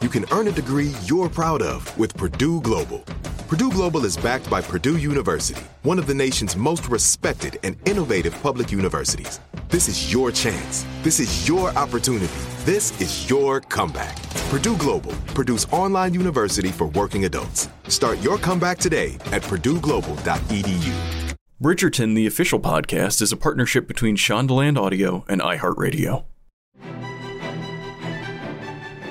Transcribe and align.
You 0.00 0.08
can 0.08 0.26
earn 0.30 0.46
a 0.46 0.52
degree 0.52 0.92
you're 1.06 1.28
proud 1.28 1.60
of 1.60 1.96
with 1.98 2.16
Purdue 2.16 2.60
Global. 2.60 3.00
Purdue 3.48 3.70
Global 3.70 4.04
is 4.04 4.16
backed 4.16 4.48
by 4.48 4.60
Purdue 4.60 4.96
University, 4.96 5.64
one 5.82 5.98
of 5.98 6.06
the 6.06 6.14
nation's 6.14 6.54
most 6.54 6.88
respected 6.88 7.58
and 7.64 7.76
innovative 7.88 8.40
public 8.40 8.70
universities. 8.70 9.40
This 9.70 9.88
is 9.88 10.12
your 10.12 10.30
chance. 10.30 10.86
This 11.02 11.18
is 11.18 11.48
your 11.48 11.70
opportunity. 11.70 12.32
This 12.60 12.98
is 13.00 13.28
your 13.28 13.60
comeback. 13.60 14.16
Purdue 14.50 14.76
Global, 14.76 15.12
Purdue's 15.34 15.64
online 15.72 16.14
university 16.14 16.68
for 16.68 16.86
working 16.88 17.24
adults. 17.24 17.68
Start 17.88 18.20
your 18.20 18.38
comeback 18.38 18.78
today 18.78 19.14
at 19.32 19.42
purdueglobal.edu. 19.42 21.34
Bridgerton, 21.60 22.14
the 22.14 22.26
official 22.28 22.60
podcast, 22.60 23.20
is 23.20 23.32
a 23.32 23.36
partnership 23.36 23.88
between 23.88 24.16
Shondaland 24.16 24.78
Audio 24.78 25.24
and 25.26 25.40
iHeartRadio. 25.40 26.24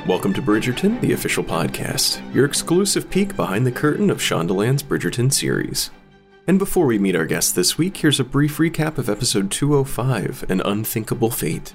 Welcome 0.07 0.33
to 0.35 0.41
Bridgerton, 0.41 1.01
the 1.01 1.11
official 1.11 1.43
podcast, 1.43 2.21
your 2.33 2.45
exclusive 2.45 3.09
peek 3.09 3.35
behind 3.35 3.65
the 3.65 3.73
curtain 3.73 4.09
of 4.09 4.19
Shondaland's 4.19 4.81
Bridgerton 4.81 5.33
series. 5.33 5.91
And 6.47 6.57
before 6.57 6.85
we 6.85 6.97
meet 6.97 7.17
our 7.17 7.25
guest 7.25 7.55
this 7.55 7.77
week, 7.77 7.97
here's 7.97 8.17
a 8.17 8.23
brief 8.23 8.55
recap 8.55 8.97
of 8.97 9.09
episode 9.09 9.51
205 9.51 10.49
An 10.49 10.61
Unthinkable 10.61 11.29
Fate. 11.29 11.73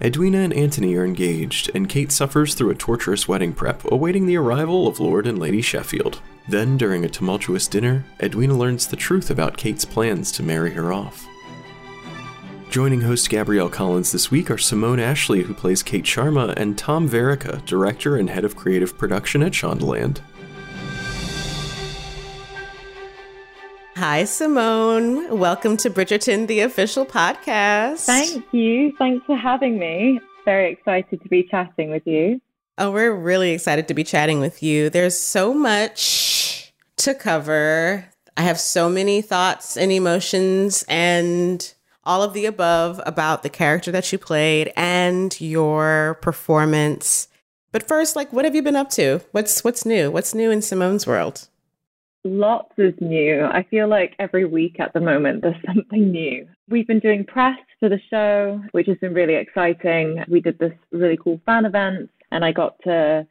Edwina 0.00 0.38
and 0.38 0.54
Anthony 0.54 0.94
are 0.96 1.04
engaged, 1.04 1.70
and 1.74 1.86
Kate 1.86 2.10
suffers 2.10 2.54
through 2.54 2.70
a 2.70 2.74
torturous 2.74 3.28
wedding 3.28 3.52
prep, 3.52 3.84
awaiting 3.92 4.24
the 4.24 4.38
arrival 4.38 4.88
of 4.88 4.98
Lord 4.98 5.26
and 5.26 5.38
Lady 5.38 5.60
Sheffield. 5.60 6.22
Then, 6.48 6.78
during 6.78 7.04
a 7.04 7.10
tumultuous 7.10 7.68
dinner, 7.68 8.06
Edwina 8.22 8.56
learns 8.56 8.86
the 8.86 8.96
truth 8.96 9.30
about 9.30 9.58
Kate's 9.58 9.84
plans 9.84 10.32
to 10.32 10.42
marry 10.42 10.70
her 10.70 10.94
off. 10.94 11.26
Joining 12.70 13.00
host 13.00 13.28
Gabrielle 13.30 13.68
Collins 13.68 14.12
this 14.12 14.30
week 14.30 14.48
are 14.48 14.56
Simone 14.56 15.00
Ashley, 15.00 15.42
who 15.42 15.52
plays 15.52 15.82
Kate 15.82 16.04
Sharma, 16.04 16.54
and 16.56 16.78
Tom 16.78 17.08
Verica, 17.08 17.64
director 17.64 18.14
and 18.14 18.30
head 18.30 18.44
of 18.44 18.54
creative 18.54 18.96
production 18.96 19.42
at 19.42 19.50
Shondaland. 19.50 20.20
Hi, 23.96 24.22
Simone. 24.22 25.36
Welcome 25.36 25.78
to 25.78 25.90
Bridgerton, 25.90 26.46
the 26.46 26.60
official 26.60 27.04
podcast. 27.04 28.06
Thank 28.06 28.44
you. 28.52 28.92
Thanks 28.98 29.26
for 29.26 29.36
having 29.36 29.76
me. 29.76 30.20
Very 30.44 30.70
excited 30.70 31.20
to 31.20 31.28
be 31.28 31.42
chatting 31.42 31.90
with 31.90 32.06
you. 32.06 32.40
Oh, 32.78 32.92
we're 32.92 33.12
really 33.12 33.50
excited 33.50 33.88
to 33.88 33.94
be 33.94 34.04
chatting 34.04 34.38
with 34.38 34.62
you. 34.62 34.90
There's 34.90 35.18
so 35.18 35.52
much 35.52 36.72
to 36.98 37.14
cover. 37.14 38.08
I 38.36 38.42
have 38.42 38.60
so 38.60 38.88
many 38.88 39.22
thoughts 39.22 39.76
and 39.76 39.90
emotions 39.90 40.84
and 40.88 41.74
all 42.10 42.24
of 42.24 42.32
the 42.32 42.44
above 42.44 43.00
about 43.06 43.44
the 43.44 43.48
character 43.48 43.92
that 43.92 44.10
you 44.10 44.18
played 44.18 44.72
and 44.76 45.40
your 45.40 46.18
performance. 46.20 47.28
But 47.70 47.86
first, 47.86 48.16
like 48.16 48.32
what 48.32 48.44
have 48.44 48.56
you 48.56 48.62
been 48.62 48.74
up 48.74 48.90
to? 48.90 49.20
What's 49.30 49.62
what's 49.62 49.86
new? 49.86 50.10
What's 50.10 50.34
new 50.34 50.50
in 50.50 50.60
Simone's 50.60 51.06
world? 51.06 51.46
Lots 52.24 52.72
is 52.76 52.94
new. 53.00 53.44
I 53.44 53.62
feel 53.70 53.86
like 53.86 54.16
every 54.18 54.44
week 54.44 54.80
at 54.80 54.92
the 54.92 55.00
moment 55.00 55.42
there's 55.42 55.62
something 55.66 56.10
new. 56.10 56.48
We've 56.68 56.88
been 56.88 56.98
doing 56.98 57.24
press 57.24 57.60
for 57.78 57.88
the 57.88 58.00
show, 58.10 58.60
which 58.72 58.88
has 58.88 58.98
been 58.98 59.14
really 59.14 59.36
exciting. 59.36 60.24
We 60.28 60.40
did 60.40 60.58
this 60.58 60.74
really 60.90 61.16
cool 61.16 61.40
fan 61.46 61.64
event, 61.64 62.10
and 62.32 62.44
I 62.44 62.50
got 62.50 62.74
to 62.82 63.24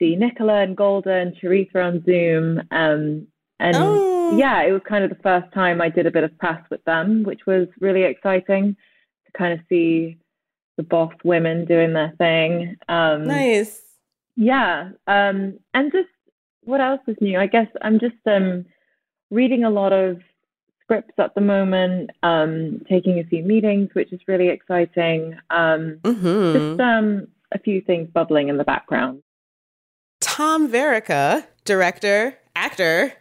see 0.00 0.16
Nicola 0.16 0.62
and 0.64 0.76
Golda 0.76 1.12
and 1.12 1.36
Charithra 1.36 1.86
on 1.86 2.04
Zoom. 2.04 2.58
Um, 2.72 3.28
and 3.60 3.76
oh. 3.76 4.15
Yeah, 4.34 4.62
it 4.62 4.72
was 4.72 4.82
kind 4.88 5.04
of 5.04 5.10
the 5.10 5.22
first 5.22 5.52
time 5.52 5.80
I 5.80 5.88
did 5.88 6.06
a 6.06 6.10
bit 6.10 6.24
of 6.24 6.36
press 6.38 6.62
with 6.70 6.84
them, 6.84 7.22
which 7.22 7.46
was 7.46 7.68
really 7.80 8.02
exciting 8.02 8.76
to 9.26 9.32
kind 9.38 9.52
of 9.52 9.60
see 9.68 10.18
the 10.76 10.82
boss 10.82 11.12
women 11.24 11.64
doing 11.64 11.92
their 11.92 12.12
thing. 12.18 12.76
Um, 12.88 13.24
nice. 13.24 13.82
Yeah. 14.36 14.90
Um, 15.06 15.58
and 15.74 15.92
just 15.92 16.08
what 16.64 16.80
else 16.80 17.00
is 17.06 17.16
new? 17.20 17.38
I 17.38 17.46
guess 17.46 17.68
I'm 17.80 17.98
just 17.98 18.16
um, 18.26 18.66
reading 19.30 19.64
a 19.64 19.70
lot 19.70 19.92
of 19.92 20.20
scripts 20.82 21.14
at 21.18 21.34
the 21.34 21.40
moment, 21.40 22.10
um, 22.22 22.82
taking 22.88 23.18
a 23.18 23.24
few 23.24 23.42
meetings, 23.42 23.90
which 23.94 24.12
is 24.12 24.20
really 24.28 24.48
exciting. 24.48 25.36
Um, 25.50 25.98
mm-hmm. 26.02 26.52
Just 26.52 26.80
um, 26.80 27.28
a 27.52 27.58
few 27.58 27.80
things 27.80 28.08
bubbling 28.12 28.48
in 28.48 28.56
the 28.56 28.64
background. 28.64 29.22
Tom 30.20 30.70
Verica, 30.70 31.44
director, 31.64 32.38
actor, 32.54 33.12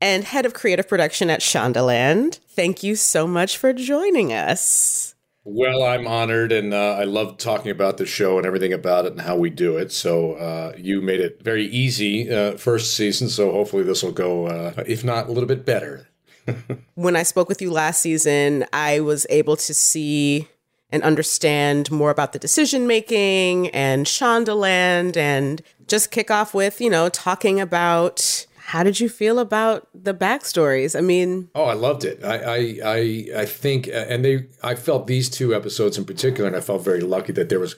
and 0.00 0.24
head 0.24 0.46
of 0.46 0.54
creative 0.54 0.88
production 0.88 1.30
at 1.30 1.40
Shondaland. 1.40 2.38
Thank 2.48 2.82
you 2.82 2.96
so 2.96 3.26
much 3.26 3.56
for 3.56 3.72
joining 3.72 4.32
us. 4.32 5.14
Well, 5.44 5.82
I'm 5.82 6.06
honored, 6.06 6.52
and 6.52 6.74
uh, 6.74 6.96
I 6.98 7.04
love 7.04 7.38
talking 7.38 7.70
about 7.70 7.96
the 7.96 8.04
show 8.04 8.36
and 8.36 8.46
everything 8.46 8.72
about 8.72 9.06
it 9.06 9.12
and 9.12 9.20
how 9.22 9.36
we 9.36 9.48
do 9.48 9.78
it. 9.78 9.90
So 9.90 10.34
uh, 10.34 10.74
you 10.76 11.00
made 11.00 11.20
it 11.20 11.42
very 11.42 11.66
easy 11.66 12.30
uh, 12.30 12.56
first 12.56 12.94
season. 12.94 13.28
So 13.30 13.50
hopefully 13.50 13.82
this 13.82 14.02
will 14.02 14.12
go, 14.12 14.46
uh, 14.46 14.84
if 14.86 15.02
not 15.02 15.28
a 15.28 15.32
little 15.32 15.48
bit 15.48 15.64
better. 15.64 16.08
when 16.94 17.16
I 17.16 17.22
spoke 17.22 17.48
with 17.48 17.62
you 17.62 17.70
last 17.70 18.00
season, 18.00 18.66
I 18.72 19.00
was 19.00 19.26
able 19.30 19.56
to 19.56 19.74
see 19.74 20.46
and 20.92 21.02
understand 21.02 21.90
more 21.90 22.10
about 22.10 22.32
the 22.32 22.38
decision 22.38 22.86
making 22.86 23.68
and 23.68 24.06
Shondaland, 24.06 25.16
and 25.16 25.62
just 25.86 26.10
kick 26.10 26.30
off 26.30 26.52
with 26.52 26.80
you 26.80 26.90
know 26.90 27.08
talking 27.08 27.60
about 27.60 28.46
how 28.70 28.84
did 28.84 29.00
you 29.00 29.08
feel 29.08 29.40
about 29.40 29.88
the 29.92 30.14
backstories? 30.14 30.96
I 30.96 31.00
mean, 31.00 31.50
oh, 31.56 31.64
I 31.64 31.72
loved 31.72 32.04
it. 32.04 32.22
I, 32.22 32.36
I, 32.36 32.78
I, 32.84 33.26
I 33.38 33.44
think, 33.44 33.88
and 33.92 34.24
they, 34.24 34.46
I 34.62 34.76
felt 34.76 35.08
these 35.08 35.28
two 35.28 35.52
episodes 35.52 35.98
in 35.98 36.04
particular, 36.04 36.46
and 36.46 36.56
I 36.56 36.60
felt 36.60 36.84
very 36.84 37.00
lucky 37.00 37.32
that 37.32 37.48
there 37.48 37.58
was 37.58 37.74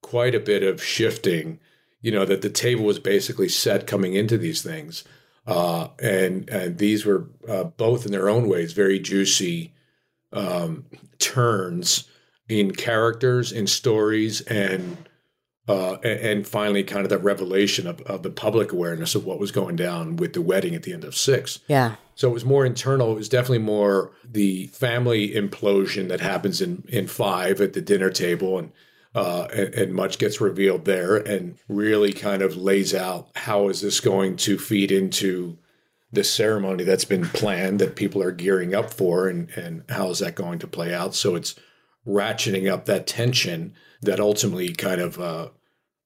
quite 0.00 0.36
a 0.36 0.40
bit 0.40 0.62
of 0.62 0.80
shifting. 0.80 1.58
You 2.02 2.12
know, 2.12 2.24
that 2.24 2.42
the 2.42 2.50
table 2.50 2.84
was 2.84 3.00
basically 3.00 3.48
set 3.48 3.88
coming 3.88 4.14
into 4.14 4.38
these 4.38 4.62
things, 4.62 5.02
uh, 5.44 5.88
and 5.98 6.48
and 6.48 6.78
these 6.78 7.04
were 7.04 7.26
uh, 7.48 7.64
both 7.64 8.06
in 8.06 8.12
their 8.12 8.28
own 8.28 8.48
ways 8.48 8.72
very 8.72 9.00
juicy 9.00 9.74
um, 10.32 10.84
turns 11.18 12.04
in 12.48 12.70
characters, 12.70 13.50
in 13.50 13.66
stories, 13.66 14.42
and 14.42 15.07
uh, 15.68 15.98
and, 16.02 16.20
and, 16.20 16.48
finally, 16.48 16.82
kind 16.82 17.04
of 17.04 17.10
the 17.10 17.18
revelation 17.18 17.86
of, 17.86 18.00
of, 18.02 18.22
the 18.22 18.30
public 18.30 18.72
awareness 18.72 19.14
of 19.14 19.26
what 19.26 19.38
was 19.38 19.52
going 19.52 19.76
down 19.76 20.16
with 20.16 20.32
the 20.32 20.40
wedding 20.40 20.74
at 20.74 20.82
the 20.82 20.94
end 20.94 21.04
of 21.04 21.14
six. 21.14 21.60
Yeah. 21.68 21.96
So 22.14 22.30
it 22.30 22.32
was 22.32 22.44
more 22.44 22.64
internal. 22.64 23.12
It 23.12 23.16
was 23.16 23.28
definitely 23.28 23.58
more 23.58 24.12
the 24.24 24.68
family 24.68 25.30
implosion 25.34 26.08
that 26.08 26.20
happens 26.20 26.62
in 26.62 26.84
in 26.88 27.06
five 27.06 27.60
at 27.60 27.74
the 27.74 27.82
dinner 27.82 28.10
table, 28.10 28.58
and 28.58 28.72
uh, 29.14 29.46
and, 29.52 29.74
and, 29.74 29.94
much 29.94 30.18
gets 30.18 30.40
revealed 30.40 30.86
there, 30.86 31.16
and 31.16 31.58
really 31.68 32.12
kind 32.12 32.40
of 32.40 32.56
lays 32.56 32.94
out 32.94 33.28
how 33.36 33.68
is 33.68 33.82
this 33.82 34.00
going 34.00 34.36
to 34.36 34.58
feed 34.58 34.90
into 34.90 35.58
the 36.10 36.24
ceremony 36.24 36.82
that's 36.82 37.04
been 37.04 37.26
planned 37.26 37.78
that 37.78 37.94
people 37.94 38.22
are 38.22 38.32
gearing 38.32 38.74
up 38.74 38.90
for, 38.90 39.28
and 39.28 39.50
and 39.50 39.84
how 39.90 40.08
is 40.08 40.20
that 40.20 40.34
going 40.34 40.58
to 40.58 40.66
play 40.66 40.94
out? 40.94 41.14
So 41.14 41.36
it's 41.36 41.54
ratcheting 42.06 42.72
up 42.72 42.86
that 42.86 43.06
tension 43.06 43.74
that 44.00 44.18
ultimately 44.18 44.72
kind 44.72 45.00
of 45.00 45.20
uh, 45.20 45.48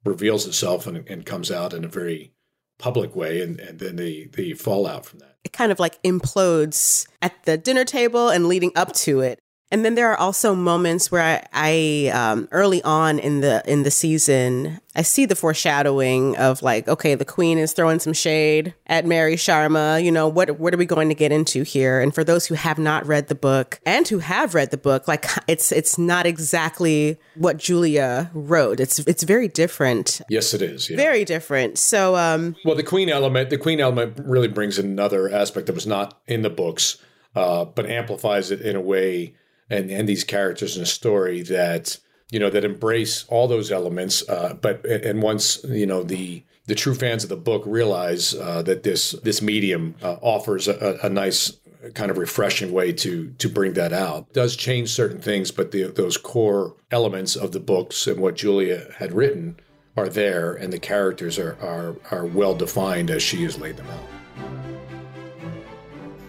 reveals 0.05 0.47
itself 0.47 0.87
and, 0.87 1.09
and 1.09 1.27
comes 1.27 1.51
out 1.51 1.73
in 1.73 1.85
a 1.85 1.89
very 1.89 2.33
public 2.79 3.15
way, 3.15 3.43
and, 3.43 3.61
and 3.61 3.79
then 3.79 3.97
the 3.97 4.29
the 4.35 4.55
fallout 4.55 5.07
from 5.07 5.21
that. 5.21 5.37
It 5.45 5.53
kind 5.53 5.73
of 5.73 5.79
like 5.79 6.03
implodes 6.03 7.07
at 7.21 7.45
the 7.45 7.57
dinner 7.57 7.85
table 7.85 8.29
and 8.29 8.47
leading 8.47 8.73
up 8.77 8.93
to 8.95 9.21
it. 9.21 9.39
And 9.73 9.87
then 9.87 9.95
there 9.95 10.11
are 10.11 10.19
also 10.19 10.55
moments 10.55 11.11
where 11.11 11.23
I, 11.23 11.47
I 11.55 12.11
um, 12.11 12.47
early 12.53 12.83
on 12.83 13.19
in 13.19 13.41
the 13.41 13.63
in 13.67 13.85
the 13.85 13.91
season, 13.91 14.83
I 14.95 15.01
see 15.01 15.25
the 15.25 15.35
foreshadowing 15.35 16.37
of 16.37 16.61
like, 16.61 16.87
okay, 16.89 17.15
the 17.15 17.25
queen 17.25 17.57
is 17.57 17.73
throwing 17.73 17.99
some 17.99 18.13
shade 18.13 18.75
at 18.87 19.07
Mary 19.07 19.37
Sharma. 19.37 20.05
You 20.05 20.13
know, 20.13 20.29
what 20.29 20.59
what 20.59 20.75
are 20.75 20.77
we 20.77 20.85
going 20.85 21.09
to 21.09 21.15
get 21.15 21.33
into 21.33 21.63
here? 21.63 22.01
And 22.01 22.15
for 22.15 22.23
those 22.23 22.45
who 22.45 22.55
have 22.55 22.79
not 22.79 23.07
read 23.07 23.29
the 23.29 23.35
book 23.35 23.81
and 23.87 24.07
who 24.07 24.19
have 24.19 24.55
read 24.55 24.73
the 24.73 24.77
book, 24.77 25.09
like 25.09 25.25
it's 25.49 25.73
it's 25.73 25.97
not 25.97 26.27
exactly 26.27 27.19
what 27.35 27.57
Julia 27.57 28.31
wrote. 28.35 28.79
It's 28.79 28.99
it's 28.99 29.23
very 29.23 29.49
different. 29.49 30.21
Yes, 30.29 30.53
it 30.53 30.61
is. 30.61 30.91
Yeah. 30.91 30.99
Very 30.99 31.25
different. 31.25 31.79
So, 31.79 32.15
um, 32.17 32.57
well, 32.63 32.77
the 32.77 32.83
queen 32.83 33.09
element, 33.09 33.49
the 33.49 33.57
queen 33.57 33.81
element 33.81 34.19
really 34.23 34.49
brings 34.49 34.79
in 34.79 34.85
another 34.85 35.31
aspect 35.31 35.67
that 35.69 35.75
was 35.75 35.87
not 35.87 36.21
in 36.27 36.43
the 36.43 36.51
books, 36.51 36.99
uh, 37.35 37.65
but 37.65 37.87
amplifies 37.87 38.51
it 38.51 38.61
in 38.61 38.77
a 38.77 38.81
way 38.83 39.33
and 39.71 39.91
and 39.91 40.09
these 40.09 40.25
characters 40.25 40.77
in 40.77 40.83
a 40.83 40.87
story 40.87 41.43
that 41.43 41.99
you 42.31 42.39
know 42.39 42.51
that 42.51 42.65
embrace 42.65 43.25
all 43.29 43.47
those 43.47 43.71
elements. 43.71 44.27
Uh, 44.29 44.55
but 44.61 44.85
and 44.87 45.23
once 45.23 45.63
you 45.65 45.87
know 45.87 46.03
the 46.03 46.43
the 46.67 46.75
true 46.75 46.95
fans 46.95 47.25
of 47.25 47.29
the 47.29 47.37
book 47.37 47.63
realize 47.67 48.35
uh, 48.35 48.63
that 48.63 48.83
this 48.83 49.13
this 49.23 49.43
medium 49.43 49.95
uh, 50.03 50.17
offers 50.23 50.69
a, 50.69 50.99
a, 51.03 51.09
nice 51.09 51.57
kind 51.95 52.11
of 52.11 52.19
refreshing 52.19 52.73
way 52.73 52.93
to 52.93 53.33
to 53.39 53.49
bring 53.49 53.73
that 53.75 53.93
out. 53.93 54.27
It 54.31 54.35
does 54.35 54.57
change 54.57 54.91
certain 54.91 55.21
things, 55.21 55.51
but 55.51 55.73
the, 55.73 55.85
those 55.85 56.17
core 56.17 56.75
elements 56.91 57.37
of 57.37 57.53
the 57.53 57.61
books 57.61 58.07
and 58.07 58.21
what 58.21 58.37
Julia 58.37 58.87
had 58.97 59.13
written 59.13 59.59
are 59.97 60.09
there, 60.09 60.55
and 60.55 60.73
the 60.73 60.79
characters 60.79 61.39
are 61.39 61.57
are, 61.61 61.97
are 62.11 62.25
well 62.25 62.55
defined 62.55 63.11
as 63.11 63.23
she 63.23 63.43
has 63.43 63.59
laid 63.59 63.77
them 63.77 63.89
out 63.89 64.72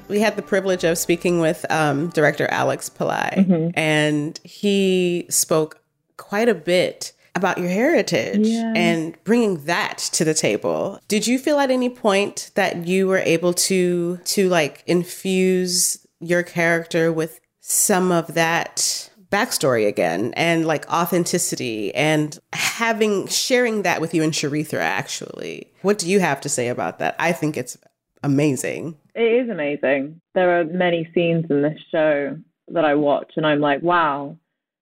we 0.08 0.20
had 0.20 0.36
the 0.36 0.42
privilege 0.42 0.84
of 0.84 0.98
speaking 0.98 1.40
with 1.40 1.66
um, 1.70 2.10
director 2.10 2.48
Alex 2.48 2.90
Pillai, 2.90 3.46
mm-hmm. 3.46 3.70
and 3.76 4.40
he 4.44 5.26
spoke 5.30 5.82
quite 6.18 6.50
a 6.50 6.56
bit 6.56 7.14
about 7.36 7.58
your 7.58 7.70
heritage 7.70 8.48
yeah. 8.48 8.74
and 8.76 9.18
bringing 9.24 9.66
that 9.66 9.98
to 9.98 10.24
the 10.24 10.34
table. 10.34 11.00
Did 11.08 11.26
you 11.26 11.40
feel 11.40 11.60
at 11.60 11.72
any 11.72 11.90
point 11.90 12.52
that 12.56 12.88
you 12.88 13.08
were 13.08 13.20
able 13.20 13.54
to 13.54 14.18
to 14.18 14.50
like 14.50 14.84
infuse 14.86 16.06
your 16.20 16.44
character 16.44 17.12
with 17.12 17.40
some 17.60 18.12
of 18.12 18.34
that 18.36 19.10
backstory 19.32 19.88
again 19.88 20.32
and 20.36 20.66
like 20.66 20.88
authenticity 20.92 21.94
and 21.96 22.38
having 22.54 23.26
sharing 23.28 23.82
that 23.82 24.00
with 24.00 24.14
you 24.14 24.22
and 24.22 24.34
Charithra 24.34 24.84
actually. 24.84 25.72
What 25.82 25.98
do 25.98 26.08
you 26.08 26.20
have 26.20 26.40
to 26.42 26.50
say 26.50 26.68
about 26.68 27.00
that? 27.00 27.16
I 27.18 27.32
think 27.32 27.58
it's 27.58 27.76
amazing. 28.22 28.98
It 29.16 29.44
is 29.44 29.50
amazing. 29.50 30.22
There 30.34 30.60
are 30.60 30.64
many 30.64 31.10
scenes 31.14 31.46
in 31.50 31.62
this 31.62 31.80
show 31.92 32.38
that 32.70 32.86
I 32.86 32.96
watch 32.96 33.34
and 33.36 33.46
I'm 33.46 33.60
like, 33.60 33.82
wow, 33.82 34.38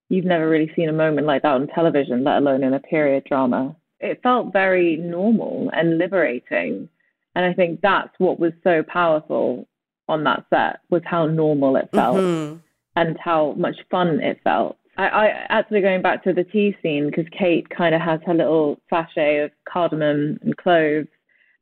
you've 0.08 0.24
never 0.24 0.48
really 0.48 0.72
seen 0.74 0.88
a 0.88 0.92
moment 0.92 1.26
like 1.26 1.42
that 1.42 1.54
on 1.54 1.66
television, 1.68 2.24
let 2.24 2.38
alone 2.38 2.62
in 2.62 2.74
a 2.74 2.80
period 2.80 3.24
drama. 3.24 3.76
It 4.00 4.22
felt 4.22 4.52
very 4.52 4.96
normal 4.96 5.70
and 5.72 5.98
liberating. 5.98 6.88
And 7.34 7.44
I 7.44 7.52
think 7.52 7.80
that's 7.80 8.12
what 8.18 8.40
was 8.40 8.52
so 8.64 8.82
powerful 8.82 9.66
on 10.08 10.24
that 10.24 10.44
set 10.50 10.80
was 10.90 11.02
how 11.04 11.26
normal 11.26 11.76
it 11.76 11.88
felt 11.92 12.16
mm-hmm. 12.16 12.58
and 12.96 13.18
how 13.18 13.54
much 13.56 13.76
fun 13.90 14.20
it 14.20 14.40
felt. 14.44 14.78
I, 14.96 15.08
I 15.08 15.26
actually 15.48 15.80
going 15.80 16.02
back 16.02 16.22
to 16.24 16.32
the 16.32 16.44
tea 16.44 16.76
scene 16.82 17.06
because 17.06 17.24
Kate 17.36 17.68
kind 17.70 17.94
of 17.94 18.00
has 18.00 18.20
her 18.26 18.34
little 18.34 18.80
sachet 18.90 19.38
of 19.38 19.50
cardamom 19.66 20.38
and 20.42 20.56
cloves, 20.56 21.08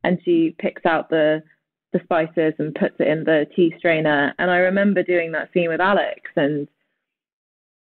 and 0.03 0.19
she 0.25 0.55
picks 0.59 0.85
out 0.85 1.09
the 1.09 1.41
the 1.93 1.99
spices 2.03 2.53
and 2.57 2.73
puts 2.73 2.95
it 2.99 3.07
in 3.07 3.23
the 3.23 3.45
tea 3.55 3.73
strainer. 3.77 4.33
And 4.39 4.49
I 4.49 4.57
remember 4.57 5.03
doing 5.03 5.31
that 5.33 5.49
scene 5.53 5.69
with 5.69 5.81
Alex, 5.81 6.21
and 6.35 6.67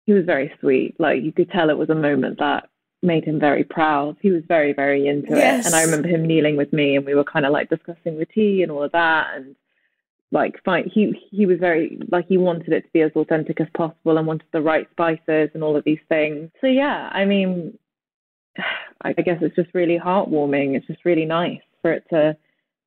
he 0.06 0.14
was 0.14 0.26
very 0.26 0.52
sweet. 0.60 0.96
Like 1.00 1.24
you 1.24 1.32
could 1.32 1.52
tell 1.52 1.70
it 1.70 1.78
was 1.78 1.90
a 1.90 1.96
moment 1.96 2.40
that 2.40 2.70
made 3.02 3.24
him 3.24 3.40
very 3.40 3.64
proud. 3.64 4.18
He 4.22 4.32
was 4.32 4.44
very, 4.48 4.74
very 4.74 5.08
into 5.08 5.30
yes. 5.36 5.66
it. 5.66 5.68
And 5.68 5.76
I 5.76 5.84
remember 5.84 6.08
him 6.08 6.26
kneeling 6.26 6.58
with 6.58 6.74
me, 6.74 6.96
and 6.96 7.06
we 7.06 7.16
were 7.16 7.24
kind 7.24 7.46
of 7.46 7.52
like 7.52 7.70
discussing 7.70 8.18
the 8.18 8.26
tea 8.26 8.64
and 8.64 8.72
all 8.72 8.84
of 8.84 8.92
that, 8.92 9.28
and 9.36 9.56
like 10.32 10.64
fine. 10.64 10.90
He 10.92 11.14
he 11.32 11.46
was 11.46 11.60
very 11.60 12.00
like 12.12 12.28
he 12.28 12.38
wanted 12.38 12.74
it 12.74 12.82
to 12.82 12.92
be 12.92 13.02
as 13.02 13.12
authentic 13.16 13.62
as 13.62 13.68
possible 13.76 14.18
and 14.18 14.28
wanted 14.28 14.48
the 14.52 14.62
right 14.62 14.88
spices 14.92 15.50
and 15.54 15.64
all 15.64 15.76
of 15.76 15.84
these 15.84 16.00
things. 16.10 16.50
So 16.62 16.68
yeah, 16.68 17.10
I 17.12 17.26
mean, 17.26 17.78
I 19.02 19.14
guess 19.14 19.40
it's 19.42 19.56
just 19.56 19.74
really 19.74 19.98
heartwarming. 19.98 20.76
It's 20.76 20.88
just 20.88 21.06
really 21.06 21.26
nice 21.26 21.62
for 21.82 21.94
it 21.94 22.04
to 22.10 22.36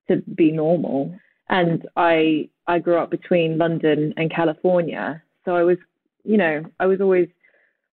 to 0.09 0.17
be 0.35 0.53
normal. 0.53 1.15
And 1.49 1.87
I 1.97 2.49
I 2.67 2.79
grew 2.79 2.99
up 2.99 3.11
between 3.11 3.59
London 3.59 4.15
and 4.17 4.33
California, 4.33 5.23
so 5.45 5.57
I 5.57 5.65
was, 5.65 5.79
you 6.25 6.37
know, 6.37 6.65
I 6.81 6.87
was 6.87 7.01
always 7.01 7.29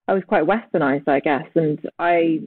I 0.08 0.14
was 0.14 0.24
quite 0.28 0.44
westernized, 0.44 1.08
I 1.08 1.20
guess, 1.20 1.48
and 1.56 1.80
I 1.98 2.42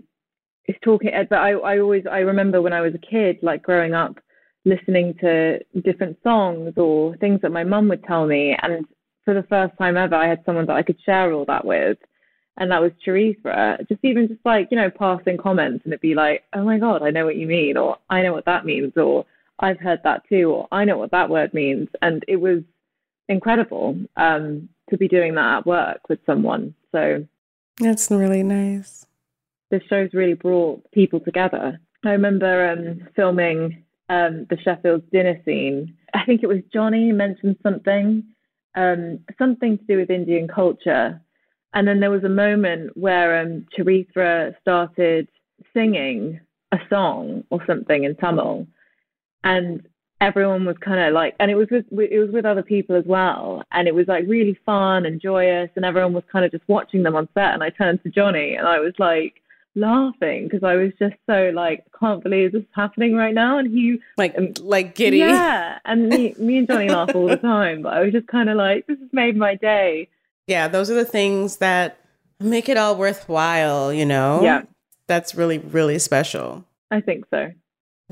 is 0.66 0.76
talking. 0.82 1.10
But 1.28 1.38
I 1.38 1.52
I 1.52 1.78
always 1.80 2.04
I 2.10 2.18
remember 2.18 2.62
when 2.62 2.72
I 2.72 2.80
was 2.80 2.94
a 2.94 2.98
kid, 2.98 3.38
like 3.42 3.62
growing 3.62 3.94
up, 3.94 4.18
listening 4.64 5.14
to 5.20 5.58
different 5.84 6.18
songs 6.22 6.74
or 6.76 7.16
things 7.16 7.40
that 7.42 7.52
my 7.52 7.64
mum 7.64 7.88
would 7.88 8.04
tell 8.04 8.26
me, 8.26 8.56
and 8.62 8.86
for 9.24 9.34
the 9.34 9.44
first 9.44 9.76
time 9.78 9.96
ever, 9.96 10.14
I 10.14 10.28
had 10.28 10.42
someone 10.44 10.66
that 10.66 10.76
I 10.76 10.82
could 10.82 11.00
share 11.04 11.32
all 11.32 11.44
that 11.46 11.64
with 11.64 11.98
and 12.56 12.70
that 12.70 12.82
was 12.82 12.92
Charithra. 13.04 13.78
Just 13.88 14.04
even 14.04 14.28
just 14.28 14.44
like 14.44 14.68
you 14.70 14.76
know 14.76 14.90
passing 14.90 15.36
comments, 15.36 15.84
and 15.84 15.92
it'd 15.92 16.00
be 16.00 16.14
like, 16.14 16.44
"Oh 16.52 16.64
my 16.64 16.78
god, 16.78 17.02
I 17.02 17.10
know 17.10 17.24
what 17.24 17.36
you 17.36 17.46
mean," 17.46 17.76
or 17.76 17.98
"I 18.10 18.22
know 18.22 18.32
what 18.32 18.44
that 18.44 18.66
means," 18.66 18.96
or 18.96 19.24
I've 19.62 19.78
heard 19.78 20.00
that 20.02 20.28
too, 20.28 20.50
or 20.50 20.68
I 20.72 20.84
know 20.84 20.98
what 20.98 21.12
that 21.12 21.30
word 21.30 21.54
means. 21.54 21.88
And 22.02 22.24
it 22.26 22.36
was 22.36 22.62
incredible 23.28 23.96
um, 24.16 24.68
to 24.90 24.98
be 24.98 25.08
doing 25.08 25.36
that 25.36 25.58
at 25.58 25.66
work 25.66 26.08
with 26.08 26.18
someone. 26.26 26.74
So 26.90 27.24
that's 27.78 28.10
really 28.10 28.42
nice. 28.42 29.06
This 29.70 29.82
show's 29.88 30.12
really 30.12 30.34
brought 30.34 30.90
people 30.90 31.20
together. 31.20 31.80
I 32.04 32.10
remember 32.10 32.70
um, 32.70 33.08
filming 33.14 33.84
um, 34.08 34.46
the 34.50 34.58
Sheffield 34.62 35.08
dinner 35.10 35.40
scene. 35.44 35.94
I 36.12 36.24
think 36.26 36.42
it 36.42 36.48
was 36.48 36.58
Johnny 36.72 37.12
mentioned 37.12 37.56
something, 37.62 38.24
um, 38.74 39.20
something 39.38 39.78
to 39.78 39.84
do 39.84 39.96
with 39.96 40.10
Indian 40.10 40.48
culture. 40.48 41.20
And 41.72 41.88
then 41.88 42.00
there 42.00 42.10
was 42.10 42.24
a 42.24 42.28
moment 42.28 42.96
where 42.96 43.40
um, 43.40 43.66
Charithra 43.74 44.54
started 44.60 45.28
singing 45.72 46.40
a 46.72 46.78
song 46.90 47.44
or 47.50 47.64
something 47.66 48.04
in 48.04 48.16
Tamil 48.16 48.66
and 49.44 49.86
everyone 50.22 50.64
was 50.64 50.76
kind 50.78 51.00
of 51.00 51.12
like 51.12 51.34
and 51.40 51.50
it 51.50 51.56
was 51.56 51.66
with 51.70 51.84
it 51.90 52.18
was 52.18 52.30
with 52.30 52.44
other 52.44 52.62
people 52.62 52.94
as 52.94 53.04
well 53.04 53.64
and 53.72 53.88
it 53.88 53.94
was 53.94 54.06
like 54.06 54.24
really 54.28 54.56
fun 54.64 55.04
and 55.04 55.20
joyous 55.20 55.68
and 55.74 55.84
everyone 55.84 56.12
was 56.12 56.22
kind 56.30 56.44
of 56.44 56.52
just 56.52 56.62
watching 56.68 57.02
them 57.02 57.16
on 57.16 57.28
set 57.34 57.52
and 57.52 57.62
I 57.62 57.70
turned 57.70 58.00
to 58.04 58.08
Johnny 58.08 58.54
and 58.54 58.68
I 58.68 58.78
was 58.78 58.92
like 58.98 59.42
laughing 59.74 60.44
because 60.44 60.62
I 60.62 60.76
was 60.76 60.92
just 60.96 61.16
so 61.28 61.50
like 61.52 61.84
I 61.92 61.98
can't 61.98 62.22
believe 62.22 62.52
this 62.52 62.62
is 62.62 62.68
happening 62.72 63.16
right 63.16 63.34
now 63.34 63.58
and 63.58 63.68
he 63.68 63.98
like 64.16 64.36
like 64.60 64.94
giddy. 64.94 65.18
Yeah 65.18 65.80
and 65.84 66.08
me 66.08 66.36
me 66.38 66.58
and 66.58 66.68
Johnny 66.68 66.88
laugh 66.88 67.10
all 67.16 67.26
the 67.26 67.36
time 67.36 67.82
but 67.82 67.92
I 67.94 68.02
was 68.02 68.12
just 68.12 68.28
kind 68.28 68.48
of 68.48 68.56
like 68.56 68.86
this 68.86 69.00
has 69.00 69.08
made 69.12 69.36
my 69.36 69.56
day. 69.56 70.08
Yeah 70.46 70.68
those 70.68 70.88
are 70.88 70.94
the 70.94 71.04
things 71.04 71.56
that 71.56 71.98
make 72.38 72.68
it 72.68 72.76
all 72.76 72.96
worthwhile 72.96 73.92
you 73.92 74.06
know? 74.06 74.40
Yeah. 74.44 74.62
That's 75.08 75.34
really 75.34 75.58
really 75.58 75.98
special. 75.98 76.64
I 76.92 77.00
think 77.00 77.24
so 77.28 77.50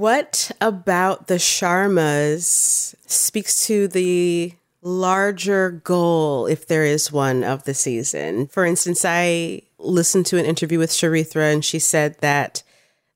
what 0.00 0.50
about 0.62 1.26
the 1.26 1.35
Sharmas 1.35 2.95
speaks 3.07 3.66
to 3.66 3.87
the 3.87 4.54
larger 4.80 5.71
goal, 5.71 6.47
if 6.47 6.66
there 6.66 6.85
is 6.85 7.12
one, 7.12 7.45
of 7.45 7.64
the 7.64 7.75
season? 7.75 8.47
For 8.47 8.64
instance, 8.64 9.04
I 9.04 9.61
listened 9.78 10.25
to 10.26 10.38
an 10.38 10.47
interview 10.47 10.78
with 10.78 10.97
Charithra, 10.97 11.52
and 11.52 11.62
she 11.62 11.78
said 11.78 12.16
that 12.21 12.62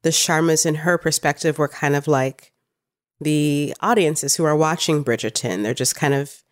the 0.02 0.10
Sharmas, 0.10 0.66
in 0.66 0.74
her 0.74 0.98
perspective, 0.98 1.56
were 1.56 1.68
kind 1.68 1.96
of 1.96 2.06
like 2.06 2.52
the 3.18 3.74
audiences 3.80 4.36
who 4.36 4.44
are 4.44 4.54
watching 4.54 5.02
Bridgerton. 5.02 5.62
They're 5.62 5.72
just 5.72 5.96
kind 5.96 6.12
of 6.12 6.42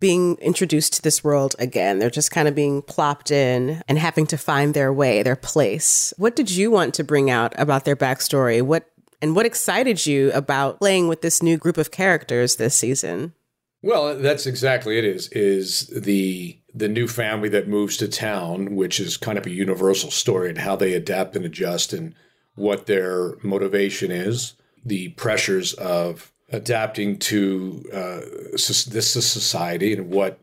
being 0.00 0.36
introduced 0.38 0.94
to 0.94 1.02
this 1.02 1.22
world 1.22 1.54
again. 1.60 2.00
They're 2.00 2.10
just 2.10 2.32
kind 2.32 2.48
of 2.48 2.56
being 2.56 2.82
plopped 2.82 3.30
in 3.30 3.84
and 3.86 3.98
having 4.00 4.26
to 4.28 4.36
find 4.36 4.74
their 4.74 4.92
way, 4.92 5.22
their 5.22 5.36
place. 5.36 6.12
What 6.16 6.34
did 6.34 6.50
you 6.50 6.72
want 6.72 6.94
to 6.94 7.04
bring 7.04 7.30
out 7.30 7.54
about 7.56 7.84
their 7.84 7.94
backstory? 7.94 8.62
What 8.62 8.90
and 9.22 9.36
what 9.36 9.46
excited 9.46 10.06
you 10.06 10.30
about 10.32 10.78
playing 10.78 11.08
with 11.08 11.20
this 11.20 11.42
new 11.42 11.56
group 11.56 11.76
of 11.78 11.90
characters 11.90 12.56
this 12.56 12.74
season? 12.74 13.34
Well, 13.82 14.18
that's 14.18 14.46
exactly 14.46 14.98
it 14.98 15.04
is 15.04 15.28
is 15.28 15.86
the 15.88 16.58
the 16.72 16.88
new 16.88 17.08
family 17.08 17.48
that 17.48 17.68
moves 17.68 17.96
to 17.96 18.08
town, 18.08 18.76
which 18.76 19.00
is 19.00 19.16
kind 19.16 19.38
of 19.38 19.46
a 19.46 19.50
universal 19.50 20.10
story 20.10 20.50
and 20.50 20.58
how 20.58 20.76
they 20.76 20.94
adapt 20.94 21.34
and 21.34 21.44
adjust 21.44 21.92
and 21.92 22.14
what 22.54 22.86
their 22.86 23.36
motivation 23.42 24.10
is, 24.10 24.54
the 24.84 25.08
pressures 25.10 25.72
of 25.74 26.32
adapting 26.50 27.18
to 27.18 27.84
uh, 27.92 28.20
this 28.52 29.10
society 29.10 29.94
and 29.94 30.10
what 30.10 30.40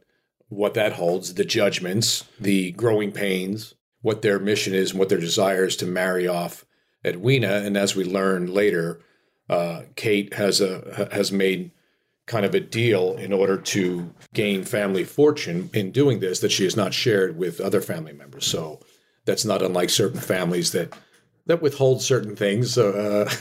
what 0.50 0.74
that 0.74 0.94
holds, 0.94 1.34
the 1.34 1.46
judgments, 1.46 2.24
the 2.40 2.72
growing 2.72 3.12
pains, 3.12 3.76
what 4.02 4.22
their 4.22 4.40
mission 4.40 4.74
is, 4.74 4.92
and 4.92 5.00
what 5.00 5.10
their 5.10 5.20
desire 5.20 5.66
is 5.66 5.76
to 5.76 5.86
marry 5.86 6.28
off 6.28 6.66
Edwina, 7.06 7.62
and 7.64 7.78
as 7.78 7.96
we 7.96 8.04
learn 8.04 8.54
later, 8.54 9.00
uh, 9.50 9.84
Kate 9.96 10.34
has 10.34 10.62
a 10.62 11.10
has 11.12 11.32
made 11.32 11.72
kind 12.26 12.46
of 12.46 12.54
a 12.54 12.60
deal 12.60 13.14
in 13.16 13.32
order 13.32 13.58
to 13.58 14.14
gain 14.34 14.64
family 14.64 15.06
fortune 15.06 15.70
in 15.74 15.92
doing 15.92 16.20
this 16.20 16.42
that 16.42 16.52
she 16.52 16.66
has 16.66 16.76
not 16.76 16.94
shared 16.94 17.38
with 17.38 17.62
other 17.62 17.82
family 17.82 18.12
members. 18.12 18.46
So 18.46 18.82
that's 19.26 19.46
not 19.46 19.62
unlike 19.62 19.90
certain 19.90 20.20
families 20.20 20.74
that 20.74 20.94
that 21.46 21.62
withhold 21.62 22.02
certain 22.02 22.36
things 22.36 22.78
uh, 22.78 23.32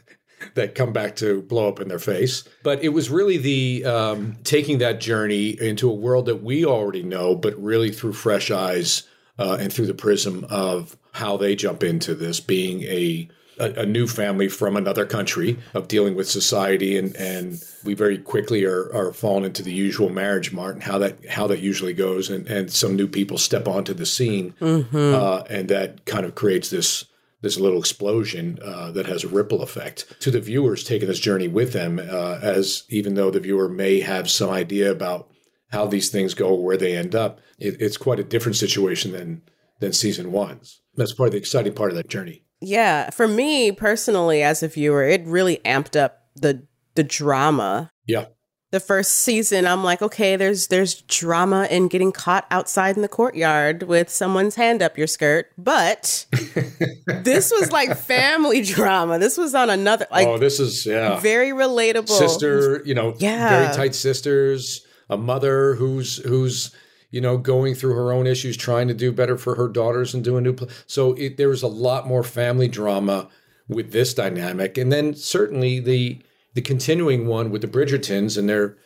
that 0.54 0.74
come 0.74 0.92
back 0.92 1.14
to 1.16 1.42
blow 1.42 1.68
up 1.68 1.80
in 1.80 1.88
their 1.88 2.00
face. 2.00 2.44
But 2.64 2.82
it 2.82 2.88
was 2.88 3.08
really 3.08 3.38
the 3.38 3.84
um, 3.84 4.36
taking 4.42 4.78
that 4.78 5.00
journey 5.00 5.50
into 5.50 5.88
a 5.88 5.94
world 5.94 6.26
that 6.26 6.42
we 6.42 6.64
already 6.64 7.04
know, 7.04 7.36
but 7.36 7.56
really 7.56 7.92
through 7.92 8.14
fresh 8.14 8.50
eyes 8.50 9.04
uh, 9.38 9.58
and 9.60 9.72
through 9.72 9.86
the 9.86 9.94
prism 9.94 10.44
of 10.50 10.96
how 11.12 11.36
they 11.36 11.54
jump 11.54 11.82
into 11.82 12.14
this 12.14 12.40
being 12.40 12.82
a 12.82 13.28
a, 13.58 13.86
new 13.86 14.06
family 14.06 14.48
from 14.48 14.76
another 14.76 15.06
country 15.06 15.58
of 15.74 15.88
dealing 15.88 16.14
with 16.14 16.28
society 16.28 16.96
and 16.96 17.14
and 17.16 17.62
we 17.84 17.94
very 17.94 18.18
quickly 18.18 18.64
are, 18.64 18.92
are 18.94 19.12
falling 19.12 19.44
into 19.44 19.62
the 19.62 19.72
usual 19.72 20.08
marriage 20.08 20.52
mart 20.52 20.74
and 20.74 20.82
how 20.82 20.98
that 20.98 21.24
how 21.26 21.46
that 21.46 21.60
usually 21.60 21.92
goes 21.92 22.30
and 22.30 22.46
and 22.46 22.72
some 22.72 22.96
new 22.96 23.06
people 23.06 23.38
step 23.38 23.68
onto 23.68 23.94
the 23.94 24.06
scene 24.06 24.54
mm-hmm. 24.60 25.14
uh, 25.14 25.42
and 25.50 25.68
that 25.68 26.04
kind 26.06 26.24
of 26.24 26.34
creates 26.34 26.70
this 26.70 27.04
this 27.42 27.58
little 27.58 27.78
explosion 27.78 28.58
uh, 28.64 28.90
that 28.92 29.06
has 29.06 29.24
a 29.24 29.28
ripple 29.28 29.62
effect 29.62 30.14
to 30.20 30.30
the 30.30 30.40
viewers 30.40 30.84
taking 30.84 31.08
this 31.08 31.20
journey 31.20 31.48
with 31.48 31.72
them 31.72 31.98
uh, 31.98 32.38
as 32.40 32.84
even 32.88 33.14
though 33.14 33.30
the 33.30 33.40
viewer 33.40 33.68
may 33.68 34.00
have 34.00 34.30
some 34.30 34.50
idea 34.50 34.90
about 34.90 35.28
how 35.72 35.86
these 35.86 36.08
things 36.08 36.34
go 36.34 36.54
where 36.54 36.76
they 36.76 36.96
end 36.96 37.14
up 37.14 37.40
it, 37.58 37.80
it's 37.80 37.96
quite 37.96 38.20
a 38.20 38.24
different 38.24 38.56
situation 38.56 39.12
than 39.12 39.42
than 39.82 39.92
season 39.92 40.32
one's 40.32 40.80
that's 40.94 41.12
part 41.12 41.28
of 41.28 41.32
the 41.32 41.38
exciting 41.38 41.74
part 41.74 41.90
of 41.90 41.96
that 41.96 42.08
journey 42.08 42.42
yeah, 42.62 43.10
for 43.10 43.26
me 43.26 43.72
personally 43.72 44.42
as 44.42 44.62
a 44.62 44.68
viewer, 44.68 45.02
it 45.02 45.26
really 45.26 45.58
amped 45.64 46.00
up 46.00 46.26
the 46.36 46.64
the 46.94 47.02
drama. 47.02 47.90
Yeah. 48.06 48.26
The 48.70 48.80
first 48.80 49.12
season, 49.16 49.66
I'm 49.66 49.84
like, 49.84 50.00
okay, 50.00 50.36
there's 50.36 50.68
there's 50.68 51.02
drama 51.02 51.66
in 51.70 51.88
getting 51.88 52.10
caught 52.10 52.46
outside 52.50 52.96
in 52.96 53.02
the 53.02 53.08
courtyard 53.08 53.82
with 53.82 54.08
someone's 54.08 54.54
hand 54.54 54.80
up 54.80 54.96
your 54.96 55.08
skirt, 55.08 55.48
but 55.58 56.24
this 57.06 57.50
was 57.50 57.70
like 57.70 57.96
family 57.98 58.62
drama. 58.62 59.18
This 59.18 59.36
was 59.36 59.54
on 59.54 59.68
another 59.68 60.06
like 60.10 60.26
Oh, 60.26 60.38
this 60.38 60.58
is 60.58 60.86
yeah. 60.86 61.18
Very 61.20 61.50
relatable. 61.50 62.08
Sister, 62.08 62.82
you 62.86 62.94
know, 62.94 63.14
yeah. 63.18 63.48
very 63.48 63.74
tight 63.74 63.94
sisters, 63.94 64.86
a 65.10 65.18
mother 65.18 65.74
who's 65.74 66.18
who's 66.18 66.74
you 67.12 67.20
know, 67.20 67.38
going 67.38 67.74
through 67.74 67.94
her 67.94 68.10
own 68.10 68.26
issues, 68.26 68.56
trying 68.56 68.88
to 68.88 68.94
do 68.94 69.12
better 69.12 69.36
for 69.36 69.54
her 69.54 69.68
daughters 69.68 70.14
and 70.14 70.24
do 70.24 70.36
a 70.36 70.40
new. 70.40 70.56
So 70.86 71.12
it, 71.12 71.36
there 71.36 71.50
was 71.50 71.62
a 71.62 71.68
lot 71.68 72.08
more 72.08 72.24
family 72.24 72.66
drama 72.66 73.28
with 73.68 73.92
this 73.92 74.14
dynamic, 74.14 74.76
and 74.76 74.90
then 74.90 75.14
certainly 75.14 75.78
the 75.78 76.20
the 76.54 76.62
continuing 76.62 77.26
one 77.26 77.50
with 77.50 77.62
the 77.62 77.68
Bridgertons 77.68 78.36
and 78.36 78.48
their 78.48 78.76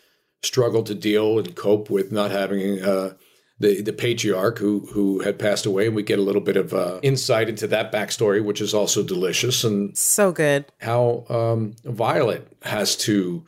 struggle 0.43 0.83
to 0.85 0.95
deal 0.95 1.39
and 1.39 1.57
cope 1.57 1.89
with 1.89 2.13
not 2.13 2.31
having 2.31 2.83
uh, 2.83 3.15
the 3.59 3.81
the 3.81 3.93
patriarch 3.93 4.59
who 4.59 4.89
who 4.93 5.21
had 5.21 5.39
passed 5.39 5.65
away, 5.65 5.87
and 5.87 5.95
we 5.95 6.03
get 6.03 6.19
a 6.19 6.23
little 6.23 6.43
bit 6.43 6.57
of 6.57 6.75
uh, 6.75 6.99
insight 7.03 7.49
into 7.49 7.69
that 7.69 7.93
backstory, 7.93 8.45
which 8.45 8.61
is 8.61 8.75
also 8.75 9.05
delicious 9.05 9.63
and 9.63 9.97
so 9.97 10.33
good. 10.33 10.67
How 10.81 11.25
um, 11.29 11.75
Violet 11.85 12.53
has 12.63 12.97
to 12.97 13.47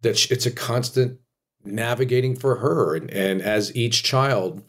that 0.00 0.30
it's 0.30 0.46
a 0.46 0.50
constant 0.50 1.18
navigating 1.64 2.36
for 2.36 2.56
her. 2.56 2.94
And, 2.94 3.10
and 3.10 3.42
as 3.42 3.74
each 3.76 4.02
child 4.02 4.62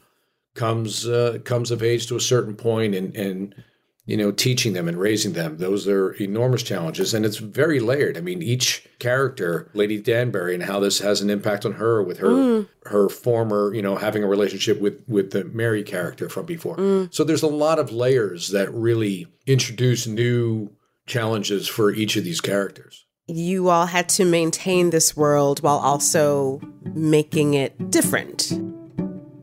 comes 0.54 1.06
uh, 1.08 1.40
comes 1.44 1.70
of 1.72 1.84
age 1.84 2.08
to 2.08 2.16
a 2.16 2.22
certain 2.22 2.56
point 2.56 2.96
and 2.96 3.16
and 3.16 3.64
you 4.06 4.16
know 4.16 4.32
teaching 4.32 4.72
them 4.72 4.88
and 4.88 4.98
raising 4.98 5.34
them 5.34 5.58
those 5.58 5.88
are 5.88 6.14
enormous 6.14 6.64
challenges. 6.64 7.14
And 7.14 7.26
it's 7.26 7.38
very 7.38 7.80
layered. 7.80 8.18
I 8.18 8.22
mean 8.22 8.42
each 8.42 8.88
character 9.00 9.70
lady 9.74 10.00
danbury 10.00 10.54
and 10.54 10.64
how 10.64 10.80
this 10.80 11.00
has 11.00 11.22
an 11.22 11.30
impact 11.30 11.66
on 11.66 11.74
her 11.74 12.02
with 12.02 12.20
her 12.20 12.30
mm. 12.30 12.68
her 12.86 13.10
former 13.10 13.74
you 13.74 13.82
know 13.82 13.98
having 13.98 14.24
a 14.24 14.28
relationship 14.28 14.80
with 14.80 15.04
with 15.08 15.32
the 15.32 15.44
mary 15.46 15.84
character 15.84 16.30
from 16.30 16.46
before. 16.46 16.78
Mm. 16.78 17.14
so 17.14 17.24
there's 17.24 17.44
a 17.44 17.48
lot 17.48 17.80
of 17.80 17.92
layers 17.92 18.50
that 18.50 18.74
really 18.74 19.28
introduce 19.46 20.08
new 20.08 20.72
challenges 21.06 21.68
for 21.68 21.92
each 21.92 22.16
of 22.16 22.24
these 22.24 22.42
characters 22.42 23.05
you 23.28 23.70
all 23.70 23.88
had 23.88 24.08
to 24.10 24.26
maintain 24.26 24.92
this 24.92 25.18
world 25.18 25.62
while 25.64 25.78
also 25.78 26.62
making 26.94 27.56
it 27.56 27.90
different. 27.90 28.52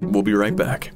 We'll 0.00 0.22
be 0.22 0.34
right 0.34 0.54
back. 0.54 0.92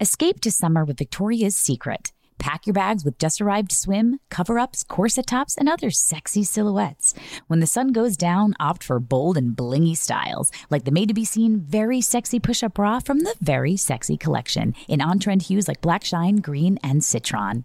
Escape 0.00 0.40
to 0.40 0.50
summer 0.50 0.84
with 0.84 0.98
Victoria's 0.98 1.56
Secret. 1.56 2.12
Pack 2.38 2.66
your 2.66 2.74
bags 2.74 3.04
with 3.04 3.18
just 3.18 3.40
arrived 3.40 3.72
swim, 3.72 4.20
cover 4.30 4.60
ups, 4.60 4.84
corset 4.84 5.26
tops, 5.26 5.56
and 5.56 5.68
other 5.68 5.90
sexy 5.90 6.44
silhouettes. 6.44 7.14
When 7.48 7.58
the 7.58 7.66
sun 7.66 7.88
goes 7.88 8.16
down, 8.16 8.54
opt 8.60 8.84
for 8.84 9.00
bold 9.00 9.36
and 9.36 9.56
blingy 9.56 9.96
styles, 9.96 10.52
like 10.70 10.84
the 10.84 10.92
made 10.92 11.08
to 11.08 11.14
be 11.14 11.24
seen 11.24 11.60
very 11.60 12.00
sexy 12.00 12.38
push 12.38 12.62
up 12.62 12.74
bra 12.74 13.00
from 13.00 13.20
the 13.20 13.34
Very 13.40 13.76
Sexy 13.76 14.16
collection 14.16 14.74
in 14.86 15.00
on 15.00 15.18
trend 15.18 15.42
hues 15.42 15.66
like 15.66 15.80
black 15.80 16.04
shine, 16.04 16.36
green, 16.36 16.78
and 16.82 17.02
citron. 17.02 17.64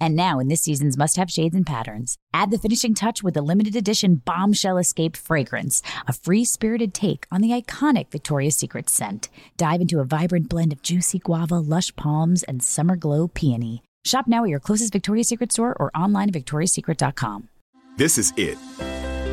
And 0.00 0.16
now, 0.16 0.38
in 0.38 0.48
this 0.48 0.62
season's 0.62 0.98
must 0.98 1.16
have 1.16 1.30
shades 1.30 1.54
and 1.54 1.66
patterns, 1.66 2.16
add 2.32 2.50
the 2.50 2.58
finishing 2.58 2.94
touch 2.94 3.22
with 3.22 3.34
the 3.34 3.42
limited 3.42 3.76
edition 3.76 4.16
Bombshell 4.16 4.78
Escape 4.78 5.16
fragrance, 5.16 5.82
a 6.06 6.12
free 6.12 6.44
spirited 6.44 6.92
take 6.92 7.26
on 7.30 7.40
the 7.40 7.50
iconic 7.50 8.10
Victoria's 8.10 8.56
Secret 8.56 8.90
scent. 8.90 9.28
Dive 9.56 9.80
into 9.80 10.00
a 10.00 10.04
vibrant 10.04 10.48
blend 10.48 10.72
of 10.72 10.82
juicy 10.82 11.18
guava, 11.18 11.58
lush 11.58 11.94
palms, 11.96 12.42
and 12.42 12.62
summer 12.62 12.96
glow 12.96 13.28
peony. 13.28 13.82
Shop 14.04 14.26
now 14.26 14.44
at 14.44 14.50
your 14.50 14.60
closest 14.60 14.92
Victoria's 14.92 15.28
Secret 15.28 15.52
store 15.52 15.74
or 15.78 15.90
online 15.96 16.28
at 16.28 16.34
victoriassecret.com. 16.34 17.48
This 17.96 18.18
is 18.18 18.32
it. 18.36 18.58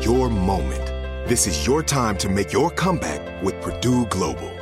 Your 0.04 0.30
moment. 0.30 0.86
This 1.28 1.46
is 1.46 1.66
your 1.66 1.82
time 1.82 2.16
to 2.18 2.28
make 2.28 2.52
your 2.52 2.70
comeback 2.70 3.42
with 3.42 3.60
Purdue 3.60 4.06
Global. 4.06 4.61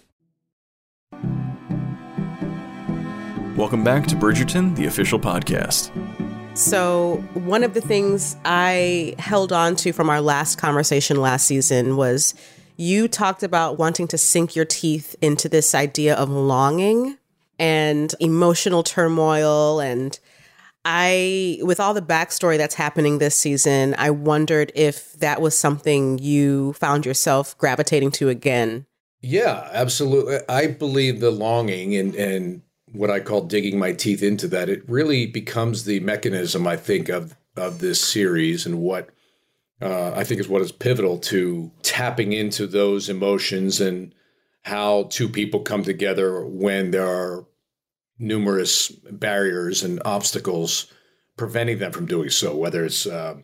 Welcome 3.61 3.83
back 3.83 4.07
to 4.07 4.15
Bridgerton, 4.15 4.75
the 4.75 4.87
official 4.87 5.19
podcast. 5.19 5.91
So, 6.57 7.23
one 7.35 7.63
of 7.63 7.75
the 7.75 7.79
things 7.79 8.35
I 8.43 9.13
held 9.19 9.53
on 9.53 9.75
to 9.75 9.93
from 9.93 10.09
our 10.09 10.19
last 10.19 10.57
conversation 10.57 11.21
last 11.21 11.45
season 11.45 11.95
was 11.95 12.33
you 12.77 13.07
talked 13.07 13.43
about 13.43 13.77
wanting 13.77 14.07
to 14.07 14.17
sink 14.17 14.55
your 14.55 14.65
teeth 14.65 15.15
into 15.21 15.47
this 15.47 15.75
idea 15.75 16.15
of 16.15 16.27
longing 16.27 17.19
and 17.59 18.15
emotional 18.19 18.81
turmoil. 18.81 19.79
And 19.79 20.19
I, 20.83 21.59
with 21.61 21.79
all 21.79 21.93
the 21.93 22.01
backstory 22.01 22.57
that's 22.57 22.73
happening 22.73 23.19
this 23.19 23.35
season, 23.35 23.93
I 23.99 24.09
wondered 24.09 24.71
if 24.73 25.13
that 25.19 25.39
was 25.39 25.55
something 25.55 26.17
you 26.17 26.73
found 26.73 27.05
yourself 27.05 27.55
gravitating 27.59 28.09
to 28.13 28.29
again. 28.29 28.87
Yeah, 29.21 29.69
absolutely. 29.71 30.39
I 30.49 30.65
believe 30.65 31.19
the 31.19 31.29
longing 31.29 31.95
and, 31.95 32.15
and 32.15 32.63
what 32.91 33.09
I 33.09 33.19
call 33.19 33.41
digging 33.41 33.79
my 33.79 33.93
teeth 33.93 34.23
into 34.23 34.47
that, 34.49 34.69
it 34.69 34.87
really 34.87 35.25
becomes 35.25 35.85
the 35.85 35.99
mechanism, 36.01 36.67
I 36.67 36.77
think, 36.77 37.09
of, 37.09 37.35
of 37.55 37.79
this 37.79 38.01
series 38.01 38.65
and 38.65 38.79
what 38.79 39.09
uh, 39.81 40.11
I 40.15 40.23
think 40.23 40.39
is 40.39 40.47
what 40.47 40.61
is 40.61 40.71
pivotal 40.71 41.17
to 41.19 41.71
tapping 41.81 42.33
into 42.33 42.67
those 42.67 43.09
emotions 43.09 43.81
and 43.81 44.13
how 44.63 45.03
two 45.09 45.27
people 45.27 45.61
come 45.61 45.83
together 45.83 46.45
when 46.45 46.91
there 46.91 47.07
are 47.07 47.45
numerous 48.19 48.89
barriers 48.89 49.81
and 49.81 49.99
obstacles 50.05 50.91
preventing 51.35 51.79
them 51.79 51.91
from 51.91 52.05
doing 52.05 52.29
so, 52.29 52.55
whether 52.55 52.85
it's 52.85 53.07
uh, 53.07 53.35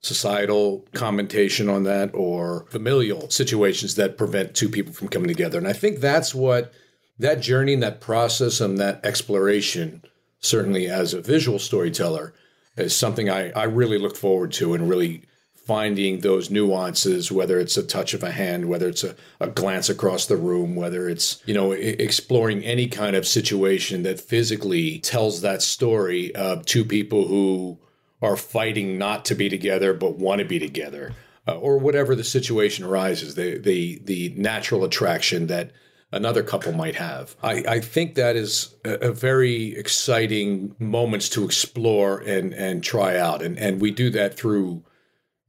societal 0.00 0.86
commentation 0.94 1.68
on 1.68 1.82
that 1.84 2.10
or 2.14 2.66
familial 2.70 3.28
situations 3.28 3.96
that 3.96 4.16
prevent 4.16 4.54
two 4.54 4.70
people 4.70 4.94
from 4.94 5.08
coming 5.08 5.28
together. 5.28 5.58
And 5.58 5.68
I 5.68 5.74
think 5.74 6.00
that's 6.00 6.34
what 6.34 6.72
that 7.18 7.40
journey 7.40 7.74
and 7.74 7.82
that 7.82 8.00
process 8.00 8.60
and 8.60 8.78
that 8.78 9.04
exploration, 9.04 10.02
certainly 10.40 10.88
as 10.88 11.14
a 11.14 11.20
visual 11.20 11.58
storyteller, 11.58 12.34
is 12.76 12.96
something 12.96 13.28
I, 13.28 13.50
I 13.50 13.64
really 13.64 13.98
look 13.98 14.16
forward 14.16 14.52
to 14.52 14.74
and 14.74 14.88
really 14.88 15.22
finding 15.54 16.20
those 16.20 16.50
nuances, 16.50 17.30
whether 17.30 17.60
it's 17.60 17.76
a 17.76 17.82
touch 17.82 18.14
of 18.14 18.22
a 18.22 18.32
hand, 18.32 18.68
whether 18.68 18.88
it's 18.88 19.04
a, 19.04 19.14
a 19.38 19.46
glance 19.46 19.88
across 19.88 20.26
the 20.26 20.36
room, 20.36 20.74
whether 20.74 21.08
it's, 21.08 21.40
you 21.46 21.54
know, 21.54 21.70
exploring 21.70 22.64
any 22.64 22.88
kind 22.88 23.14
of 23.14 23.26
situation 23.26 24.02
that 24.02 24.20
physically 24.20 24.98
tells 24.98 25.40
that 25.40 25.62
story 25.62 26.34
of 26.34 26.66
two 26.66 26.84
people 26.84 27.28
who 27.28 27.78
are 28.20 28.36
fighting 28.36 28.98
not 28.98 29.24
to 29.24 29.34
be 29.34 29.48
together 29.48 29.92
but 29.94 30.16
want 30.16 30.40
to 30.40 30.44
be 30.44 30.58
together. 30.58 31.14
Uh, 31.46 31.58
or 31.58 31.78
whatever 31.78 32.14
the 32.14 32.22
situation 32.22 32.84
arises, 32.84 33.34
the 33.34 33.58
the 33.58 34.00
the 34.04 34.32
natural 34.36 34.84
attraction 34.84 35.48
that 35.48 35.72
another 36.12 36.42
couple 36.42 36.72
might 36.72 36.94
have. 36.94 37.34
I, 37.42 37.64
I 37.66 37.80
think 37.80 38.14
that 38.14 38.36
is 38.36 38.74
a, 38.84 39.08
a, 39.08 39.12
very 39.12 39.74
exciting 39.76 40.76
moments 40.78 41.28
to 41.30 41.44
explore 41.44 42.18
and 42.20 42.52
and 42.54 42.84
try 42.84 43.16
out, 43.16 43.42
and 43.42 43.58
and 43.58 43.80
we 43.80 43.90
do 43.90 44.10
that 44.10 44.34
through 44.34 44.84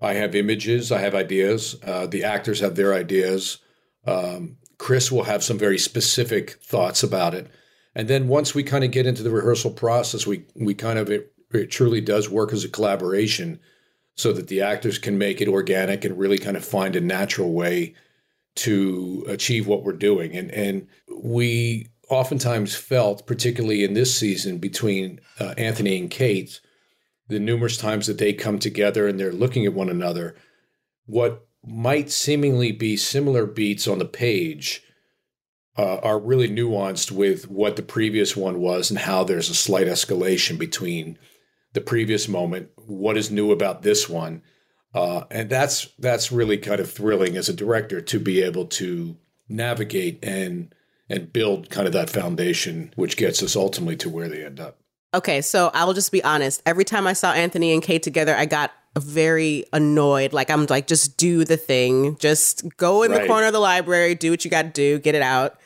I 0.03 0.15
have 0.15 0.35
images, 0.35 0.91
I 0.91 0.99
have 0.99 1.15
ideas. 1.15 1.77
Uh, 1.81 2.07
the 2.07 2.25
actors 2.25 2.59
have 2.59 2.75
their 2.75 2.93
ideas. 2.93 3.59
Um, 4.05 4.57
Chris 4.77 5.09
will 5.11 5.23
have 5.23 5.43
some 5.43 5.57
very 5.57 5.77
specific 5.77 6.59
thoughts 6.61 7.03
about 7.03 7.33
it. 7.33 7.47
And 7.95 8.09
then 8.09 8.27
once 8.27 8.53
we 8.53 8.63
kind 8.63 8.83
of 8.83 8.91
get 8.91 9.05
into 9.05 9.23
the 9.23 9.29
rehearsal 9.29 9.71
process, 9.71 10.27
we 10.27 10.45
we 10.55 10.73
kind 10.73 10.99
of 10.99 11.09
it, 11.09 11.33
it 11.53 11.71
truly 11.71 12.01
does 12.01 12.29
work 12.29 12.51
as 12.51 12.65
a 12.65 12.69
collaboration, 12.69 13.59
so 14.15 14.33
that 14.33 14.47
the 14.47 14.61
actors 14.61 14.97
can 14.97 15.17
make 15.17 15.39
it 15.41 15.47
organic 15.47 16.03
and 16.03 16.17
really 16.17 16.37
kind 16.37 16.57
of 16.57 16.65
find 16.65 16.95
a 16.95 17.01
natural 17.01 17.53
way 17.53 17.93
to 18.55 19.25
achieve 19.27 19.67
what 19.67 19.83
we're 19.83 19.93
doing. 19.93 20.35
And 20.35 20.51
and 20.51 20.87
we 21.23 21.89
oftentimes 22.09 22.75
felt, 22.75 23.25
particularly 23.25 23.83
in 23.83 23.93
this 23.93 24.17
season, 24.17 24.57
between 24.57 25.19
uh, 25.39 25.53
Anthony 25.57 25.97
and 25.97 26.09
Kate, 26.09 26.59
the 27.27 27.39
numerous 27.39 27.77
times 27.77 28.07
that 28.07 28.17
they 28.17 28.33
come 28.33 28.59
together 28.59 29.07
and 29.07 29.19
they're 29.19 29.31
looking 29.31 29.65
at 29.65 29.73
one 29.73 29.89
another, 29.89 30.35
what 31.05 31.47
might 31.65 32.11
seemingly 32.11 32.71
be 32.71 32.97
similar 32.97 33.45
beats 33.45 33.87
on 33.87 33.99
the 33.99 34.05
page 34.05 34.83
uh, 35.77 35.97
are 35.97 36.19
really 36.19 36.49
nuanced 36.49 37.11
with 37.11 37.49
what 37.49 37.75
the 37.75 37.81
previous 37.81 38.35
one 38.35 38.59
was 38.59 38.89
and 38.89 38.99
how 38.99 39.23
there's 39.23 39.49
a 39.49 39.55
slight 39.55 39.87
escalation 39.87 40.59
between 40.59 41.17
the 41.73 41.81
previous 41.81 42.27
moment, 42.27 42.69
what 42.75 43.17
is 43.17 43.31
new 43.31 43.51
about 43.51 43.81
this 43.81 44.07
one. 44.07 44.43
Uh, 44.93 45.23
and 45.31 45.49
that's 45.49 45.87
that's 45.97 46.31
really 46.31 46.57
kind 46.57 46.79
of 46.79 46.91
thrilling 46.91 47.35
as 47.35 47.49
a 47.49 47.53
director 47.53 47.99
to 47.99 48.19
be 48.19 48.41
able 48.41 48.65
to 48.65 49.17
navigate 49.49 50.19
and 50.23 50.73
and 51.09 51.33
build 51.33 51.69
kind 51.69 51.87
of 51.87 51.93
that 51.93 52.09
foundation, 52.09 52.93
which 52.95 53.17
gets 53.17 53.41
us 53.43 53.55
ultimately 53.55 53.95
to 53.97 54.09
where 54.09 54.29
they 54.29 54.45
end 54.45 54.59
up. 54.59 54.77
Okay, 55.13 55.41
so 55.41 55.69
I'll 55.73 55.93
just 55.93 56.11
be 56.11 56.23
honest. 56.23 56.61
Every 56.65 56.85
time 56.85 57.05
I 57.05 57.13
saw 57.13 57.33
Anthony 57.33 57.73
and 57.73 57.83
Kate 57.83 58.01
together, 58.01 58.35
I 58.35 58.45
got 58.45 58.71
very 58.97 59.65
annoyed. 59.73 60.33
Like 60.33 60.49
I'm 60.49 60.65
like, 60.67 60.87
just 60.87 61.17
do 61.17 61.43
the 61.43 61.57
thing. 61.57 62.17
Just 62.17 62.63
go 62.77 63.03
in 63.03 63.11
right. 63.11 63.21
the 63.21 63.27
corner 63.27 63.47
of 63.47 63.53
the 63.53 63.59
library, 63.59 64.15
do 64.15 64.31
what 64.31 64.45
you 64.45 64.51
got 64.51 64.63
to 64.63 64.69
do, 64.69 64.99
get 64.99 65.15
it 65.15 65.21
out. 65.21 65.57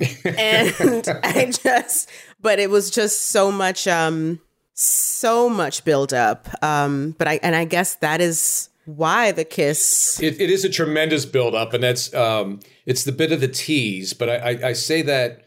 and 0.24 1.08
I 1.22 1.50
just, 1.50 2.10
but 2.40 2.58
it 2.58 2.70
was 2.70 2.90
just 2.90 3.28
so 3.28 3.50
much, 3.50 3.86
um, 3.86 4.40
so 4.74 5.48
much 5.48 5.84
build 5.84 6.12
up. 6.12 6.48
Um, 6.62 7.14
but 7.18 7.28
I 7.28 7.40
and 7.42 7.54
I 7.54 7.64
guess 7.64 7.96
that 7.96 8.20
is 8.20 8.70
why 8.86 9.32
the 9.32 9.44
kiss. 9.44 10.20
It, 10.20 10.40
it 10.40 10.50
is 10.50 10.64
a 10.64 10.68
tremendous 10.68 11.26
build 11.26 11.54
up, 11.54 11.72
and 11.72 11.82
that's 11.82 12.12
um, 12.14 12.60
it's 12.86 13.04
the 13.04 13.12
bit 13.12 13.32
of 13.32 13.40
the 13.40 13.48
tease. 13.48 14.12
But 14.12 14.28
I, 14.28 14.36
I, 14.36 14.68
I 14.68 14.72
say 14.72 15.02
that 15.02 15.44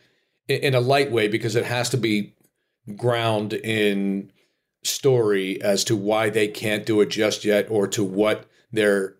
in 0.47 0.73
a 0.73 0.79
light 0.79 1.11
way 1.11 1.27
because 1.27 1.55
it 1.55 1.65
has 1.65 1.89
to 1.89 1.97
be 1.97 2.33
ground 2.95 3.53
in 3.53 4.31
story 4.83 5.61
as 5.61 5.83
to 5.83 5.95
why 5.95 6.29
they 6.29 6.47
can't 6.47 6.85
do 6.85 7.01
it 7.01 7.09
just 7.09 7.43
yet 7.43 7.67
or 7.69 7.87
to 7.87 8.03
what 8.03 8.45
their 8.71 9.15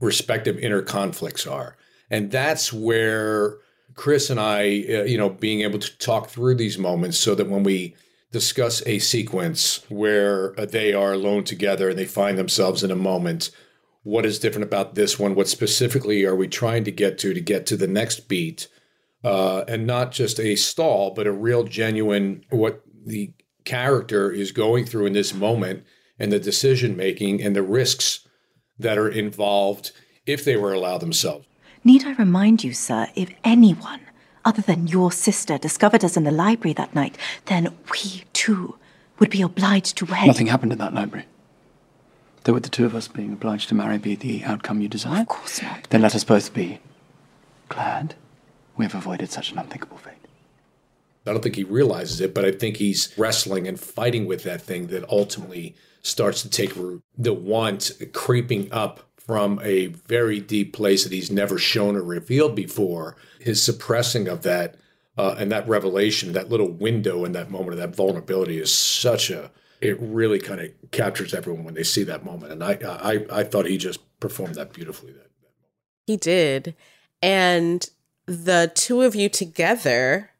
respective 0.00 0.58
inner 0.58 0.82
conflicts 0.82 1.46
are. 1.46 1.76
And 2.10 2.30
that's 2.30 2.72
where 2.72 3.56
Chris 3.94 4.28
and 4.28 4.38
I, 4.38 4.84
uh, 4.88 5.04
you 5.04 5.16
know, 5.16 5.30
being 5.30 5.62
able 5.62 5.78
to 5.78 5.98
talk 5.98 6.28
through 6.28 6.56
these 6.56 6.78
moments 6.78 7.18
so 7.18 7.34
that 7.34 7.48
when 7.48 7.62
we 7.62 7.96
discuss 8.36 8.82
a 8.84 8.98
sequence 8.98 9.82
where 9.88 10.58
uh, 10.60 10.66
they 10.66 10.92
are 10.92 11.14
alone 11.14 11.42
together 11.42 11.88
and 11.88 11.98
they 11.98 12.04
find 12.04 12.36
themselves 12.36 12.84
in 12.84 12.90
a 12.90 12.96
moment, 12.96 13.50
what 14.02 14.26
is 14.26 14.38
different 14.38 14.64
about 14.64 14.94
this 14.94 15.18
one? 15.18 15.34
What 15.34 15.48
specifically 15.48 16.26
are 16.26 16.36
we 16.36 16.46
trying 16.46 16.84
to 16.84 16.92
get 16.92 17.16
to 17.20 17.32
to 17.32 17.40
get 17.40 17.64
to 17.66 17.78
the 17.78 17.86
next 17.86 18.28
beat? 18.28 18.68
Uh, 19.24 19.64
and 19.66 19.86
not 19.86 20.12
just 20.12 20.38
a 20.38 20.54
stall, 20.54 21.12
but 21.12 21.26
a 21.26 21.32
real 21.32 21.64
genuine 21.64 22.44
what 22.50 22.82
the 23.06 23.32
character 23.64 24.30
is 24.30 24.52
going 24.52 24.84
through 24.84 25.06
in 25.06 25.14
this 25.14 25.32
moment 25.32 25.84
and 26.18 26.30
the 26.30 26.38
decision 26.38 26.94
making 26.94 27.42
and 27.42 27.56
the 27.56 27.62
risks 27.62 28.28
that 28.78 28.98
are 28.98 29.08
involved 29.08 29.92
if 30.26 30.44
they 30.44 30.56
were 30.56 30.74
allowed 30.74 30.98
themselves. 30.98 31.46
Need 31.84 32.04
I 32.04 32.12
remind 32.12 32.62
you, 32.62 32.74
sir, 32.74 33.08
if 33.14 33.30
anyone 33.44 34.00
other 34.46 34.62
than 34.62 34.86
your 34.86 35.12
sister 35.12 35.58
discovered 35.58 36.04
us 36.04 36.16
in 36.16 36.24
the 36.24 36.30
library 36.30 36.72
that 36.74 36.94
night, 36.94 37.18
then 37.46 37.74
we 37.90 38.24
too 38.32 38.76
would 39.18 39.28
be 39.28 39.42
obliged 39.42 39.96
to 39.98 40.06
wed. 40.06 40.26
Nothing 40.26 40.46
happened 40.46 40.72
in 40.72 40.78
that 40.78 40.94
library. 40.94 41.26
Though 42.44 42.52
would 42.52 42.62
the 42.62 42.70
two 42.70 42.86
of 42.86 42.94
us 42.94 43.08
being 43.08 43.32
obliged 43.32 43.68
to 43.70 43.74
marry 43.74 43.98
be 43.98 44.14
the 44.14 44.44
outcome 44.44 44.80
you 44.80 44.88
desire? 44.88 45.22
Of 45.22 45.28
course 45.28 45.60
not. 45.60 45.88
Then 45.90 46.00
let 46.00 46.14
us 46.14 46.22
both 46.22 46.54
be 46.54 46.78
glad 47.68 48.14
we 48.76 48.84
have 48.84 48.94
avoided 48.94 49.30
such 49.30 49.50
an 49.50 49.58
unthinkable 49.58 49.96
fate. 49.96 50.12
I 51.26 51.32
don't 51.32 51.42
think 51.42 51.56
he 51.56 51.64
realizes 51.64 52.20
it, 52.20 52.32
but 52.32 52.44
I 52.44 52.52
think 52.52 52.76
he's 52.76 53.12
wrestling 53.18 53.66
and 53.66 53.80
fighting 53.80 54.26
with 54.26 54.44
that 54.44 54.62
thing 54.62 54.86
that 54.88 55.08
ultimately 55.10 55.74
starts 56.02 56.42
to 56.42 56.48
take 56.48 56.76
root. 56.76 57.02
The 57.18 57.32
want 57.32 57.90
creeping 58.12 58.70
up 58.70 59.05
from 59.26 59.60
a 59.62 59.86
very 59.86 60.40
deep 60.40 60.72
place 60.72 61.02
that 61.02 61.12
he's 61.12 61.30
never 61.30 61.58
shown 61.58 61.96
or 61.96 62.02
revealed 62.02 62.54
before, 62.54 63.16
his 63.40 63.62
suppressing 63.62 64.28
of 64.28 64.42
that 64.42 64.76
uh, 65.18 65.34
and 65.38 65.50
that 65.50 65.68
revelation, 65.68 66.32
that 66.32 66.50
little 66.50 66.70
window 66.70 67.24
in 67.24 67.32
that 67.32 67.50
moment 67.50 67.72
of 67.72 67.78
that 67.78 67.96
vulnerability 67.96 68.58
is 68.58 68.72
such 68.72 69.30
a, 69.30 69.50
it 69.80 69.98
really 70.00 70.38
kind 70.38 70.60
of 70.60 70.70
captures 70.90 71.34
everyone 71.34 71.64
when 71.64 71.74
they 71.74 71.82
see 71.82 72.04
that 72.04 72.24
moment. 72.24 72.52
And 72.52 72.62
I, 72.62 72.78
I, 72.84 73.40
I 73.40 73.44
thought 73.44 73.66
he 73.66 73.78
just 73.78 74.00
performed 74.20 74.54
that 74.54 74.72
beautifully. 74.72 75.12
That, 75.12 75.30
that 75.42 75.52
he 76.06 76.16
did. 76.16 76.74
And 77.22 77.88
the 78.26 78.70
two 78.74 79.02
of 79.02 79.14
you 79.14 79.28
together 79.28 80.30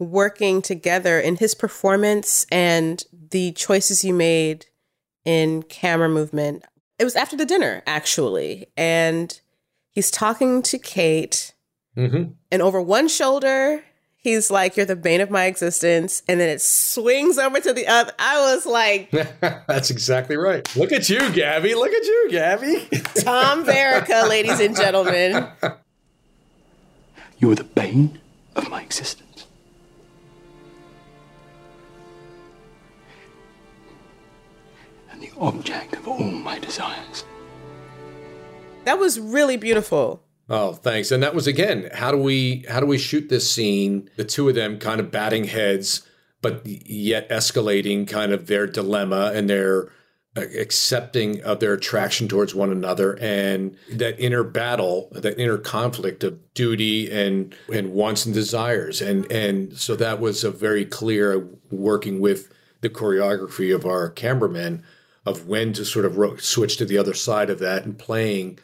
working 0.00 0.62
together 0.62 1.20
in 1.20 1.36
his 1.36 1.54
performance 1.54 2.46
and 2.50 3.04
the 3.30 3.52
choices 3.52 4.02
you 4.02 4.14
made 4.14 4.66
in 5.24 5.62
camera 5.62 6.08
movement. 6.08 6.64
It 7.00 7.04
was 7.04 7.16
after 7.16 7.34
the 7.34 7.46
dinner, 7.46 7.82
actually. 7.86 8.66
And 8.76 9.40
he's 9.90 10.10
talking 10.10 10.60
to 10.62 10.78
Kate. 10.78 11.54
Mm-hmm. 11.96 12.32
And 12.52 12.62
over 12.62 12.80
one 12.80 13.08
shoulder, 13.08 13.82
he's 14.16 14.50
like, 14.50 14.76
You're 14.76 14.84
the 14.84 14.96
bane 14.96 15.22
of 15.22 15.30
my 15.30 15.46
existence. 15.46 16.22
And 16.28 16.38
then 16.38 16.50
it 16.50 16.60
swings 16.60 17.38
over 17.38 17.58
to 17.58 17.72
the 17.72 17.86
other. 17.86 18.12
I 18.18 18.54
was 18.54 18.66
like, 18.66 19.10
That's 19.40 19.90
exactly 19.90 20.36
right. 20.36 20.76
Look 20.76 20.92
at 20.92 21.08
you, 21.08 21.30
Gabby. 21.32 21.74
Look 21.74 21.90
at 21.90 22.04
you, 22.04 22.28
Gabby. 22.30 22.86
Tom 23.22 23.64
Verica, 23.64 24.28
ladies 24.28 24.60
and 24.60 24.76
gentlemen. 24.76 25.48
You're 27.38 27.54
the 27.54 27.64
bane 27.64 28.20
of 28.54 28.68
my 28.68 28.82
existence. 28.82 29.29
And 35.20 35.30
the 35.30 35.40
object 35.40 35.94
of 35.96 36.08
all 36.08 36.20
my 36.20 36.58
desires. 36.58 37.24
That 38.84 38.98
was 38.98 39.20
really 39.20 39.56
beautiful. 39.56 40.22
Oh, 40.48 40.72
thanks. 40.72 41.12
And 41.12 41.22
that 41.22 41.34
was 41.34 41.46
again, 41.46 41.90
how 41.94 42.10
do 42.10 42.18
we 42.18 42.64
how 42.68 42.80
do 42.80 42.86
we 42.86 42.98
shoot 42.98 43.28
this 43.28 43.50
scene? 43.50 44.10
The 44.16 44.24
two 44.24 44.48
of 44.48 44.54
them 44.54 44.78
kind 44.78 45.00
of 45.00 45.10
batting 45.10 45.44
heads, 45.44 46.06
but 46.42 46.66
yet 46.66 47.28
escalating 47.28 48.08
kind 48.08 48.32
of 48.32 48.46
their 48.46 48.66
dilemma 48.66 49.32
and 49.34 49.48
their 49.48 49.92
uh, 50.36 50.42
accepting 50.58 51.42
of 51.42 51.60
their 51.60 51.74
attraction 51.74 52.26
towards 52.26 52.54
one 52.54 52.70
another 52.70 53.18
and 53.20 53.76
that 53.92 54.18
inner 54.18 54.44
battle, 54.44 55.08
that 55.12 55.38
inner 55.38 55.58
conflict 55.58 56.24
of 56.24 56.38
duty 56.54 57.10
and 57.12 57.54
and 57.72 57.92
wants 57.92 58.26
and 58.26 58.34
desires. 58.34 59.00
And 59.00 59.30
and 59.30 59.76
so 59.76 59.94
that 59.96 60.20
was 60.20 60.42
a 60.42 60.50
very 60.50 60.84
clear 60.84 61.48
working 61.70 62.18
with 62.18 62.52
the 62.80 62.90
choreography 62.90 63.72
of 63.74 63.84
our 63.84 64.08
cameramen 64.08 64.82
of 65.26 65.46
when 65.46 65.72
to 65.74 65.84
sort 65.84 66.04
of 66.04 66.16
ro- 66.16 66.36
switch 66.36 66.76
to 66.78 66.84
the 66.84 66.98
other 66.98 67.14
side 67.14 67.50
of 67.50 67.58
that 67.58 67.84
and 67.84 67.98
playing 67.98 68.58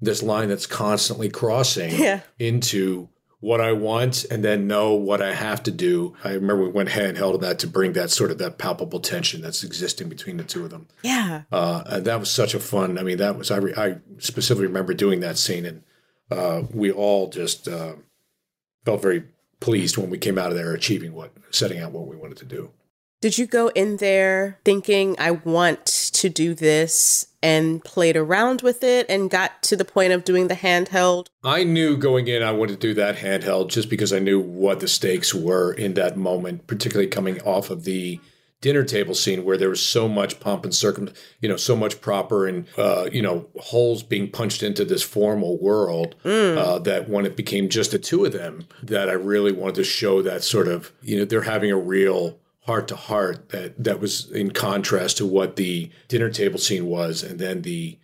this 0.00 0.22
line 0.22 0.48
that's 0.48 0.66
constantly 0.66 1.28
crossing 1.28 1.90
Yeah. 2.00 2.20
into 2.38 3.08
what 3.40 3.60
I 3.60 3.72
want 3.72 4.24
and 4.30 4.44
then 4.44 4.66
know 4.66 4.94
what 4.94 5.22
I 5.22 5.32
have 5.34 5.62
to 5.64 5.70
do. 5.70 6.14
I 6.24 6.32
remember 6.32 6.64
we 6.64 6.70
went 6.70 6.88
handheld 6.88 7.34
on 7.34 7.40
that 7.40 7.58
to 7.60 7.66
bring 7.68 7.92
that 7.92 8.10
sort 8.10 8.30
of 8.32 8.38
that 8.38 8.58
palpable 8.58 8.98
tension 9.00 9.42
that's 9.42 9.62
existing 9.62 10.08
between 10.08 10.38
the 10.38 10.44
two 10.44 10.64
of 10.64 10.70
them. 10.70 10.88
Yeah. 11.02 11.42
Uh, 11.52 11.82
and 11.86 12.04
that 12.04 12.18
was 12.18 12.30
such 12.30 12.54
a 12.54 12.58
fun. 12.60 12.98
I 12.98 13.02
mean, 13.04 13.18
that 13.18 13.36
was 13.38 13.50
I, 13.52 13.58
re, 13.58 13.74
I 13.76 13.98
specifically 14.18 14.66
remember 14.66 14.92
doing 14.94 15.20
that 15.20 15.38
scene, 15.38 15.66
and 15.66 15.82
uh, 16.32 16.62
we 16.72 16.90
all 16.90 17.28
just 17.28 17.68
uh, 17.68 17.94
felt 18.84 19.02
very 19.02 19.24
pleased 19.60 19.96
when 19.98 20.10
we 20.10 20.18
came 20.18 20.36
out 20.38 20.50
of 20.50 20.56
there 20.56 20.72
achieving 20.74 21.12
what, 21.12 21.32
setting 21.50 21.78
out 21.80 21.92
what 21.92 22.06
we 22.08 22.16
wanted 22.16 22.38
to 22.38 22.44
do. 22.44 22.70
Did 23.20 23.36
you 23.36 23.46
go 23.46 23.68
in 23.68 23.96
there 23.96 24.60
thinking, 24.64 25.16
I 25.18 25.32
want 25.32 25.86
to 25.86 26.28
do 26.28 26.54
this 26.54 27.26
and 27.42 27.82
played 27.82 28.16
around 28.16 28.62
with 28.62 28.84
it 28.84 29.06
and 29.08 29.28
got 29.28 29.60
to 29.64 29.76
the 29.76 29.84
point 29.84 30.12
of 30.12 30.24
doing 30.24 30.46
the 30.46 30.54
handheld? 30.54 31.26
I 31.42 31.64
knew 31.64 31.96
going 31.96 32.28
in 32.28 32.44
I 32.44 32.52
wanted 32.52 32.80
to 32.80 32.86
do 32.88 32.94
that 32.94 33.16
handheld 33.16 33.70
just 33.70 33.90
because 33.90 34.12
I 34.12 34.20
knew 34.20 34.40
what 34.40 34.78
the 34.78 34.86
stakes 34.86 35.34
were 35.34 35.72
in 35.72 35.94
that 35.94 36.16
moment, 36.16 36.68
particularly 36.68 37.08
coming 37.08 37.40
off 37.42 37.70
of 37.70 37.82
the 37.82 38.20
dinner 38.60 38.84
table 38.84 39.14
scene 39.14 39.44
where 39.44 39.56
there 39.56 39.68
was 39.68 39.84
so 39.84 40.08
much 40.08 40.38
pomp 40.38 40.64
and 40.64 40.74
circum, 40.74 41.10
you 41.40 41.48
know, 41.48 41.56
so 41.56 41.74
much 41.74 42.00
proper 42.00 42.46
and 42.46 42.66
uh, 42.76 43.08
you 43.12 43.22
know 43.22 43.48
holes 43.58 44.02
being 44.04 44.30
punched 44.30 44.62
into 44.62 44.84
this 44.84 45.02
formal 45.02 45.58
world 45.58 46.14
uh, 46.24 46.78
that 46.80 47.08
when 47.08 47.26
it 47.26 47.36
became 47.36 47.68
just 47.68 47.90
the 47.92 47.98
two 47.98 48.24
of 48.24 48.32
them, 48.32 48.66
that 48.82 49.08
I 49.08 49.12
really 49.12 49.52
wanted 49.52 49.76
to 49.76 49.84
show 49.84 50.22
that 50.22 50.44
sort 50.44 50.68
of 50.68 50.92
you 51.02 51.18
know 51.18 51.24
they're 51.24 51.42
having 51.42 51.70
a 51.70 51.76
real 51.76 52.38
heart 52.68 52.86
to 52.86 52.96
heart 52.96 53.48
that 53.48 53.82
that 53.82 53.98
was 53.98 54.30
in 54.30 54.50
contrast 54.50 55.16
to 55.16 55.24
what 55.24 55.56
the 55.56 55.90
dinner 56.06 56.28
table 56.28 56.58
scene 56.58 56.84
was, 56.84 57.22
and 57.22 57.40
then 57.40 57.62
the 57.62 57.98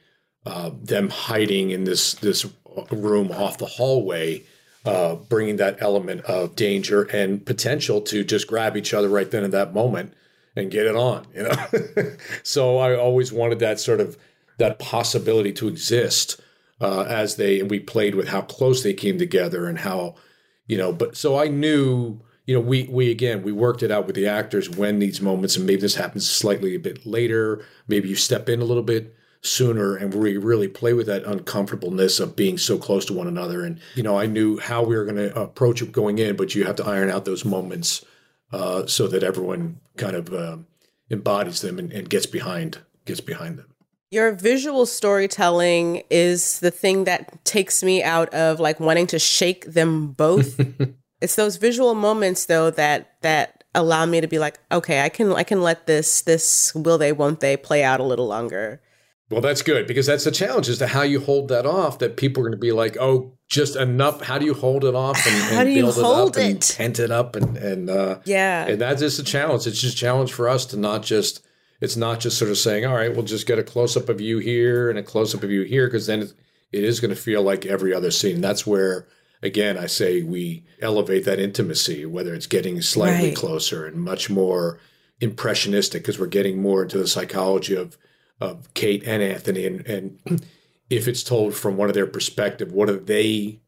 uh, 0.46 0.70
them 0.82 1.10
hiding 1.10 1.70
in 1.70 1.84
this 1.84 2.14
this 2.14 2.46
room 2.90 3.30
off 3.30 3.58
the 3.58 3.66
hallway, 3.66 4.42
uh, 4.86 5.16
bringing 5.16 5.56
that 5.56 5.76
element 5.80 6.22
of 6.22 6.56
danger 6.56 7.02
and 7.02 7.44
potential 7.44 8.00
to 8.00 8.24
just 8.24 8.46
grab 8.46 8.74
each 8.74 8.94
other 8.94 9.10
right 9.10 9.30
then 9.30 9.44
in 9.44 9.50
that 9.50 9.74
moment 9.74 10.14
and 10.56 10.70
get 10.70 10.86
it 10.86 10.96
on. 10.96 11.26
You 11.34 11.42
know, 11.42 12.16
so 12.42 12.78
I 12.78 12.96
always 12.96 13.30
wanted 13.34 13.58
that 13.58 13.78
sort 13.78 14.00
of 14.00 14.16
that 14.56 14.78
possibility 14.78 15.52
to 15.52 15.68
exist 15.68 16.40
uh, 16.80 17.02
as 17.02 17.36
they 17.36 17.60
and 17.60 17.70
we 17.70 17.80
played 17.80 18.14
with 18.14 18.28
how 18.28 18.40
close 18.40 18.82
they 18.82 18.94
came 18.94 19.18
together 19.18 19.66
and 19.66 19.80
how 19.80 20.14
you 20.66 20.78
know. 20.78 20.90
But 20.90 21.18
so 21.18 21.38
I 21.38 21.48
knew. 21.48 22.22
You 22.46 22.54
know, 22.54 22.60
we 22.60 22.88
we 22.90 23.10
again 23.10 23.42
we 23.42 23.52
worked 23.52 23.82
it 23.82 23.90
out 23.90 24.06
with 24.06 24.16
the 24.16 24.26
actors 24.26 24.68
when 24.68 24.98
these 24.98 25.20
moments, 25.20 25.56
and 25.56 25.66
maybe 25.66 25.80
this 25.80 25.94
happens 25.94 26.28
slightly 26.28 26.74
a 26.74 26.80
bit 26.80 27.06
later. 27.06 27.64
Maybe 27.88 28.08
you 28.08 28.16
step 28.16 28.48
in 28.48 28.60
a 28.60 28.64
little 28.64 28.82
bit 28.82 29.14
sooner 29.44 29.94
and 29.94 30.14
we 30.14 30.38
really 30.38 30.68
play 30.68 30.94
with 30.94 31.06
that 31.06 31.22
uncomfortableness 31.24 32.18
of 32.18 32.34
being 32.34 32.56
so 32.56 32.78
close 32.78 33.04
to 33.04 33.12
one 33.12 33.26
another 33.26 33.62
and 33.62 33.78
you 33.94 34.02
know 34.02 34.18
i 34.18 34.24
knew 34.24 34.58
how 34.58 34.82
we 34.82 34.96
were 34.96 35.04
going 35.04 35.16
to 35.16 35.38
approach 35.38 35.82
it 35.82 35.92
going 35.92 36.16
in 36.16 36.34
but 36.34 36.54
you 36.54 36.64
have 36.64 36.76
to 36.76 36.84
iron 36.84 37.10
out 37.10 37.26
those 37.26 37.44
moments 37.44 38.02
uh, 38.52 38.86
so 38.86 39.06
that 39.06 39.22
everyone 39.22 39.78
kind 39.98 40.16
of 40.16 40.32
um 40.32 40.66
embodies 41.10 41.60
them 41.60 41.78
and, 41.78 41.92
and 41.92 42.08
gets 42.08 42.24
behind 42.24 42.78
gets 43.04 43.20
behind 43.20 43.58
them 43.58 43.66
Your 44.10 44.32
visual 44.32 44.86
storytelling 44.86 46.04
is 46.08 46.60
the 46.60 46.70
thing 46.70 47.04
that 47.04 47.44
takes 47.44 47.82
me 47.82 48.02
out 48.02 48.32
of 48.32 48.60
like 48.60 48.80
wanting 48.80 49.08
to 49.08 49.18
shake 49.18 49.66
them 49.66 50.12
both. 50.12 50.58
it's 51.24 51.34
those 51.34 51.56
visual 51.56 51.94
moments 51.94 52.46
though 52.46 52.70
that 52.70 53.14
that 53.22 53.64
allow 53.74 54.06
me 54.06 54.20
to 54.20 54.28
be 54.28 54.38
like, 54.38 54.60
okay, 54.70 55.02
I 55.02 55.08
can 55.08 55.32
I 55.32 55.42
can 55.42 55.60
let 55.62 55.86
this 55.86 56.22
this 56.22 56.72
will 56.74 56.98
they 56.98 57.12
won't 57.12 57.40
they 57.40 57.56
play 57.56 57.82
out 57.82 57.98
a 57.98 58.04
little 58.04 58.26
longer. 58.28 58.80
well 59.30 59.40
that's 59.40 59.62
good 59.62 59.86
because 59.88 60.06
that's 60.06 60.24
the 60.24 60.30
challenge 60.30 60.68
as 60.68 60.78
to 60.78 60.86
how 60.86 61.02
you 61.02 61.18
hold 61.18 61.48
that 61.48 61.66
off 61.66 61.98
that 61.98 62.16
people 62.16 62.40
are 62.42 62.46
going 62.46 62.52
to 62.60 62.66
be 62.70 62.72
like 62.72 62.96
oh 63.00 63.32
just 63.48 63.74
enough 63.74 64.20
how 64.22 64.38
do 64.38 64.44
you 64.46 64.54
hold 64.54 64.84
it 64.84 64.94
off 64.94 65.18
and, 65.26 65.36
How 65.56 65.64
do 65.64 65.70
you 65.70 65.82
build 65.82 65.94
hold 65.96 66.36
it 66.36 66.40
up 66.40 66.44
and 66.44 66.56
it? 66.56 66.60
tent 66.60 66.98
it 67.00 67.10
up 67.10 67.34
and 67.36 67.56
and 67.56 67.90
uh 67.90 68.18
Yeah. 68.24 68.66
and 68.66 68.80
that's 68.80 69.00
just 69.00 69.18
a 69.18 69.24
challenge 69.24 69.66
it's 69.66 69.80
just 69.80 69.94
a 69.96 69.98
challenge 69.98 70.32
for 70.32 70.48
us 70.48 70.66
to 70.66 70.76
not 70.76 71.02
just 71.02 71.44
it's 71.80 71.96
not 71.96 72.20
just 72.20 72.38
sort 72.38 72.50
of 72.50 72.58
saying 72.58 72.84
all 72.86 72.94
right 72.94 73.12
we'll 73.14 73.24
just 73.24 73.46
get 73.46 73.58
a 73.58 73.62
close-up 73.64 74.08
of 74.08 74.20
you 74.20 74.38
here 74.38 74.88
and 74.90 74.98
a 74.98 75.02
close-up 75.02 75.42
of 75.42 75.50
you 75.50 75.62
here 75.62 75.86
because 75.88 76.06
then 76.06 76.20
it, 76.22 76.32
it 76.72 76.84
is 76.84 77.00
going 77.00 77.14
to 77.14 77.20
feel 77.20 77.42
like 77.42 77.64
every 77.66 77.92
other 77.94 78.10
scene 78.10 78.40
that's 78.40 78.66
where 78.66 79.06
again 79.44 79.78
i 79.78 79.86
say 79.86 80.22
we 80.22 80.64
elevate 80.80 81.24
that 81.24 81.38
intimacy 81.38 82.04
whether 82.04 82.34
it's 82.34 82.46
getting 82.46 82.80
slightly 82.82 83.28
Right. 83.28 83.36
closer 83.36 83.86
and 83.86 83.96
much 83.96 84.28
more 84.30 84.80
impressionistic 85.20 86.02
because 86.02 86.18
we're 86.18 86.26
getting 86.26 86.60
more 86.60 86.82
into 86.82 86.98
the 86.98 87.06
psychology 87.06 87.74
of 87.76 87.96
of 88.40 88.72
kate 88.74 89.04
and 89.06 89.22
anthony 89.22 89.66
and 89.66 89.86
and 89.86 90.44
if 90.90 91.06
it's 91.06 91.22
told 91.22 91.54
from 91.54 91.76
one 91.76 91.88
of 91.88 91.94
their 91.94 92.06
perspective 92.06 92.72
what 92.72 92.90
are 92.90 92.96
they 92.98 93.60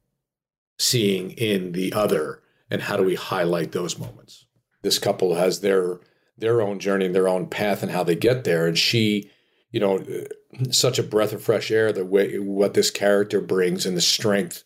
seeing 0.79 1.31
in 1.33 1.73
the 1.73 1.93
other 1.93 2.43
and 2.71 2.83
how 2.83 2.97
do 2.97 3.03
we 3.05 3.15
highlight 3.15 3.73
those 3.73 3.99
moments 3.99 4.47
this 4.83 4.99
couple 4.99 5.35
has 5.35 5.61
their 5.61 6.01
their 6.39 6.61
own 6.61 6.79
journey 6.79 7.07
and 7.07 7.15
their 7.15 7.29
own 7.29 7.47
path 7.47 7.83
and 7.83 7.93
how 7.93 8.03
they 8.03 8.15
get 8.17 8.45
there 8.45 8.67
and 8.67 8.79
she 8.79 9.31
you 9.71 9.81
know 9.81 10.05
such 10.71 10.99
a 10.99 11.03
breath 11.03 11.33
of 11.33 11.43
fresh 11.43 11.71
air 11.71 11.93
the 11.93 12.05
way 12.05 12.39
what 12.39 12.75
this 12.75 12.91
character 12.91 13.41
brings 13.41 13.87
and 13.87 13.97
the 13.97 14.01
strength 14.03 14.65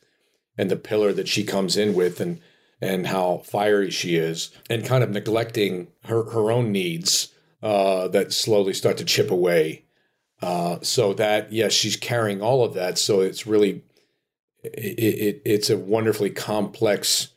and 0.61 0.71
the 0.71 0.77
pillar 0.77 1.11
that 1.15 1.27
she 1.27 1.43
comes 1.43 1.79
in 1.79 1.95
with 1.95 2.21
and 2.21 2.39
and 2.83 3.07
how 3.07 3.39
fiery 3.45 3.91
she 3.91 4.17
is 4.17 4.51
and 4.69 4.85
kind 4.85 5.03
of 5.03 5.11
neglecting 5.11 5.89
her 6.05 6.25
her 6.31 6.53
own 6.53 6.71
needs 6.71 7.33
uh, 7.63 8.09
that 8.09 8.33
slowly 8.33 8.75
start 8.75 8.99
to 8.99 9.05
chip 9.05 9.31
away. 9.31 9.85
Uh, 10.43 10.79
so 10.83 11.15
that 11.15 11.51
yes 11.51 11.73
she's 11.73 11.97
carrying 11.97 12.43
all 12.43 12.63
of 12.63 12.75
that. 12.75 12.99
So 12.99 13.23
it's 13.23 13.47
really 13.47 13.83
it, 14.63 14.99
it 14.99 15.43
it's 15.47 15.71
a 15.71 15.79
wonderfully 15.79 16.31
complex 16.31 17.29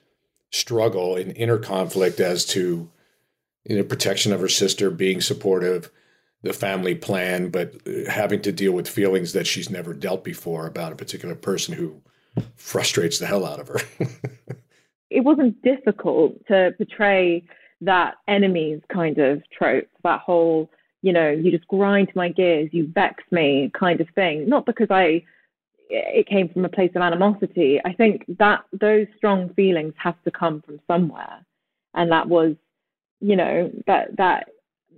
struggle 0.51 1.15
and 1.15 1.35
inner 1.37 1.57
conflict 1.57 2.19
as 2.19 2.43
to 2.45 2.91
you 3.63 3.77
know 3.77 3.83
protection 3.83 4.33
of 4.33 4.41
her 4.41 4.49
sister 4.49 4.91
being 4.91 5.21
supportive 5.21 5.89
the 6.43 6.53
family 6.53 6.93
plan 6.93 7.49
but 7.49 7.73
having 8.07 8.41
to 8.41 8.51
deal 8.51 8.73
with 8.73 8.87
feelings 8.87 9.33
that 9.33 9.47
she's 9.47 9.69
never 9.69 9.93
dealt 9.93 10.23
before 10.23 10.67
about 10.67 10.91
a 10.91 10.97
particular 10.97 11.33
person 11.33 11.73
who 11.73 12.03
frustrates 12.55 13.19
the 13.19 13.25
hell 13.25 13.45
out 13.45 13.59
of 13.59 13.67
her 13.67 13.79
it 15.13 15.23
wasn't 15.23 15.61
difficult 15.61 16.33
to 16.47 16.73
portray 16.77 17.43
that 17.81 18.15
enemies 18.27 18.81
kind 18.91 19.17
of 19.19 19.43
trope, 19.51 19.87
that 20.03 20.19
whole, 20.19 20.69
you 21.01 21.13
know, 21.13 21.29
you 21.29 21.51
just 21.51 21.67
grind 21.67 22.09
my 22.15 22.29
gears, 22.29 22.69
you 22.71 22.87
vex 22.87 23.23
me 23.31 23.71
kind 23.77 24.01
of 24.01 24.07
thing. 24.15 24.49
Not 24.49 24.65
because 24.65 24.87
I 24.89 25.23
it 25.89 26.27
came 26.27 26.49
from 26.49 26.65
a 26.65 26.69
place 26.69 26.89
of 26.95 27.03
animosity. 27.03 27.79
I 27.85 27.93
think 27.93 28.25
that 28.39 28.63
those 28.71 29.05
strong 29.17 29.53
feelings 29.53 29.93
have 29.97 30.15
to 30.23 30.31
come 30.31 30.63
from 30.65 30.79
somewhere. 30.87 31.45
And 31.93 32.11
that 32.11 32.27
was, 32.27 32.55
you 33.19 33.35
know, 33.35 33.71
that 33.85 34.17
that 34.17 34.49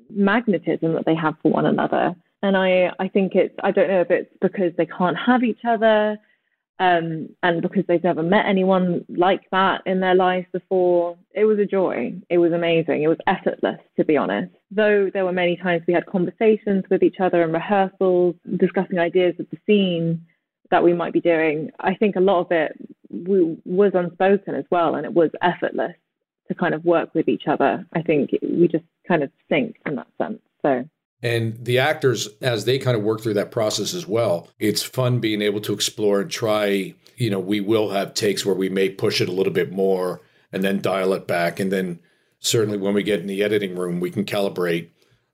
magnetism 0.09 0.93
that 0.93 1.05
they 1.05 1.15
have 1.15 1.35
for 1.41 1.51
one 1.51 1.65
another. 1.65 2.15
And 2.41 2.55
I, 2.55 2.91
I 2.99 3.09
think 3.09 3.35
it's 3.35 3.55
I 3.63 3.71
don't 3.71 3.89
know 3.89 4.01
if 4.01 4.11
it's 4.11 4.31
because 4.41 4.71
they 4.77 4.85
can't 4.85 5.17
have 5.17 5.43
each 5.43 5.65
other, 5.67 6.17
um, 6.79 7.29
and 7.41 7.61
because 7.61 7.83
they've 7.88 8.03
never 8.03 8.21
met 8.21 8.45
anyone 8.45 9.05
like 9.07 9.49
that 9.51 9.81
in 9.85 10.01
their 10.01 10.15
lives 10.15 10.47
before, 10.51 11.17
it 11.33 11.45
was 11.45 11.57
a 11.59 11.65
joy. 11.65 12.13
It 12.29 12.38
was 12.38 12.51
amazing. 12.51 13.03
It 13.03 13.07
was 13.07 13.17
effortless, 13.27 13.79
to 13.97 14.03
be 14.03 14.17
honest. 14.17 14.53
Though 14.71 15.09
there 15.13 15.23
were 15.23 15.31
many 15.31 15.55
times 15.55 15.83
we 15.88 15.93
had 15.93 16.05
conversations 16.05 16.83
with 16.89 17.01
each 17.01 17.19
other 17.21 17.43
and 17.43 17.53
rehearsals, 17.53 18.35
discussing 18.57 18.99
ideas 18.99 19.35
of 19.39 19.47
the 19.51 19.57
scene 19.65 20.25
that 20.69 20.83
we 20.83 20.93
might 20.93 21.13
be 21.13 21.21
doing. 21.21 21.69
I 21.79 21.95
think 21.95 22.17
a 22.17 22.21
lot 22.21 22.41
of 22.41 22.47
it 22.51 22.73
we, 23.09 23.57
was 23.63 23.91
unspoken 23.93 24.55
as 24.55 24.65
well, 24.69 24.95
and 24.95 25.05
it 25.05 25.13
was 25.13 25.29
effortless 25.41 25.95
to 26.49 26.55
kind 26.55 26.73
of 26.73 26.83
work 26.83 27.13
with 27.15 27.29
each 27.29 27.43
other. 27.47 27.85
I 27.93 28.01
think 28.01 28.31
we 28.41 28.67
just 28.67 28.83
kind 29.07 29.23
of 29.23 29.31
synced 29.49 29.75
in 29.85 29.95
that 29.95 30.07
sense. 30.17 30.39
So 30.61 30.83
And 31.25 31.57
the 31.65 31.79
actors, 31.79 32.29
as 32.39 32.65
they 32.65 32.77
kind 32.77 32.95
of 32.95 33.01
work 33.01 33.19
through 33.19 33.33
that 33.33 33.49
process 33.49 33.95
as 33.95 34.05
well, 34.05 34.47
it's 34.59 34.83
fun 34.83 35.19
being 35.19 35.41
able 35.41 35.59
to 35.61 35.73
explore 35.73 36.21
and 36.21 36.29
try. 36.29 36.93
You 37.15 37.31
know, 37.31 37.39
we 37.39 37.61
will 37.61 37.89
have 37.89 38.13
takes 38.13 38.45
where 38.45 38.53
we 38.53 38.69
may 38.69 38.89
push 38.89 39.21
it 39.21 39.27
a 39.27 39.31
little 39.31 39.51
bit 39.51 39.71
more 39.71 40.21
and 40.51 40.63
then 40.63 40.81
dial 40.81 41.13
it 41.13 41.25
back. 41.25 41.59
And 41.59 41.71
then 41.71 41.99
certainly 42.38 42.77
when 42.77 42.93
we 42.93 43.01
get 43.01 43.21
in 43.21 43.25
the 43.25 43.41
editing 43.41 43.75
room, 43.75 43.99
we 43.99 44.11
can 44.11 44.23
calibrate 44.23 44.89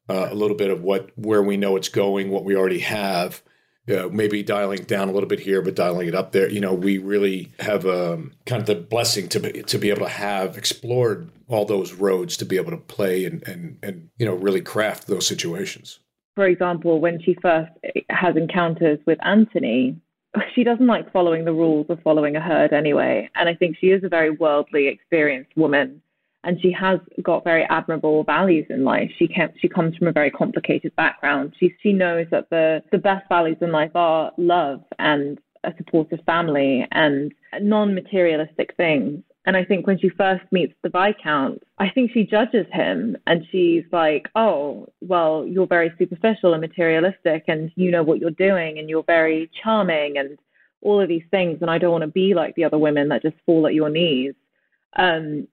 uh, 0.08 0.30
a 0.32 0.34
little 0.34 0.56
bit 0.56 0.69
of 0.69 0.82
what 0.82 1.10
where 1.17 1.43
we 1.43 1.58
know 1.58 1.75
it's 1.75 1.89
going, 1.89 2.30
what 2.30 2.45
we 2.45 2.56
already 2.56 2.80
have. 2.80 3.43
Uh, 3.91 4.10
maybe 4.12 4.41
dialing 4.43 4.84
down 4.84 5.10
a 5.10 5.12
little 5.12 5.27
bit 5.27 5.39
here, 5.39 5.62
but 5.62 5.75
dialing 5.75 6.08
it 6.08 6.15
up 6.15 6.32
there. 6.32 6.49
You 6.49 6.62
know, 6.62 6.73
we 6.73 6.97
really 6.97 7.51
have 7.60 7.86
um, 7.86 8.34
kind 8.45 8.62
of 8.62 8.67
the 8.67 8.75
blessing 8.75 9.27
to 9.30 9.39
be, 9.39 9.63
to 9.63 9.77
be 9.77 9.89
able 9.89 10.06
to 10.06 10.10
have 10.10 10.58
explored 10.58 11.30
all 11.47 11.65
those 11.65 11.93
roads 11.93 12.38
to 12.38 12.45
be 12.45 12.56
able 12.56 12.71
to 12.71 12.77
play 12.77 13.25
and 13.25 13.45
and 13.47 13.77
and 13.84 14.10
you 14.17 14.25
know 14.25 14.34
really 14.34 14.62
craft 14.62 15.08
those 15.08 15.27
situations. 15.27 15.99
For 16.36 16.45
example, 16.45 17.01
when 17.01 17.21
she 17.21 17.36
first 17.41 17.71
has 18.10 18.38
encounters 18.38 18.99
with 19.06 19.19
Anthony, 19.25 19.97
she 20.56 20.63
doesn't 20.63 20.88
like 20.88 21.12
following 21.12 21.45
the 21.45 21.54
rules 21.54 21.88
of 21.89 22.01
following 22.01 22.36
a 22.36 22.41
herd 22.41 22.73
anyway. 22.73 23.30
And 23.36 23.49
I 23.49 23.56
think 23.56 23.77
she 23.77 23.88
is 23.88 24.04
a 24.04 24.10
very 24.10 24.30
worldly, 24.30 24.88
experienced 24.88 25.51
woman. 25.56 26.01
And 26.43 26.60
she 26.62 26.71
has 26.71 26.99
got 27.21 27.43
very 27.43 27.65
admirable 27.69 28.23
values 28.23 28.65
in 28.69 28.84
life. 28.84 29.12
She 29.17 29.27
can, 29.27 29.54
she 29.60 29.69
comes 29.69 29.95
from 29.95 30.08
a 30.08 30.12
very 30.12 30.32
complicated 30.32 30.95
background. 30.95 31.54
She 31.60 31.75
she 31.84 31.93
knows 31.93 32.27
that 32.32 32.49
the 32.49 32.82
the 32.91 32.97
best 32.97 33.27
values 33.30 33.58
in 33.62 33.71
life 33.71 33.91
are 33.95 34.32
love 34.38 34.82
and 34.97 35.39
a 35.63 35.73
supportive 35.77 36.19
family 36.25 36.88
and 36.91 37.34
non-materialistic 37.60 38.75
things. 38.75 39.23
And 39.45 39.58
I 39.58 39.65
think 39.65 39.88
when 39.88 39.97
she 39.99 40.10
first 40.10 40.43
meets 40.51 40.73
the 40.84 40.89
Viscount, 40.89 41.63
I 41.80 41.89
think 41.89 42.12
she 42.12 42.23
judges 42.23 42.67
him 42.71 43.17
and 43.25 43.43
she's 43.51 43.84
like, 43.91 44.27
oh, 44.36 44.88
well, 45.01 45.45
you're 45.47 45.67
very 45.67 45.91
superficial 45.97 46.54
and 46.54 46.62
materialistic 46.62 47.45
and 47.47 47.71
you 47.75 47.89
know 47.89 48.04
what 48.04 48.19
you're 48.19 48.30
doing 48.32 48.77
and 48.77 48.88
you're 48.88 49.04
very 49.04 49.49
charming 49.63 50.17
and 50.17 50.38
all 50.82 51.01
of 51.01 51.08
these 51.08 51.23
things. 51.32 51.58
And 51.62 51.71
I 51.71 51.80
don't 51.80 51.91
want 51.91 52.04
to 52.04 52.08
be 52.08 52.36
like 52.36 52.56
the 52.56 52.65
other 52.65 52.77
women 52.77 53.10
that 53.10 53.23
just 53.23 53.36
fall 53.45 53.65
at 53.65 53.73
your 53.73 53.89
knees. 53.89 54.36
Um, 54.95 55.47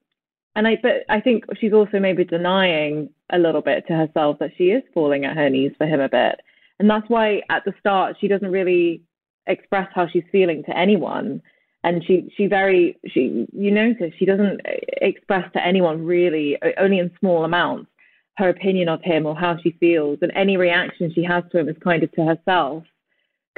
and 0.59 0.67
I, 0.67 0.77
but 0.83 1.05
I 1.09 1.21
think 1.21 1.45
she's 1.61 1.73
also 1.73 2.01
maybe 2.01 2.25
denying 2.25 3.11
a 3.31 3.39
little 3.39 3.63
bit 3.63 3.87
to 3.87 3.93
herself 3.93 4.41
that 4.41 4.51
she 4.59 4.71
is 4.71 4.83
falling 4.93 5.25
at 5.25 5.37
her 5.37 5.49
knees 5.49 5.71
for 5.79 5.87
him 5.87 6.01
a 6.01 6.09
bit. 6.09 6.41
And 6.81 6.91
that's 6.91 7.09
why 7.09 7.43
at 7.49 7.65
the 7.65 7.73
start 7.79 8.17
she 8.21 8.27
doesn't 8.27 8.51
really 8.51 9.01
express 9.47 9.89
how 9.95 10.09
she's 10.09 10.25
feeling 10.33 10.65
to 10.65 10.77
anyone. 10.77 11.41
And 11.85 12.05
she 12.05 12.33
she 12.37 12.49
very 12.49 12.99
she 13.07 13.47
you 13.53 13.71
notice 13.71 14.13
she 14.19 14.25
doesn't 14.25 14.61
express 15.01 15.49
to 15.53 15.65
anyone 15.65 16.05
really 16.05 16.59
only 16.77 16.99
in 16.99 17.13
small 17.21 17.45
amounts 17.45 17.89
her 18.37 18.49
opinion 18.49 18.89
of 18.89 19.01
him 19.05 19.27
or 19.27 19.37
how 19.37 19.59
she 19.63 19.77
feels. 19.79 20.19
And 20.23 20.33
any 20.35 20.57
reaction 20.57 21.13
she 21.15 21.23
has 21.23 21.45
to 21.53 21.59
him 21.59 21.69
is 21.69 21.77
kind 21.85 22.03
of 22.03 22.11
to 22.13 22.25
herself 22.25 22.83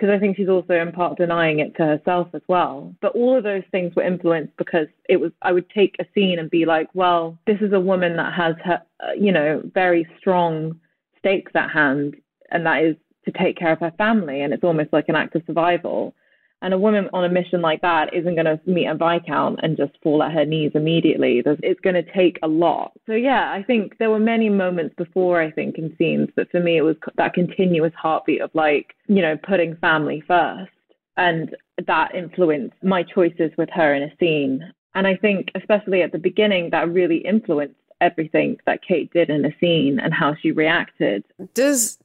because 0.01 0.15
I 0.15 0.19
think 0.19 0.37
she's 0.37 0.49
also 0.49 0.75
in 0.75 0.93
part 0.93 1.19
denying 1.19 1.59
it 1.59 1.77
to 1.77 1.85
herself 1.85 2.29
as 2.33 2.41
well. 2.49 2.95
But 3.03 3.15
all 3.15 3.37
of 3.37 3.45
those 3.45 3.65
things 3.71 3.95
were 3.95 4.03
influenced 4.03 4.57
because 4.57 4.87
it 5.11 5.19
was 5.19 5.31
I 5.43 5.53
would 5.53 5.69
take 5.69 5.97
a 6.01 6.07
scene 6.15 6.39
and 6.39 6.51
be 6.51 6.65
like, 6.65 6.89
well, 6.95 7.39
this 7.47 7.59
is 7.61 7.75
a 7.75 7.81
woman 7.81 8.17
that 8.17 8.33
has 8.33 8.55
her 8.65 8.83
uh, 9.01 9.13
you 9.13 9.31
know 9.31 9.63
very 9.75 10.07
strong 10.19 10.81
stakes 11.19 11.53
at 11.55 11.71
hand, 11.71 12.17
and 12.51 12.65
that 12.65 12.83
is 12.83 12.97
to 13.27 13.33
take 13.33 13.59
care 13.59 13.73
of 13.73 13.81
her 13.81 13.93
family, 13.99 14.41
and 14.41 14.55
it's 14.55 14.65
almost 14.65 14.91
like 14.93 15.11
an 15.11 15.17
act 15.17 15.35
of 15.35 15.43
survival. 15.47 16.15
And 16.62 16.75
a 16.75 16.79
woman 16.79 17.09
on 17.14 17.25
a 17.25 17.29
mission 17.31 17.62
like 17.62 17.81
that 17.81 18.12
isn't 18.12 18.35
going 18.35 18.44
to 18.44 18.61
meet 18.66 18.87
a 18.87 18.94
Viscount 18.94 19.61
and 19.62 19.79
just 19.79 19.92
fall 20.03 20.23
at 20.23 20.33
her 20.33 20.44
knees 20.44 20.73
immediately. 20.75 21.42
It's 21.44 21.81
going 21.81 21.94
to 21.94 22.12
take 22.12 22.38
a 22.42 22.49
lot. 22.49 22.92
So, 23.07 23.12
yeah, 23.12 23.51
I 23.51 23.62
think 23.62 23.96
there 23.99 24.11
were 24.11 24.18
many 24.18 24.51
moments 24.51 24.94
before, 24.96 25.40
I 25.40 25.51
think, 25.51 25.79
in 25.79 25.96
scenes, 25.96 26.29
but 26.37 26.51
for 26.51 26.61
me, 26.61 26.77
it 26.77 26.83
was 26.83 26.96
that 27.16 27.33
continuous 27.33 27.94
heartbeat 27.96 28.42
of 28.42 28.51
like, 28.53 28.94
you 29.07 29.23
know, 29.23 29.38
putting 29.38 29.77
family 29.77 30.23
first. 30.29 30.70
And 31.16 31.57
that 31.87 32.14
influenced 32.14 32.77
my 32.83 33.03
choices 33.05 33.51
with 33.57 33.70
her 33.70 33.94
in 33.94 34.03
a 34.03 34.16
scene. 34.18 34.62
And 34.94 35.07
I 35.07 35.16
think, 35.16 35.51
especially 35.55 36.03
at 36.03 36.12
the 36.12 36.18
beginning, 36.18 36.70
that 36.70 36.92
really 36.92 37.18
influenced 37.18 37.77
everything 38.01 38.59
that 38.66 38.81
Kate 38.87 39.11
did 39.12 39.31
in 39.31 39.44
a 39.44 39.55
scene 39.61 39.99
and 39.99 40.12
how 40.12 40.35
she 40.35 40.53
reacted. 40.53 41.25
Does 41.55 41.99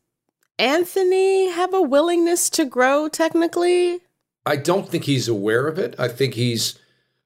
Anthony 0.59 1.49
have 1.49 1.73
a 1.73 1.81
willingness 1.81 2.49
to 2.51 2.65
grow 2.65 3.09
technically? 3.09 4.01
I 4.45 4.55
don't 4.55 4.88
think 4.88 5.05
he's 5.05 5.27
aware 5.27 5.67
of 5.67 5.79
it. 5.79 5.95
I 5.97 6.08
think 6.08 6.36
he's 6.36 6.77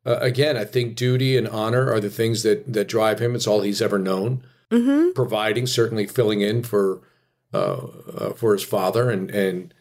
uh, 0.06 0.18
again. 0.22 0.58
I 0.58 0.66
think 0.66 0.96
duty 0.96 1.38
and 1.38 1.48
honor 1.48 1.92
are 1.92 2.00
the 2.00 2.10
things 2.10 2.44
that 2.44 2.72
that 2.72 2.88
drive 2.88 3.20
him. 3.20 3.36
It's 3.36 3.48
all 3.48 3.62
he's 3.62 3.82
ever 3.82 4.00
known. 4.00 4.44
Mm-hmm. 4.72 5.14
Providing, 5.14 5.66
certainly 5.68 6.06
filling 6.06 6.42
in 6.42 6.64
for 6.64 7.02
uh, 7.54 7.88
uh, 8.16 8.34
for 8.34 8.54
his 8.54 8.64
father 8.64 9.10
and 9.10 9.30
and 9.32 9.74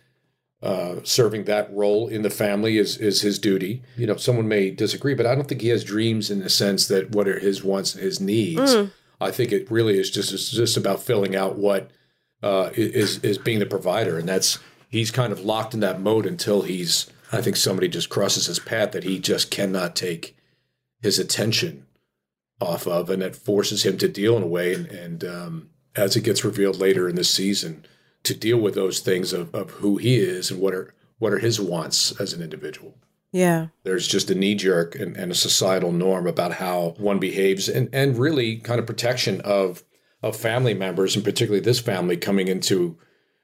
uh, 0.62 0.96
serving 1.04 1.44
that 1.44 1.72
role 1.72 2.08
in 2.08 2.22
the 2.22 2.30
family 2.30 2.78
is 2.78 2.96
is 2.96 3.20
his 3.20 3.38
duty. 3.38 3.82
You 3.96 4.06
know, 4.06 4.16
someone 4.16 4.48
may 4.48 4.70
disagree, 4.70 5.14
but 5.14 5.26
I 5.26 5.34
don't 5.34 5.46
think 5.46 5.60
he 5.60 5.68
has 5.68 5.84
dreams 5.84 6.30
in 6.30 6.40
the 6.40 6.50
sense 6.50 6.88
that 6.88 7.10
what 7.10 7.28
are 7.28 7.38
his 7.38 7.62
wants, 7.62 7.94
and 7.94 8.02
his 8.02 8.20
needs. 8.20 8.74
Mm. 8.74 8.90
I 9.20 9.30
think 9.30 9.52
it 9.52 9.70
really 9.70 9.98
is 9.98 10.10
just 10.10 10.30
just 10.52 10.76
about 10.76 11.02
filling 11.02 11.36
out 11.36 11.56
what 11.56 11.90
uh, 12.42 12.70
is 12.74 13.18
is 13.20 13.38
being 13.38 13.60
the 13.60 13.66
provider, 13.66 14.18
and 14.18 14.28
that's 14.28 14.58
he's 14.88 15.10
kind 15.10 15.32
of 15.32 15.40
locked 15.40 15.74
in 15.74 15.80
that 15.80 16.00
mode 16.00 16.26
until 16.26 16.62
he's 16.62 17.06
I 17.32 17.40
think 17.40 17.56
somebody 17.56 17.88
just 17.88 18.08
crosses 18.08 18.46
his 18.46 18.58
path 18.58 18.92
that 18.92 19.04
he 19.04 19.18
just 19.18 19.50
cannot 19.50 19.94
take 19.94 20.36
his 21.00 21.18
attention 21.18 21.86
off 22.60 22.86
of, 22.86 23.10
and 23.10 23.22
it 23.22 23.36
forces 23.36 23.84
him 23.84 23.98
to 23.98 24.08
deal 24.08 24.36
in 24.36 24.42
a 24.42 24.46
way. 24.46 24.74
And, 24.74 24.86
and 24.86 25.24
um, 25.24 25.70
as 25.94 26.16
it 26.16 26.24
gets 26.24 26.44
revealed 26.44 26.78
later 26.78 27.08
in 27.08 27.16
this 27.16 27.30
season, 27.30 27.86
to 28.24 28.34
deal 28.34 28.58
with 28.58 28.74
those 28.74 29.00
things 29.00 29.32
of, 29.32 29.54
of 29.54 29.70
who 29.72 29.96
he 29.96 30.16
is 30.16 30.50
and 30.50 30.60
what 30.60 30.74
are 30.74 30.94
what 31.18 31.32
are 31.32 31.38
his 31.38 31.60
wants 31.60 32.18
as 32.20 32.32
an 32.32 32.42
individual. 32.42 32.94
Yeah. 33.32 33.68
There's 33.82 34.06
just 34.06 34.30
a 34.30 34.34
knee 34.34 34.54
jerk 34.54 34.94
and, 34.94 35.16
and, 35.16 35.32
a 35.32 35.34
societal 35.34 35.90
norm 35.92 36.26
about 36.26 36.52
how 36.54 36.94
one 36.96 37.18
behaves 37.18 37.68
and, 37.68 37.88
and 37.92 38.16
really 38.16 38.56
kind 38.58 38.78
of 38.78 38.86
protection 38.86 39.40
of 39.42 39.84
of 40.22 40.36
family 40.36 40.74
members 40.74 41.14
and 41.14 41.24
particularly 41.24 41.60
this 41.60 41.80
family 41.80 42.16
coming 42.16 42.48
into 42.48 42.96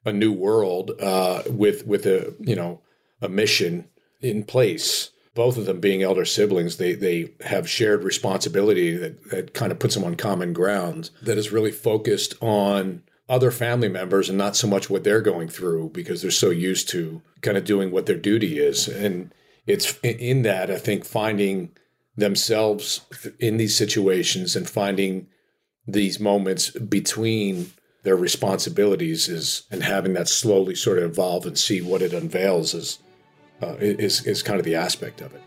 a 0.04 0.12
new 0.12 0.32
world 0.32 0.92
uh, 1.00 1.42
with 1.48 1.86
with 1.86 2.06
a 2.06 2.34
you 2.40 2.56
know 2.56 2.80
a 3.20 3.28
mission 3.28 3.88
in 4.20 4.44
place. 4.44 5.10
Both 5.34 5.56
of 5.56 5.66
them 5.66 5.80
being 5.80 6.02
elder 6.02 6.24
siblings, 6.24 6.76
they 6.76 6.94
they 6.94 7.32
have 7.44 7.68
shared 7.68 8.04
responsibility 8.04 8.96
that, 8.96 9.30
that 9.30 9.54
kind 9.54 9.72
of 9.72 9.78
puts 9.78 9.94
them 9.94 10.04
on 10.04 10.14
common 10.14 10.52
ground 10.52 11.10
that 11.22 11.38
is 11.38 11.50
really 11.50 11.72
focused 11.72 12.34
on 12.40 13.02
other 13.28 13.50
family 13.50 13.88
members 13.88 14.28
and 14.28 14.36
not 14.36 14.54
so 14.54 14.66
much 14.66 14.90
what 14.90 15.02
they're 15.02 15.22
going 15.22 15.48
through 15.48 15.88
because 15.90 16.22
they're 16.22 16.30
so 16.30 16.50
used 16.50 16.88
to 16.90 17.22
kind 17.40 17.56
of 17.56 17.64
doing 17.64 17.90
what 17.90 18.06
their 18.06 18.16
duty 18.16 18.58
is. 18.58 18.86
And 18.86 19.32
it's 19.66 19.98
in 20.02 20.42
that, 20.42 20.70
I 20.70 20.76
think, 20.76 21.04
finding 21.04 21.70
themselves 22.16 23.00
in 23.40 23.56
these 23.56 23.74
situations 23.74 24.54
and 24.54 24.68
finding 24.68 25.26
these 25.86 26.20
moments 26.20 26.70
between 26.70 27.72
their 28.04 28.16
responsibilities 28.16 29.28
is 29.28 29.64
and 29.70 29.82
having 29.82 30.12
that 30.12 30.28
slowly 30.28 30.74
sort 30.74 30.98
of 30.98 31.04
evolve 31.04 31.46
and 31.46 31.58
see 31.58 31.80
what 31.80 32.02
it 32.02 32.12
unveils 32.12 32.74
is 32.74 32.98
uh, 33.62 33.74
is 33.80 34.24
is 34.26 34.42
kind 34.42 34.58
of 34.58 34.64
the 34.64 34.76
aspect 34.76 35.20
of 35.20 35.34
it. 35.34 35.42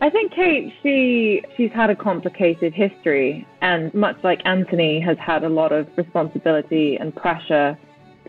I 0.00 0.10
think 0.10 0.32
Kate, 0.32 0.72
she 0.82 1.42
she's 1.56 1.72
had 1.72 1.90
a 1.90 1.96
complicated 1.96 2.74
history, 2.74 3.46
and 3.62 3.92
much 3.94 4.16
like 4.22 4.40
Anthony 4.44 5.00
has 5.00 5.16
had 5.18 5.42
a 5.42 5.48
lot 5.48 5.72
of 5.72 5.88
responsibility 5.96 6.96
and 6.96 7.14
pressure 7.14 7.78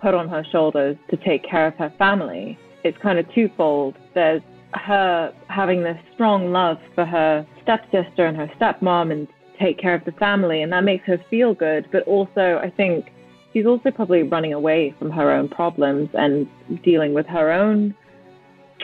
put 0.01 0.13
on 0.13 0.29
her 0.29 0.43
shoulders 0.51 0.95
to 1.09 1.17
take 1.17 1.43
care 1.43 1.67
of 1.67 1.75
her 1.75 1.93
family. 1.97 2.57
It's 2.83 2.97
kind 2.99 3.19
of 3.19 3.31
twofold. 3.33 3.95
There's 4.13 4.41
her 4.73 5.33
having 5.47 5.83
this 5.83 5.97
strong 6.13 6.51
love 6.51 6.77
for 6.95 7.05
her 7.05 7.45
stepsister 7.63 8.25
and 8.25 8.37
her 8.37 8.49
stepmom 8.59 9.11
and 9.11 9.27
take 9.59 9.77
care 9.77 9.95
of 9.95 10.05
the 10.05 10.11
family, 10.13 10.61
and 10.61 10.71
that 10.71 10.83
makes 10.83 11.05
her 11.05 11.17
feel 11.29 11.53
good. 11.53 11.87
But 11.91 12.03
also, 12.03 12.59
I 12.63 12.71
think 12.75 13.11
she's 13.53 13.65
also 13.65 13.91
probably 13.91 14.23
running 14.23 14.53
away 14.53 14.95
from 14.97 15.11
her 15.11 15.31
own 15.31 15.49
problems 15.49 16.09
and 16.13 16.47
dealing 16.83 17.13
with 17.13 17.25
her 17.27 17.51
own 17.51 17.95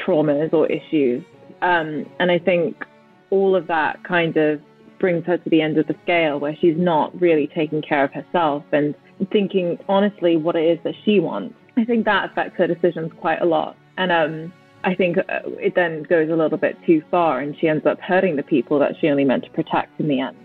traumas 0.05 0.53
or 0.53 0.67
issues. 0.67 1.23
Um, 1.61 2.05
and 2.19 2.31
I 2.31 2.39
think 2.39 2.83
all 3.29 3.55
of 3.55 3.67
that 3.67 4.03
kind 4.03 4.37
of 4.37 4.61
brings 4.99 5.25
her 5.25 5.37
to 5.37 5.49
the 5.49 5.61
end 5.61 5.77
of 5.77 5.87
the 5.87 5.95
scale 6.03 6.39
where 6.39 6.55
she's 6.59 6.77
not 6.77 7.19
really 7.19 7.47
taking 7.53 7.81
care 7.81 8.03
of 8.03 8.11
herself 8.11 8.63
and 8.71 8.95
thinking 9.31 9.77
honestly 9.87 10.37
what 10.37 10.55
it 10.55 10.63
is 10.63 10.79
that 10.83 10.93
she 11.03 11.19
wants. 11.19 11.55
I 11.77 11.85
think 11.85 12.05
that 12.05 12.31
affects 12.31 12.57
her 12.57 12.67
decisions 12.67 13.11
quite 13.19 13.41
a 13.41 13.45
lot. 13.45 13.75
And 13.97 14.11
um, 14.11 14.53
I 14.83 14.95
think 14.95 15.17
uh, 15.17 15.21
it 15.45 15.75
then 15.75 16.03
goes 16.03 16.29
a 16.29 16.35
little 16.35 16.57
bit 16.57 16.77
too 16.85 17.01
far 17.11 17.39
and 17.39 17.55
she 17.59 17.67
ends 17.67 17.85
up 17.85 17.99
hurting 17.99 18.35
the 18.35 18.43
people 18.43 18.79
that 18.79 18.93
she 18.99 19.09
only 19.09 19.25
meant 19.25 19.43
to 19.43 19.49
protect 19.51 19.99
in 19.99 20.07
the 20.07 20.21
end. 20.21 20.37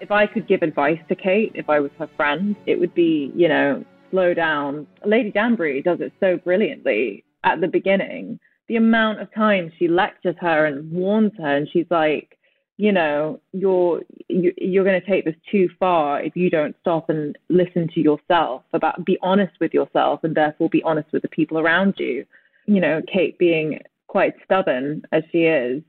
If 0.00 0.10
I 0.10 0.26
could 0.26 0.46
give 0.46 0.62
advice 0.62 1.00
to 1.08 1.14
Kate, 1.14 1.52
if 1.54 1.68
I 1.68 1.80
was 1.80 1.90
her 1.98 2.08
friend, 2.16 2.56
it 2.66 2.78
would 2.78 2.94
be, 2.94 3.32
you 3.34 3.48
know, 3.48 3.84
slow 4.10 4.32
down. 4.34 4.86
Lady 5.04 5.30
Danbury 5.30 5.82
does 5.82 6.00
it 6.00 6.12
so 6.20 6.36
brilliantly 6.36 7.24
at 7.44 7.60
the 7.60 7.68
beginning 7.68 8.38
the 8.68 8.76
amount 8.76 9.20
of 9.20 9.34
times 9.34 9.72
she 9.78 9.88
lectures 9.88 10.36
her 10.40 10.66
and 10.66 10.92
warns 10.92 11.32
her, 11.38 11.56
and 11.56 11.68
she's 11.72 11.86
like, 11.90 12.38
you 12.76 12.92
know, 12.92 13.40
you're 13.52 14.02
you, 14.28 14.52
you're 14.56 14.84
going 14.84 15.00
to 15.00 15.06
take 15.06 15.24
this 15.24 15.34
too 15.50 15.68
far 15.80 16.22
if 16.22 16.36
you 16.36 16.48
don't 16.48 16.76
stop 16.80 17.08
and 17.10 17.36
listen 17.48 17.88
to 17.94 18.00
yourself 18.00 18.62
about 18.72 19.04
be 19.04 19.18
honest 19.20 19.52
with 19.60 19.74
yourself 19.74 20.20
and 20.22 20.36
therefore 20.36 20.68
be 20.68 20.82
honest 20.84 21.08
with 21.12 21.22
the 21.22 21.28
people 21.28 21.58
around 21.58 21.94
you. 21.98 22.24
You 22.66 22.80
know, 22.80 23.00
Kate 23.12 23.36
being 23.38 23.80
quite 24.06 24.34
stubborn 24.44 25.02
as 25.10 25.24
she 25.32 25.38
is, 25.38 25.82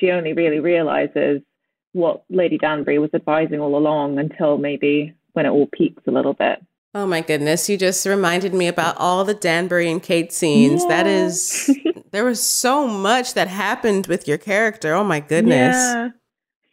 she 0.00 0.10
only 0.10 0.32
really 0.32 0.58
realizes 0.58 1.42
what 1.92 2.24
Lady 2.30 2.58
Danbury 2.58 2.98
was 2.98 3.10
advising 3.14 3.60
all 3.60 3.76
along 3.76 4.18
until 4.18 4.58
maybe 4.58 5.14
when 5.32 5.46
it 5.46 5.50
all 5.50 5.66
peaks 5.66 6.02
a 6.06 6.10
little 6.10 6.34
bit. 6.34 6.62
Oh 6.94 7.06
my 7.06 7.22
goodness, 7.22 7.70
you 7.70 7.78
just 7.78 8.04
reminded 8.04 8.52
me 8.52 8.66
about 8.66 8.96
all 8.98 9.24
the 9.24 9.34
Danbury 9.34 9.90
and 9.90 10.02
Kate 10.02 10.32
scenes. 10.32 10.82
Yeah. 10.82 10.88
That 10.88 11.06
is 11.06 11.70
there 12.10 12.24
was 12.24 12.42
so 12.42 12.86
much 12.86 13.34
that 13.34 13.48
happened 13.48 14.06
with 14.06 14.28
your 14.28 14.38
character. 14.38 14.94
Oh 14.94 15.04
my 15.04 15.20
goodness. 15.20 16.12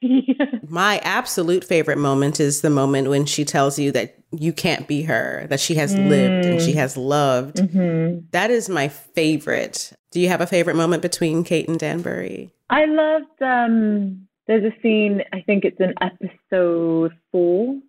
Yeah. 0.01 0.45
My 0.65 0.99
absolute 0.99 1.65
favorite 1.65 1.97
moment 1.97 2.39
is 2.39 2.61
the 2.61 2.69
moment 2.69 3.09
when 3.09 3.25
she 3.25 3.43
tells 3.43 3.77
you 3.77 3.91
that 3.91 4.15
you 4.31 4.53
can't 4.53 4.87
be 4.87 5.01
her, 5.01 5.45
that 5.49 5.59
she 5.59 5.75
has 5.75 5.93
mm. 5.93 6.07
lived 6.07 6.45
and 6.45 6.61
she 6.61 6.71
mm. 6.71 6.75
has 6.75 6.95
loved. 6.95 7.57
Mm-hmm. 7.57 8.19
That 8.31 8.49
is 8.49 8.69
my 8.69 8.87
favorite. 8.87 9.91
Do 10.11 10.21
you 10.21 10.29
have 10.29 10.39
a 10.39 10.47
favorite 10.47 10.77
moment 10.77 11.01
between 11.01 11.43
Kate 11.43 11.67
and 11.67 11.77
Danbury? 11.77 12.53
I 12.69 12.85
loved 12.85 13.41
um 13.41 14.28
there's 14.49 14.63
a 14.63 14.75
scene, 14.81 15.21
I 15.31 15.41
think 15.41 15.63
it's 15.63 15.79
in 15.79 15.93
episode 16.01 17.13
four, 17.31 17.79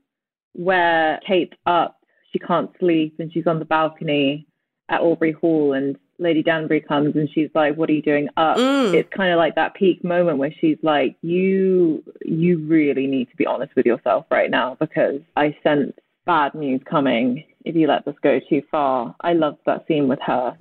where 0.52 1.18
Kate's 1.26 1.56
up, 1.64 1.98
she 2.30 2.38
can't 2.38 2.70
sleep, 2.78 3.14
and 3.18 3.32
she's 3.32 3.46
on 3.46 3.58
the 3.58 3.64
balcony 3.64 4.46
at 4.90 5.00
Aubrey 5.00 5.32
Hall, 5.32 5.72
and 5.72 5.96
Lady 6.18 6.42
Danbury 6.42 6.82
comes 6.82 7.16
and 7.16 7.30
she's 7.32 7.48
like, 7.54 7.76
"What 7.76 7.88
are 7.88 7.94
you 7.94 8.02
doing 8.02 8.28
up?" 8.36 8.58
Mm. 8.58 8.92
It's 8.92 9.08
kind 9.08 9.32
of 9.32 9.38
like 9.38 9.54
that 9.54 9.72
peak 9.72 10.04
moment 10.04 10.36
where 10.36 10.52
she's 10.60 10.76
like, 10.82 11.16
"You, 11.22 12.04
you 12.26 12.58
really 12.58 13.06
need 13.06 13.30
to 13.30 13.36
be 13.36 13.46
honest 13.46 13.74
with 13.74 13.86
yourself 13.86 14.26
right 14.30 14.50
now 14.50 14.76
because 14.78 15.22
I 15.36 15.56
sense 15.62 15.94
bad 16.26 16.54
news 16.54 16.82
coming 16.84 17.42
if 17.64 17.74
you 17.74 17.86
let 17.86 18.04
this 18.04 18.16
go 18.22 18.38
too 18.38 18.60
far." 18.70 19.16
I 19.22 19.32
love 19.32 19.56
that 19.64 19.86
scene 19.88 20.08
with 20.08 20.20
her. 20.26 20.58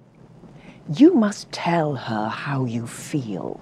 You 0.95 1.13
must 1.13 1.51
tell 1.51 1.95
her 1.95 2.29
how 2.29 2.63
you 2.63 2.87
feel. 2.87 3.59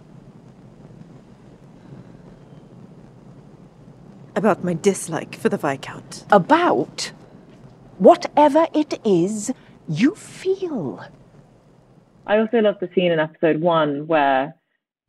About 4.38 4.64
my 4.64 4.76
dislike 4.76 5.34
for 5.34 5.50
the 5.50 5.58
Viscount. 5.58 6.24
About 6.30 7.12
whatever 7.98 8.68
it 8.72 9.00
is 9.04 9.52
you 9.90 10.14
feel. 10.14 11.04
I 12.28 12.38
also 12.38 12.60
love 12.60 12.76
the 12.80 12.88
scene 12.94 13.12
in 13.12 13.20
episode 13.20 13.62
one 13.62 14.06
where 14.06 14.54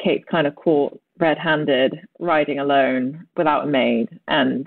Kate's 0.02 0.24
kind 0.30 0.46
of 0.46 0.54
caught 0.56 0.98
red-handed 1.18 2.08
riding 2.18 2.58
alone 2.58 3.26
without 3.36 3.64
a 3.64 3.66
maid 3.66 4.18
and 4.28 4.66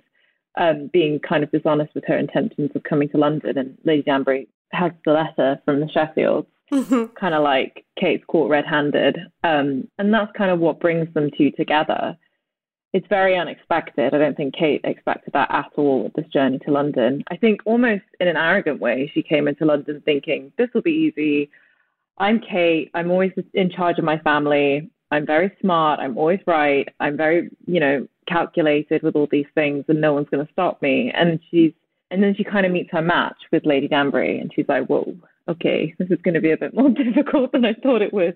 um, 0.60 0.92
being 0.94 1.20
kind 1.20 1.44
of 1.44 1.50
dishonest 1.50 1.96
with 1.96 2.04
her 2.06 2.20
intentions 2.20 2.70
of 2.76 2.84
coming 2.84 3.10
to 3.10 3.18
London. 3.18 3.58
And 3.58 3.76
Lady 3.84 4.04
Danbury 4.04 4.48
has 4.74 4.92
the 5.06 5.14
letter 5.14 5.60
from 5.66 5.80
the 5.80 5.88
Sheffields, 5.88 6.46
mm-hmm. 6.72 7.06
kind 7.16 7.34
of 7.34 7.42
like 7.42 7.84
Kate's 8.00 8.26
caught 8.28 8.52
red-handed, 8.52 9.18
um, 9.44 9.88
and 9.98 10.14
that's 10.14 10.32
kind 10.38 10.52
of 10.52 10.60
what 10.60 10.80
brings 10.80 11.12
them 11.16 11.32
two 11.36 11.50
together. 11.50 12.16
It's 12.94 13.08
very 13.08 13.38
unexpected. 13.38 14.14
I 14.14 14.18
don't 14.18 14.36
think 14.36 14.54
Kate 14.54 14.82
expected 14.84 15.34
that 15.34 15.50
at 15.50 15.72
all 15.78 16.04
with 16.04 16.14
this 16.14 16.28
journey 16.28 16.60
to 16.60 16.72
London. 16.72 17.24
I 17.32 17.38
think 17.38 17.62
almost 17.66 18.04
in 18.20 18.28
an 18.28 18.36
arrogant 18.36 18.82
way, 18.82 19.10
she 19.14 19.24
came 19.24 19.48
into 19.48 19.66
London 19.66 20.02
thinking 20.04 20.52
this 20.58 20.68
will 20.74 20.82
be 20.82 21.14
easy. 21.16 21.50
I'm 22.18 22.42
Kate. 22.42 22.92
I'm 22.94 23.10
always 23.10 23.32
in 23.54 23.70
charge 23.72 23.98
of 23.98 24.04
my 24.04 24.20
family. 24.20 24.90
I'm 25.10 25.26
very 25.26 25.56
smart. 25.62 26.00
I'm 26.00 26.18
always 26.18 26.40
right. 26.46 26.88
I'm 27.00 27.16
very, 27.16 27.50
you 27.66 27.80
know, 27.80 28.08
calculated 28.28 29.04
with 29.04 29.16
all 29.16 29.28
these 29.32 29.48
things, 29.56 29.86
and 29.88 30.02
no 30.02 30.14
one's 30.14 30.30
going 30.30 30.46
to 30.46 30.52
stop 30.52 30.82
me. 30.82 31.12
And 31.14 31.40
she's, 31.50 31.72
and 32.10 32.22
then 32.22 32.36
she 32.36 32.44
kind 32.44 32.66
of 32.66 32.72
meets 32.72 32.90
her 32.92 33.02
match 33.02 33.38
with 33.52 33.66
Lady 33.66 33.88
Danbury, 33.88 34.40
and 34.40 34.52
she's 34.54 34.68
like, 34.68 34.88
whoa, 34.88 35.16
okay, 35.48 35.94
this 35.98 36.10
is 36.10 36.20
going 36.24 36.34
to 36.34 36.42
be 36.42 36.52
a 36.52 36.58
bit 36.58 36.74
more 36.74 36.90
difficult 37.04 37.52
than 37.52 37.66
I 37.66 37.74
thought 37.74 38.02
it 38.02 38.14
would. 38.14 38.36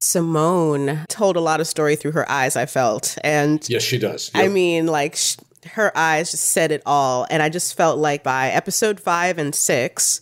Simone 0.00 1.04
told 1.08 1.36
a 1.36 1.40
lot 1.40 1.60
of 1.60 1.66
story 1.66 1.96
through 1.96 2.12
her 2.12 2.30
eyes, 2.30 2.56
I 2.56 2.66
felt. 2.66 3.18
And 3.24 3.66
yes, 3.68 3.82
she 3.82 3.98
does. 3.98 4.30
Yep. 4.34 4.44
I 4.44 4.48
mean, 4.48 4.86
like, 4.86 5.16
sh- 5.16 5.36
her 5.72 5.96
eyes 5.96 6.30
just 6.30 6.46
said 6.46 6.70
it 6.70 6.82
all. 6.86 7.26
And 7.30 7.42
I 7.42 7.48
just 7.48 7.76
felt 7.76 7.98
like 7.98 8.22
by 8.22 8.50
episode 8.50 9.00
five 9.00 9.38
and 9.38 9.54
six, 9.54 10.20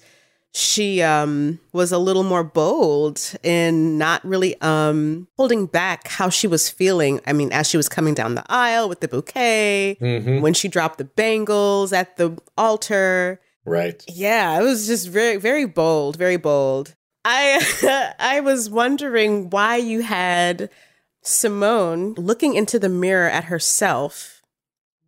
she 0.57 1.03
um, 1.03 1.61
was 1.75 1.93
a 1.93 1.99
little 1.99 2.23
more 2.23 2.43
bold 2.43 3.35
in 3.43 3.99
not 3.99 4.25
really 4.25 4.59
um, 4.63 5.29
holding 5.37 5.67
back 5.67 6.09
how 6.09 6.31
she 6.31 6.47
was 6.47 6.71
feeling. 6.71 7.21
I 7.27 7.35
mean, 7.35 7.53
as 7.53 7.69
she 7.69 7.77
was 7.77 7.91
coming 7.91 8.15
down 8.15 8.37
the 8.37 8.45
aisle 8.49 8.89
with 8.89 9.01
the 9.01 9.09
bouquet, 9.09 9.99
mm-hmm. 10.01 10.41
when 10.41 10.55
she 10.55 10.69
dropped 10.69 10.97
the 10.97 11.05
bangles 11.05 11.93
at 11.93 12.17
the 12.17 12.39
altar. 12.57 13.39
Right. 13.67 14.03
Yeah, 14.09 14.59
it 14.59 14.63
was 14.63 14.87
just 14.87 15.09
very, 15.09 15.37
very 15.37 15.67
bold, 15.67 16.17
very 16.17 16.39
bold. 16.39 16.95
I 17.27 18.15
I 18.19 18.41
was 18.41 18.71
wondering 18.71 19.51
why 19.51 19.77
you 19.77 20.03
had 20.03 20.71
Simone 21.23 22.15
looking 22.15 22.55
into 22.55 22.79
the 22.79 22.89
mirror 22.89 23.29
at 23.29 23.45
herself 23.45 24.43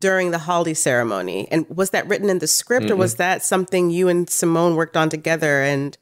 during 0.00 0.32
the 0.32 0.38
Haldi 0.38 0.76
ceremony. 0.76 1.48
And 1.50 1.68
was 1.68 1.90
that 1.90 2.06
written 2.08 2.28
in 2.28 2.40
the 2.40 2.46
script 2.46 2.86
mm-hmm. 2.86 2.94
or 2.94 2.96
was 2.96 3.16
that 3.16 3.44
something 3.44 3.90
you 3.90 4.08
and 4.08 4.28
Simone 4.28 4.74
worked 4.74 4.96
on 4.96 5.08
together? 5.08 5.62
And 5.62 5.96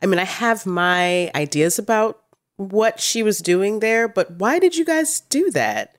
I 0.00 0.06
mean, 0.06 0.18
I 0.18 0.24
have 0.24 0.64
my 0.64 1.30
ideas 1.34 1.78
about 1.78 2.22
what 2.56 3.00
she 3.00 3.22
was 3.22 3.38
doing 3.38 3.80
there, 3.80 4.08
but 4.08 4.32
why 4.32 4.58
did 4.58 4.76
you 4.76 4.84
guys 4.84 5.20
do 5.20 5.50
that? 5.52 5.96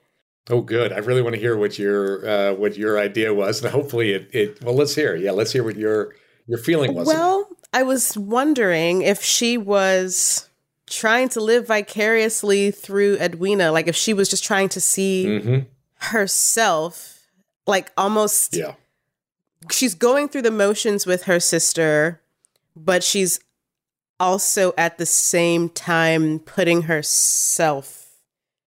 Oh, 0.48 0.62
good. 0.62 0.92
I 0.92 0.98
really 0.98 1.22
want 1.22 1.34
to 1.34 1.40
hear 1.40 1.56
what 1.56 1.78
your 1.78 2.28
uh, 2.28 2.54
what 2.54 2.76
your 2.76 2.98
idea 2.98 3.32
was, 3.32 3.62
and 3.62 3.70
hopefully 3.70 4.12
it, 4.12 4.30
it. 4.32 4.64
Well, 4.64 4.74
let's 4.74 4.94
hear. 4.94 5.14
Yeah, 5.14 5.30
let's 5.30 5.52
hear 5.52 5.62
what 5.62 5.76
your 5.76 6.14
your 6.46 6.58
feeling 6.58 6.92
was. 6.94 7.06
Well, 7.06 7.48
I 7.72 7.82
was 7.82 8.16
wondering 8.16 9.02
if 9.02 9.22
she 9.22 9.56
was 9.56 10.48
trying 10.86 11.28
to 11.30 11.40
live 11.40 11.68
vicariously 11.68 12.70
through 12.70 13.16
Edwina, 13.20 13.70
like 13.70 13.86
if 13.86 13.94
she 13.94 14.12
was 14.12 14.28
just 14.28 14.42
trying 14.42 14.68
to 14.70 14.80
see 14.80 15.24
mm-hmm. 15.26 15.58
herself 15.96 17.20
like 17.66 17.92
almost 17.96 18.56
yeah. 18.56 18.74
she's 19.70 19.94
going 19.94 20.28
through 20.28 20.42
the 20.42 20.50
motions 20.50 21.06
with 21.06 21.24
her 21.24 21.38
sister 21.38 22.20
but 22.76 23.04
she's 23.04 23.40
also 24.18 24.72
at 24.76 24.98
the 24.98 25.06
same 25.06 25.68
time 25.68 26.38
putting 26.40 26.82
herself 26.82 28.08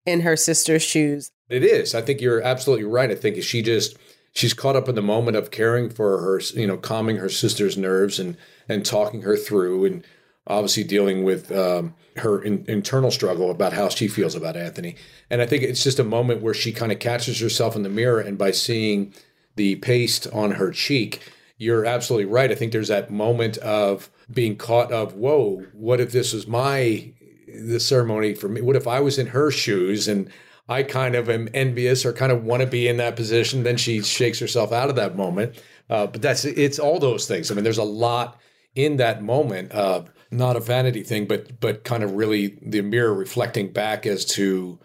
in 0.06 0.20
her 0.20 0.36
sister's 0.36 0.82
shoes. 0.82 1.32
It 1.48 1.64
is. 1.64 1.94
I 1.94 2.02
think 2.02 2.20
you're 2.20 2.42
absolutely 2.42 2.84
right. 2.84 3.10
I 3.10 3.14
think 3.14 3.42
she 3.42 3.60
just 3.62 3.96
she's 4.32 4.54
caught 4.54 4.76
up 4.76 4.88
in 4.88 4.94
the 4.94 5.02
moment 5.02 5.36
of 5.36 5.50
caring 5.50 5.90
for 5.90 6.20
her 6.20 6.40
you 6.54 6.66
know 6.66 6.76
calming 6.76 7.16
her 7.16 7.28
sister's 7.28 7.76
nerves 7.76 8.18
and 8.18 8.36
and 8.70 8.86
talking 8.86 9.22
her 9.22 9.36
through 9.36 9.84
and 9.84 10.04
obviously 10.46 10.84
dealing 10.84 11.24
with 11.24 11.50
um, 11.52 11.94
her 12.16 12.42
in, 12.42 12.64
internal 12.68 13.10
struggle 13.10 13.50
about 13.50 13.72
how 13.72 13.88
she 13.88 14.08
feels 14.08 14.34
about 14.34 14.56
Anthony. 14.56 14.96
And 15.28 15.42
I 15.42 15.46
think 15.46 15.62
it's 15.62 15.84
just 15.84 15.98
a 15.98 16.04
moment 16.04 16.40
where 16.40 16.54
she 16.54 16.72
kind 16.72 16.92
of 16.92 16.98
catches 16.98 17.40
herself 17.40 17.76
in 17.76 17.82
the 17.82 17.88
mirror, 17.88 18.20
and 18.20 18.38
by 18.38 18.52
seeing 18.52 19.12
the 19.56 19.76
paste 19.76 20.26
on 20.32 20.52
her 20.52 20.70
cheek, 20.70 21.20
you're 21.58 21.84
absolutely 21.84 22.26
right. 22.26 22.50
I 22.50 22.54
think 22.54 22.72
there's 22.72 22.88
that 22.88 23.10
moment 23.10 23.58
of 23.58 24.08
being 24.32 24.56
caught 24.56 24.92
of, 24.92 25.14
whoa, 25.14 25.66
what 25.72 26.00
if 26.00 26.12
this 26.12 26.32
was 26.32 26.46
my 26.46 27.12
the 27.52 27.80
ceremony 27.80 28.34
for 28.34 28.48
me? 28.48 28.60
What 28.60 28.76
if 28.76 28.86
I 28.86 29.00
was 29.00 29.18
in 29.18 29.26
her 29.28 29.50
shoes 29.50 30.08
and 30.08 30.30
I 30.68 30.84
kind 30.84 31.16
of 31.16 31.28
am 31.28 31.48
envious 31.52 32.04
or 32.06 32.12
kind 32.12 32.30
of 32.30 32.44
want 32.44 32.62
to 32.62 32.66
be 32.66 32.86
in 32.86 32.96
that 32.98 33.16
position? 33.16 33.64
Then 33.64 33.76
she 33.76 34.02
shakes 34.02 34.38
herself 34.38 34.72
out 34.72 34.88
of 34.88 34.96
that 34.96 35.16
moment. 35.16 35.56
Uh, 35.90 36.06
but 36.06 36.22
that's 36.22 36.44
it's 36.44 36.78
all 36.78 37.00
those 37.00 37.26
things. 37.26 37.50
I 37.50 37.54
mean, 37.54 37.64
there's 37.64 37.78
a 37.78 37.82
lot 37.82 38.40
in 38.74 38.96
that 38.96 39.22
moment 39.22 39.72
of 39.72 40.10
not 40.30 40.56
a 40.56 40.60
vanity 40.60 41.02
thing, 41.02 41.26
but 41.26 41.60
but 41.60 41.84
kind 41.84 42.02
of 42.02 42.12
really 42.12 42.58
the 42.62 42.82
mirror 42.82 43.12
reflecting 43.12 43.72
back 43.72 44.06
as 44.06 44.24
to 44.24 44.78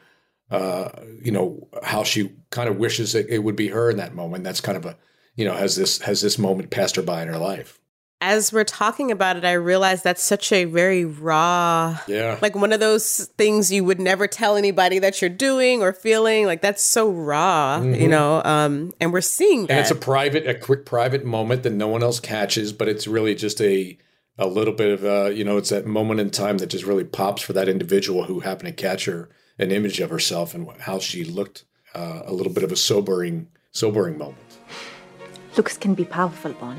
uh, 0.52 0.90
you 1.22 1.32
know 1.32 1.68
how 1.84 2.04
she 2.04 2.32
kind 2.50 2.70
of 2.70 2.78
wishes 2.78 3.16
it, 3.16 3.28
it 3.30 3.40
would 3.40 3.56
be 3.56 3.70
her 3.70 3.90
in 3.90 3.98
that 3.98 4.16
moment. 4.16 4.44
That's 4.44 4.62
kind 4.62 4.78
of 4.78 4.86
a 4.86 4.98
you 5.36 5.46
know 5.46 5.54
has 5.54 5.76
this 5.76 6.00
has 6.00 6.22
this 6.22 6.38
moment 6.38 6.72
passed 6.72 6.96
her 6.96 7.02
by 7.02 7.22
in 7.22 7.28
her 7.28 7.38
life 7.38 7.80
as 8.22 8.54
we're 8.54 8.64
talking 8.64 9.12
about 9.12 9.38
it, 9.38 9.46
I 9.46 9.54
realize 9.54 10.02
that's 10.02 10.24
such 10.24 10.52
a 10.52 10.66
very 10.66 11.06
raw, 11.06 12.00
yeah, 12.08 12.40
like 12.42 12.56
one 12.56 12.72
of 12.72 12.80
those 12.80 13.26
things 13.38 13.72
you 13.72 13.84
would 13.84 14.00
never 14.00 14.28
tell 14.28 14.56
anybody 14.56 15.00
that 15.00 15.22
you're 15.22 15.30
doing 15.30 15.82
or 15.82 15.94
feeling. 15.94 16.46
Like 16.46 16.62
that's 16.62 16.82
so 16.82 17.12
raw, 17.12 17.80
mm-hmm. 17.80 18.02
you 18.02 18.08
know. 18.08 18.42
Um, 18.44 18.94
and 19.00 19.12
we're 19.12 19.22
seeing 19.22 19.68
that. 19.68 19.72
And 19.72 19.80
it's 19.80 19.92
a 19.92 19.96
private, 19.96 20.48
a 20.48 20.56
quick 20.56 20.86
private 20.86 21.26
moment 21.26 21.64
that 21.64 21.74
no 21.74 21.88
one 21.88 22.04
else 22.04 22.20
catches, 22.20 22.72
but 22.74 22.88
it's 22.88 23.08
really 23.08 23.36
just 23.36 23.62
a 23.62 23.98
a 24.38 24.48
little 24.48 24.74
bit 24.74 24.92
of 24.92 25.06
uh, 25.06 25.30
you 25.30 25.44
know, 25.44 25.58
it's 25.58 25.70
that 25.70 25.86
moment 25.86 26.20
in 26.20 26.30
time 26.30 26.58
that 26.60 26.68
just 26.68 26.86
really 26.86 27.06
pops 27.06 27.42
for 27.42 27.54
that 27.54 27.68
individual 27.68 28.24
who 28.24 28.40
happened 28.40 28.68
to 28.68 28.74
catch 28.74 29.06
her 29.06 29.30
an 29.60 29.72
image 29.72 30.00
of 30.00 30.10
herself 30.10 30.54
and 30.54 30.70
how 30.82 31.00
she 31.00 31.24
looked. 31.24 31.66
Uh, 31.94 32.24
a 32.26 32.34
little 32.34 32.52
bit 32.52 32.66
of 32.66 32.74
a 32.74 32.76
sobering, 32.76 33.48
sobering 33.72 34.18
moment. 34.18 34.60
Looks 35.56 35.78
can 35.78 35.94
be 35.94 36.04
powerful, 36.04 36.52
Bon, 36.52 36.78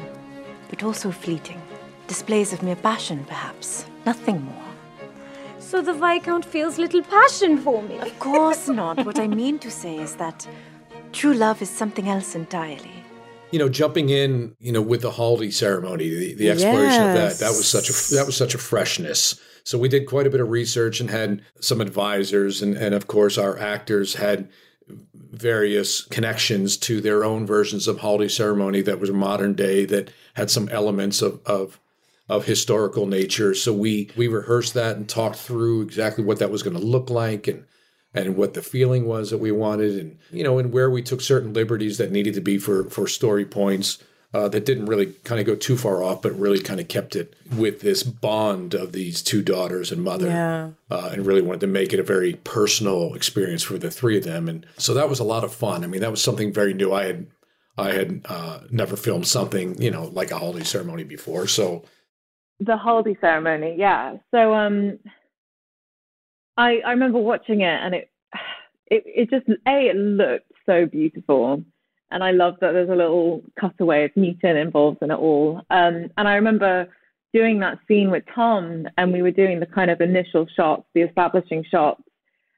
but 0.68 0.82
also 0.82 1.10
fleeting. 1.10 1.60
Displays 2.06 2.52
of 2.52 2.62
mere 2.62 2.76
passion, 2.76 3.24
perhaps. 3.24 3.86
Nothing 4.04 4.42
more. 4.42 4.70
So 5.58 5.82
the 5.82 5.94
Viscount 5.94 6.44
feels 6.44 6.78
little 6.78 7.02
passion 7.02 7.58
for 7.58 7.82
me. 7.82 7.98
Of 7.98 8.18
course 8.18 8.68
not. 8.68 9.04
what 9.04 9.18
I 9.18 9.26
mean 9.26 9.58
to 9.60 9.70
say 9.70 9.96
is 9.96 10.16
that 10.16 10.46
true 11.12 11.34
love 11.34 11.60
is 11.62 11.70
something 11.70 12.08
else 12.08 12.34
entirely 12.34 13.06
you 13.50 13.58
know, 13.58 13.68
jumping 13.68 14.08
in, 14.08 14.56
you 14.58 14.72
know, 14.72 14.82
with 14.82 15.02
the 15.02 15.10
Haldi 15.10 15.52
ceremony, 15.52 16.08
the, 16.08 16.34
the 16.34 16.50
exploration 16.50 17.02
yes. 17.02 17.32
of 17.32 17.38
that, 17.38 17.44
that 17.44 17.56
was 17.56 17.68
such 17.68 17.88
a 17.88 18.14
that 18.16 18.26
was 18.26 18.36
such 18.36 18.54
a 18.54 18.58
freshness. 18.58 19.40
So 19.64 19.78
we 19.78 19.88
did 19.88 20.06
quite 20.06 20.26
a 20.26 20.30
bit 20.30 20.40
of 20.40 20.50
research 20.50 21.00
and 21.00 21.10
had 21.10 21.42
some 21.60 21.80
advisors, 21.80 22.60
and 22.60 22.76
and 22.76 22.94
of 22.94 23.06
course 23.06 23.38
our 23.38 23.58
actors 23.58 24.14
had 24.14 24.50
various 25.14 26.02
connections 26.04 26.76
to 26.76 27.00
their 27.00 27.24
own 27.24 27.46
versions 27.46 27.88
of 27.88 27.98
Haldi 27.98 28.30
ceremony 28.30 28.80
that 28.82 29.00
was 29.00 29.10
modern 29.10 29.54
day 29.54 29.84
that 29.84 30.10
had 30.34 30.50
some 30.50 30.68
elements 30.70 31.22
of 31.22 31.40
of 31.46 31.80
of 32.28 32.46
historical 32.46 33.06
nature. 33.06 33.54
So 33.54 33.72
we 33.72 34.10
we 34.16 34.28
rehearsed 34.28 34.74
that 34.74 34.96
and 34.96 35.08
talked 35.08 35.36
through 35.36 35.82
exactly 35.82 36.24
what 36.24 36.38
that 36.38 36.50
was 36.50 36.62
going 36.62 36.76
to 36.76 36.82
look 36.82 37.10
like 37.10 37.46
and 37.46 37.64
and 38.14 38.36
what 38.36 38.54
the 38.54 38.62
feeling 38.62 39.04
was 39.04 39.30
that 39.30 39.38
we 39.38 39.52
wanted 39.52 39.98
and 39.98 40.18
you 40.30 40.42
know 40.42 40.58
and 40.58 40.72
where 40.72 40.90
we 40.90 41.02
took 41.02 41.20
certain 41.20 41.52
liberties 41.52 41.98
that 41.98 42.10
needed 42.10 42.34
to 42.34 42.40
be 42.40 42.58
for 42.58 42.84
for 42.90 43.06
story 43.06 43.44
points 43.44 43.98
uh, 44.34 44.48
that 44.48 44.64
didn't 44.66 44.86
really 44.86 45.06
kind 45.24 45.40
of 45.40 45.46
go 45.46 45.54
too 45.54 45.76
far 45.76 46.02
off, 46.02 46.20
but 46.22 46.32
really 46.38 46.58
kind 46.60 46.80
of 46.80 46.88
kept 46.88 47.16
it 47.16 47.34
with 47.56 47.80
this 47.80 48.02
bond 48.02 48.74
of 48.74 48.92
these 48.92 49.22
two 49.22 49.42
daughters 49.42 49.90
and 49.92 50.02
mother, 50.02 50.26
Yeah. 50.26 50.70
uh, 50.90 51.10
and 51.12 51.24
really 51.24 51.42
wanted 51.42 51.60
to 51.60 51.66
make 51.68 51.92
it 51.92 52.00
a 52.00 52.02
very 52.02 52.34
personal 52.44 53.14
experience 53.14 53.62
for 53.62 53.78
the 53.78 53.90
three 53.90 54.18
of 54.18 54.24
them. 54.24 54.48
And 54.48 54.66
so 54.76 54.92
that 54.94 55.08
was 55.08 55.20
a 55.20 55.24
lot 55.24 55.44
of 55.44 55.54
fun. 55.54 55.84
I 55.84 55.86
mean, 55.86 56.00
that 56.02 56.10
was 56.10 56.20
something 56.22 56.52
very 56.52 56.74
new. 56.74 56.92
I 56.92 57.04
had 57.06 57.26
I 57.78 57.92
had 57.92 58.22
uh, 58.24 58.60
never 58.70 58.96
filmed 58.96 59.26
something 59.26 59.80
you 59.80 59.90
know 59.90 60.04
like 60.06 60.30
a 60.30 60.34
Haldi 60.34 60.64
ceremony 60.64 61.04
before, 61.04 61.46
so 61.46 61.84
the 62.58 62.72
Haldi 62.76 63.20
ceremony 63.20 63.76
yeah 63.78 64.16
so 64.30 64.54
um 64.54 64.98
i 66.56 66.78
i 66.86 66.90
remember 66.92 67.18
watching 67.18 67.60
it 67.60 67.66
and 67.82 67.94
it 67.94 68.10
it, 68.90 69.02
it 69.04 69.30
just 69.30 69.46
a 69.66 69.88
it 69.90 69.94
looked 69.96 70.50
so 70.64 70.86
beautiful 70.86 71.62
and 72.10 72.22
i 72.22 72.30
love 72.30 72.54
that 72.60 72.72
there's 72.72 72.90
a 72.90 72.94
little 72.94 73.42
cutaway 73.58 74.04
of 74.04 74.10
newton 74.16 74.56
involved 74.56 74.98
in 75.02 75.10
it 75.10 75.18
all 75.18 75.62
um 75.70 76.10
and 76.16 76.28
i 76.28 76.34
remember 76.34 76.86
doing 77.32 77.58
that 77.60 77.78
scene 77.86 78.10
with 78.10 78.24
tom 78.34 78.86
and 78.96 79.12
we 79.12 79.22
were 79.22 79.30
doing 79.30 79.60
the 79.60 79.66
kind 79.66 79.90
of 79.90 80.00
initial 80.00 80.46
shots 80.56 80.84
the 80.94 81.02
establishing 81.02 81.64
shots 81.70 82.02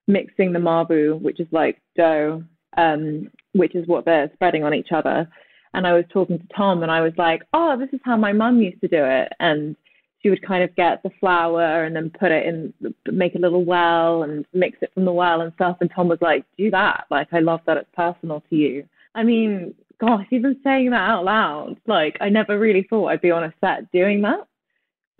mixing 0.07 0.53
the 0.53 0.59
marbu, 0.59 1.21
which 1.21 1.41
is 1.41 1.49
like 1.51 1.81
dough 1.97 2.43
um 2.77 3.31
which 3.53 3.75
is 3.75 3.87
what 3.87 4.05
they're 4.05 4.31
spreading 4.35 4.65
on 4.65 4.75
each 4.75 4.93
other 4.93 5.29
and 5.75 5.87
I 5.87 5.93
was 5.93 6.05
talking 6.11 6.39
to 6.39 6.47
Tom 6.57 6.83
and 6.83 6.91
I 6.91 7.01
was 7.01 7.13
like, 7.17 7.43
oh, 7.53 7.77
this 7.79 7.91
is 7.93 8.01
how 8.05 8.17
my 8.17 8.33
mum 8.33 8.61
used 8.61 8.81
to 8.81 8.89
do 8.89 9.05
it. 9.05 9.33
And 9.41 9.77
she 10.21 10.31
would 10.31 10.43
kind 10.43 10.65
of 10.65 10.75
get 10.75 11.03
the 11.03 11.11
flour 11.21 11.85
and 11.85 11.95
then 11.95 12.11
put 12.11 12.33
it 12.33 12.47
in, 12.47 12.75
make 13.07 13.35
a 13.35 13.39
little 13.39 13.65
well 13.65 14.23
and 14.23 14.45
mix 14.53 14.79
it 14.81 14.93
from 14.93 15.05
the 15.05 15.13
well 15.13 15.41
and 15.41 15.53
stuff. 15.55 15.77
And 15.81 15.91
Tom 15.95 16.09
was 16.09 16.19
like, 16.21 16.45
do 16.57 16.71
that. 16.71 17.05
Like, 17.11 17.29
I 17.33 17.41
love 17.41 17.61
that 17.67 17.77
it's 17.77 17.89
personal 17.95 18.43
to 18.51 18.57
you. 18.57 18.85
I 19.15 19.23
mean, 19.25 19.75
gosh, 20.01 20.27
even 20.31 20.61
saying 20.63 20.91
that 20.91 21.09
out 21.09 21.25
loud, 21.25 21.77
like, 21.87 22.17
I 22.21 22.29
never 22.29 22.59
really 22.59 22.87
thought 22.89 23.09
I'd 23.09 23.21
be 23.21 23.31
on 23.31 23.45
a 23.45 23.55
set 23.61 23.91
doing 23.93 24.23
that. 24.23 24.47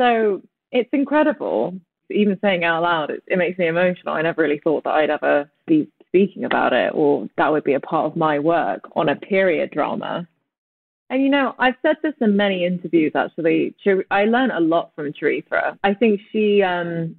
So 0.01 0.43
it's 0.71 0.91
incredible. 0.93 1.79
Even 2.11 2.39
saying 2.41 2.65
out 2.65 2.83
loud, 2.83 3.11
it, 3.11 3.23
it 3.27 3.37
makes 3.37 3.59
me 3.59 3.67
emotional. 3.67 4.15
I 4.15 4.23
never 4.23 4.43
really 4.43 4.61
thought 4.63 4.85
that 4.85 4.95
I'd 4.95 5.11
ever 5.11 5.51
be 5.67 5.89
speaking 6.07 6.45
about 6.45 6.73
it 6.73 6.93
or 6.95 7.29
that 7.37 7.53
would 7.53 7.65
be 7.65 7.75
a 7.75 7.81
part 7.81 8.07
of 8.07 8.17
my 8.17 8.39
work 8.39 8.81
on 8.97 9.09
a 9.09 9.17
period 9.17 9.71
drama. 9.71 10.27
And 11.11 11.23
you 11.23 11.29
know, 11.29 11.55
I've 11.59 11.75
said 11.83 11.97
this 12.03 12.15
in 12.21 12.37
many 12.37 12.65
interviews 12.65 13.13
actually. 13.15 13.75
I 14.11 14.25
learned 14.25 14.53
a 14.53 14.61
lot 14.61 14.93
from 14.95 15.13
Charithra. 15.13 15.79
I 15.83 15.95
think 15.95 16.21
she 16.33 16.63
um, 16.63 17.17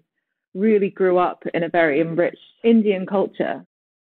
really 0.54 0.90
grew 0.90 1.18
up 1.18 1.44
in 1.54 1.64
a 1.64 1.70
very 1.70 2.02
enriched 2.02 2.38
Indian 2.64 3.06
culture. 3.06 3.66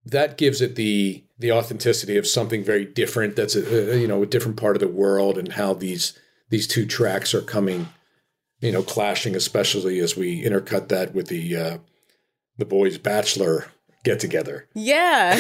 That 0.05 0.39
gives 0.39 0.61
it 0.61 0.77
the 0.77 1.25
the 1.39 1.53
authenticity 1.53 2.17
of 2.17 2.27
something 2.27 2.63
very 2.63 2.85
different. 2.85 3.37
That's 3.37 3.57
a, 3.57 3.95
a 3.95 3.99
you 3.99 4.09
know 4.09 4.23
a 4.23 4.27
different 4.27 4.57
part 4.57 4.77
of 4.77 4.81
the 4.81 4.89
world, 4.89 5.39
and 5.39 5.53
how 5.53 5.75
these 5.75 6.19
these 6.51 6.67
two 6.67 6.87
tracks 6.87 7.35
are 7.35 7.43
coming, 7.43 7.89
you 8.61 8.73
know, 8.73 8.83
clashing, 8.83 9.35
especially 9.35 9.99
as 10.01 10.17
we 10.17 10.43
intercut 10.43 10.89
that 10.89 11.15
with 11.15 11.29
the 11.29 11.57
uh, 11.57 11.79
the 12.59 12.65
boys' 12.65 12.99
bachelor 12.99 13.67
get 14.05 14.21
together. 14.21 14.67
Yeah. 14.75 15.39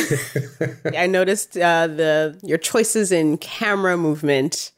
I 0.96 1.06
noticed 1.06 1.56
uh, 1.56 1.86
the 1.86 2.38
your 2.42 2.58
choices 2.58 3.12
in 3.12 3.38
camera 3.38 3.96
movement 3.96 4.72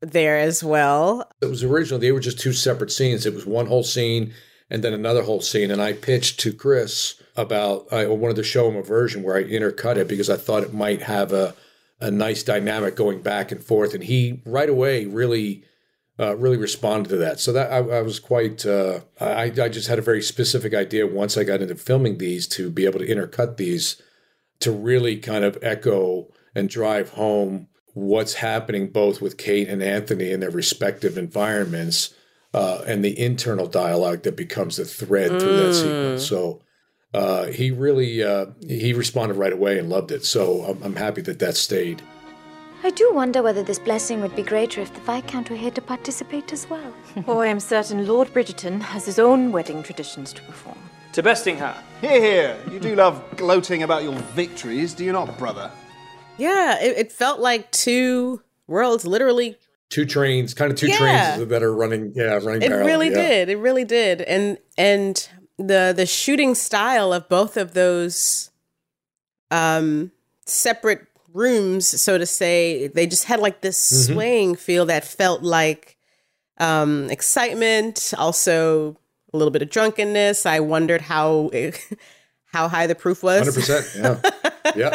there 0.00 0.38
as 0.38 0.62
well. 0.64 1.30
It 1.42 1.46
was 1.46 1.62
original; 1.62 1.98
they 1.98 2.12
were 2.12 2.20
just 2.20 2.40
two 2.40 2.52
separate 2.52 2.92
scenes. 2.92 3.26
It 3.26 3.34
was 3.34 3.46
one 3.46 3.66
whole 3.66 3.84
scene 3.84 4.32
and 4.70 4.84
then 4.84 4.92
another 4.92 5.22
whole 5.22 5.40
scene. 5.40 5.70
And 5.70 5.80
I 5.80 5.92
pitched 5.92 6.40
to 6.40 6.52
Chris 6.52 7.20
about 7.36 7.92
I 7.92 8.06
wanted 8.06 8.36
to 8.36 8.42
show 8.42 8.68
him 8.68 8.76
a 8.76 8.82
version 8.82 9.22
where 9.22 9.36
I 9.36 9.44
intercut 9.44 9.96
it 9.96 10.08
because 10.08 10.30
I 10.30 10.36
thought 10.36 10.62
it 10.62 10.74
might 10.74 11.02
have 11.02 11.32
a 11.32 11.54
a 12.00 12.10
nice 12.10 12.44
dynamic 12.44 12.94
going 12.94 13.22
back 13.22 13.50
and 13.50 13.62
forth. 13.62 13.92
And 13.92 14.04
he 14.04 14.40
right 14.44 14.68
away 14.68 15.06
really 15.06 15.64
uh, 16.20 16.36
really 16.36 16.56
responded 16.56 17.08
to 17.10 17.16
that. 17.16 17.40
So 17.40 17.52
that 17.52 17.72
I, 17.72 17.76
I 17.76 18.02
was 18.02 18.18
quite. 18.18 18.66
Uh, 18.66 19.00
I 19.20 19.52
I 19.60 19.68
just 19.68 19.88
had 19.88 19.98
a 19.98 20.02
very 20.02 20.22
specific 20.22 20.74
idea 20.74 21.06
once 21.06 21.36
I 21.36 21.44
got 21.44 21.62
into 21.62 21.76
filming 21.76 22.18
these 22.18 22.46
to 22.48 22.70
be 22.70 22.84
able 22.84 22.98
to 22.98 23.06
intercut 23.06 23.56
these 23.56 24.00
to 24.60 24.72
really 24.72 25.16
kind 25.16 25.44
of 25.44 25.56
echo 25.62 26.28
and 26.54 26.68
drive 26.68 27.10
home 27.10 27.68
what's 27.94 28.34
happening 28.34 28.88
both 28.88 29.20
with 29.20 29.36
Kate 29.36 29.68
and 29.68 29.82
Anthony 29.82 30.30
in 30.30 30.40
their 30.40 30.50
respective 30.50 31.16
environments 31.16 32.14
uh, 32.58 32.82
and 32.88 33.04
the 33.04 33.16
internal 33.18 33.68
dialogue 33.68 34.22
that 34.24 34.36
becomes 34.36 34.76
the 34.76 34.84
thread 34.84 35.28
through 35.40 35.56
that 35.58 35.74
sequence. 35.74 36.26
So 36.26 36.60
uh, 37.14 37.46
he 37.46 37.70
really 37.70 38.22
uh, 38.22 38.46
he 38.66 38.92
responded 38.92 39.34
right 39.34 39.52
away 39.52 39.78
and 39.78 39.88
loved 39.88 40.10
it. 40.10 40.24
So 40.24 40.62
I'm, 40.64 40.82
I'm 40.82 40.96
happy 40.96 41.22
that 41.22 41.38
that 41.38 41.56
stayed. 41.56 42.02
I 42.82 42.90
do 42.90 43.12
wonder 43.12 43.42
whether 43.42 43.62
this 43.62 43.78
blessing 43.78 44.20
would 44.22 44.34
be 44.34 44.42
greater 44.42 44.80
if 44.80 44.92
the 44.92 45.00
Viscount 45.00 45.50
were 45.50 45.56
here 45.56 45.70
to 45.70 45.80
participate 45.80 46.52
as 46.52 46.68
well. 46.68 46.92
oh, 47.28 47.38
I 47.38 47.46
am 47.46 47.60
certain 47.60 48.06
Lord 48.06 48.28
Bridgerton 48.28 48.80
has 48.80 49.06
his 49.06 49.20
own 49.20 49.52
wedding 49.52 49.82
traditions 49.84 50.32
to 50.32 50.42
perform. 50.42 50.78
To 51.12 51.22
besting 51.22 51.58
her. 51.58 51.76
Here, 52.00 52.20
here. 52.20 52.56
You 52.72 52.80
do 52.80 52.94
love 52.94 53.22
gloating 53.36 53.82
about 53.84 54.02
your 54.02 54.14
victories, 54.34 54.94
do 54.94 55.04
you 55.04 55.12
not, 55.12 55.38
brother? 55.38 55.70
Yeah, 56.36 56.80
it, 56.80 56.98
it 56.98 57.12
felt 57.12 57.40
like 57.40 57.70
two 57.72 58.42
worlds 58.68 59.04
literally 59.04 59.56
Two 59.90 60.04
trains, 60.04 60.52
kind 60.54 60.70
of 60.70 60.78
two 60.78 60.88
Yeah. 60.88 60.96
trains 61.36 61.48
that 61.48 61.62
are 61.62 61.72
running. 61.74 62.12
Yeah, 62.14 62.34
running. 62.42 62.62
It 62.62 62.70
really 62.74 63.08
yeah. 63.08 63.14
did. 63.28 63.48
It 63.48 63.56
really 63.56 63.84
did. 63.84 64.20
And 64.20 64.58
and 64.76 65.28
the 65.58 65.92
the 65.96 66.04
shooting 66.06 66.54
style 66.54 67.12
of 67.12 67.28
both 67.28 67.56
of 67.56 67.72
those 67.74 68.50
um 69.50 70.12
separate 70.46 71.06
rooms, 71.32 71.86
so 72.00 72.18
to 72.18 72.26
say, 72.26 72.88
they 72.88 73.06
just 73.06 73.24
had 73.24 73.40
like 73.40 73.60
this 73.60 73.78
Mhm. 73.90 74.14
swaying 74.14 74.54
feel 74.56 74.86
that 74.86 75.04
felt 75.04 75.42
like 75.42 75.96
um 76.58 77.08
excitement, 77.10 78.12
also 78.18 78.96
a 79.32 79.36
little 79.36 79.50
bit 79.50 79.62
of 79.62 79.70
drunkenness. 79.70 80.44
I 80.46 80.60
wondered 80.60 81.00
how 81.00 81.50
how 82.46 82.68
high 82.68 82.86
the 82.86 82.94
proof 82.94 83.22
was. 83.22 83.38
Hundred 83.40 83.54
percent. 83.54 83.86
Yeah, 83.96 84.30
yeah. 84.76 84.90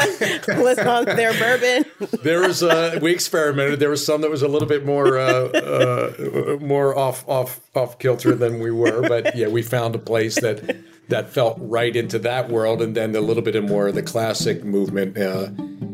was 0.61 0.79
on 0.79 1.05
their 1.05 1.33
bourbon. 1.33 1.85
there 2.23 2.41
was 2.41 2.63
uh, 2.63 2.99
we 3.01 3.11
experimented. 3.11 3.79
There 3.79 3.89
was 3.89 4.05
some 4.05 4.21
that 4.21 4.29
was 4.29 4.41
a 4.41 4.47
little 4.47 4.67
bit 4.67 4.85
more 4.85 5.17
uh, 5.17 5.47
uh, 5.49 6.57
more 6.61 6.97
off 6.97 7.27
off 7.27 7.61
off 7.75 7.99
kilter 7.99 8.35
than 8.35 8.59
we 8.59 8.71
were, 8.71 9.07
but 9.07 9.35
yeah, 9.35 9.47
we 9.47 9.61
found 9.61 9.95
a 9.95 9.99
place 9.99 10.35
that 10.41 10.77
that 11.09 11.29
felt 11.29 11.57
right 11.59 11.95
into 11.95 12.19
that 12.19 12.49
world, 12.49 12.81
and 12.81 12.95
then 12.95 13.15
a 13.15 13.21
little 13.21 13.43
bit 13.43 13.55
of 13.55 13.63
more 13.63 13.87
of 13.87 13.95
the 13.95 14.03
classic 14.03 14.63
movement 14.63 15.17
uh, 15.17 15.49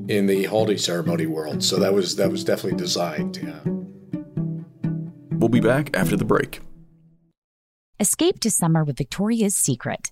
in 0.07 0.27
the 0.27 0.45
Haldi 0.45 0.79
ceremony 0.79 1.25
world. 1.25 1.63
So 1.63 1.77
that 1.77 1.93
was 1.93 2.15
that 2.17 2.31
was 2.31 2.43
definitely 2.43 2.77
designed. 2.77 3.37
Yeah. 3.37 3.59
We'll 5.31 5.49
be 5.49 5.61
back 5.61 5.95
after 5.95 6.17
the 6.17 6.25
break. 6.25 6.61
Escape 7.99 8.39
to 8.41 8.51
summer 8.51 8.83
with 8.83 8.97
Victoria's 8.97 9.55
Secret. 9.55 10.11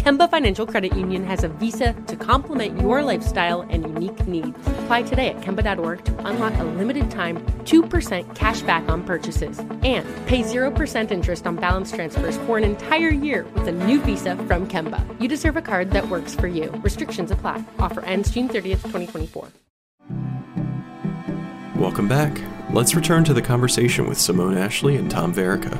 Kemba 0.00 0.30
Financial 0.30 0.66
Credit 0.66 0.96
Union 0.96 1.24
has 1.24 1.44
a 1.44 1.48
visa 1.48 1.92
to 2.06 2.16
complement 2.16 2.80
your 2.80 3.02
lifestyle 3.02 3.66
and 3.68 3.82
unique 3.82 4.26
needs. 4.26 4.58
Apply 4.78 5.02
today 5.02 5.28
at 5.28 5.42
Kemba.org 5.42 6.02
to 6.06 6.26
unlock 6.26 6.58
a 6.58 6.64
limited 6.64 7.10
time 7.10 7.36
2% 7.64 8.34
cash 8.34 8.62
back 8.62 8.88
on 8.88 9.04
purchases 9.04 9.58
and 9.58 10.08
pay 10.26 10.42
0% 10.42 11.10
interest 11.10 11.46
on 11.46 11.56
balance 11.56 11.92
transfers 11.92 12.38
for 12.38 12.56
an 12.56 12.64
entire 12.64 13.10
year 13.10 13.44
with 13.54 13.68
a 13.68 13.72
new 13.72 14.00
visa 14.00 14.36
from 14.36 14.66
Kemba. 14.66 15.04
You 15.20 15.28
deserve 15.28 15.58
a 15.58 15.62
card 15.62 15.90
that 15.90 16.08
works 16.08 16.34
for 16.34 16.46
you. 16.46 16.70
Restrictions 16.82 17.30
apply. 17.30 17.62
Offer 17.78 18.02
ends 18.06 18.30
June 18.30 18.48
30th, 18.48 18.82
2024. 18.84 19.48
Welcome 21.76 22.08
back. 22.08 22.40
Let's 22.72 22.94
return 22.94 23.22
to 23.24 23.34
the 23.34 23.42
conversation 23.42 24.08
with 24.08 24.18
Simone 24.18 24.56
Ashley 24.56 24.96
and 24.96 25.10
Tom 25.10 25.34
Verica. 25.34 25.78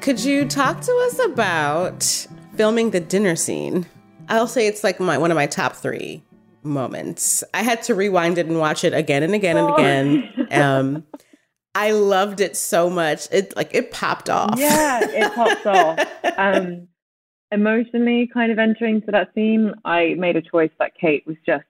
Could 0.00 0.18
you 0.18 0.44
talk 0.44 0.80
to 0.80 0.92
us 1.06 1.24
about 1.24 2.26
filming 2.60 2.90
the 2.90 3.00
dinner 3.00 3.36
scene? 3.36 3.86
I'll 4.28 4.46
say 4.46 4.66
it's 4.66 4.84
like 4.84 5.00
my 5.00 5.16
one 5.16 5.30
of 5.30 5.34
my 5.34 5.46
top 5.46 5.76
three 5.76 6.22
moments. 6.62 7.42
I 7.54 7.62
had 7.62 7.82
to 7.84 7.94
rewind 7.94 8.36
it 8.36 8.48
and 8.48 8.58
watch 8.58 8.84
it 8.84 8.92
again 8.92 9.22
and 9.22 9.34
again 9.34 9.56
and 9.56 9.72
again. 9.72 10.46
Um, 10.50 11.04
I 11.74 11.92
loved 11.92 12.40
it 12.40 12.56
so 12.56 12.90
much. 12.90 13.28
It 13.32 13.56
like 13.56 13.74
it 13.74 13.92
popped 13.92 14.28
off. 14.28 14.58
Yeah, 14.58 15.00
it 15.02 15.34
popped 15.34 15.64
off. 15.64 15.98
Um, 16.36 16.88
emotionally, 17.50 18.26
kind 18.26 18.52
of 18.52 18.58
entering 18.58 19.00
to 19.02 19.10
that 19.10 19.32
scene, 19.34 19.72
I 19.84 20.14
made 20.18 20.36
a 20.36 20.42
choice 20.42 20.70
that 20.78 20.92
Kate 21.00 21.26
was 21.26 21.36
just 21.46 21.64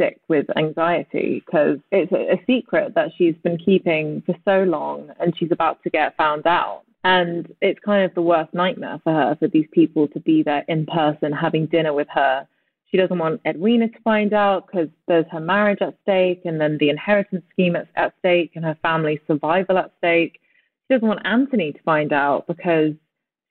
sick 0.00 0.20
with 0.28 0.46
anxiety 0.56 1.42
because 1.44 1.78
it's 1.90 2.12
a, 2.12 2.34
a 2.34 2.44
secret 2.46 2.94
that 2.94 3.10
she's 3.16 3.34
been 3.42 3.58
keeping 3.58 4.22
for 4.26 4.34
so 4.44 4.62
long 4.62 5.10
and 5.18 5.36
she's 5.36 5.50
about 5.50 5.82
to 5.82 5.90
get 5.90 6.16
found 6.16 6.46
out. 6.46 6.82
And 7.04 7.52
it's 7.60 7.78
kind 7.84 8.04
of 8.04 8.14
the 8.14 8.22
worst 8.22 8.52
nightmare 8.52 9.00
for 9.04 9.12
her 9.12 9.36
for 9.38 9.48
these 9.48 9.68
people 9.72 10.08
to 10.08 10.20
be 10.20 10.42
there 10.42 10.64
in 10.68 10.86
person 10.86 11.32
having 11.32 11.66
dinner 11.66 11.92
with 11.92 12.08
her. 12.12 12.46
She 12.90 12.96
doesn't 12.96 13.18
want 13.18 13.40
Edwina 13.46 13.88
to 13.88 14.02
find 14.02 14.32
out 14.32 14.66
because 14.66 14.88
there's 15.06 15.26
her 15.30 15.40
marriage 15.40 15.82
at 15.82 15.96
stake 16.02 16.42
and 16.44 16.60
then 16.60 16.78
the 16.78 16.90
inheritance 16.90 17.44
scheme 17.52 17.76
at, 17.76 17.88
at 17.96 18.14
stake 18.20 18.52
and 18.54 18.64
her 18.64 18.78
family's 18.82 19.20
survival 19.26 19.78
at 19.78 19.92
stake. 19.98 20.40
She 20.86 20.94
doesn't 20.94 21.06
want 21.06 21.26
Anthony 21.26 21.72
to 21.72 21.82
find 21.82 22.12
out 22.12 22.46
because 22.46 22.92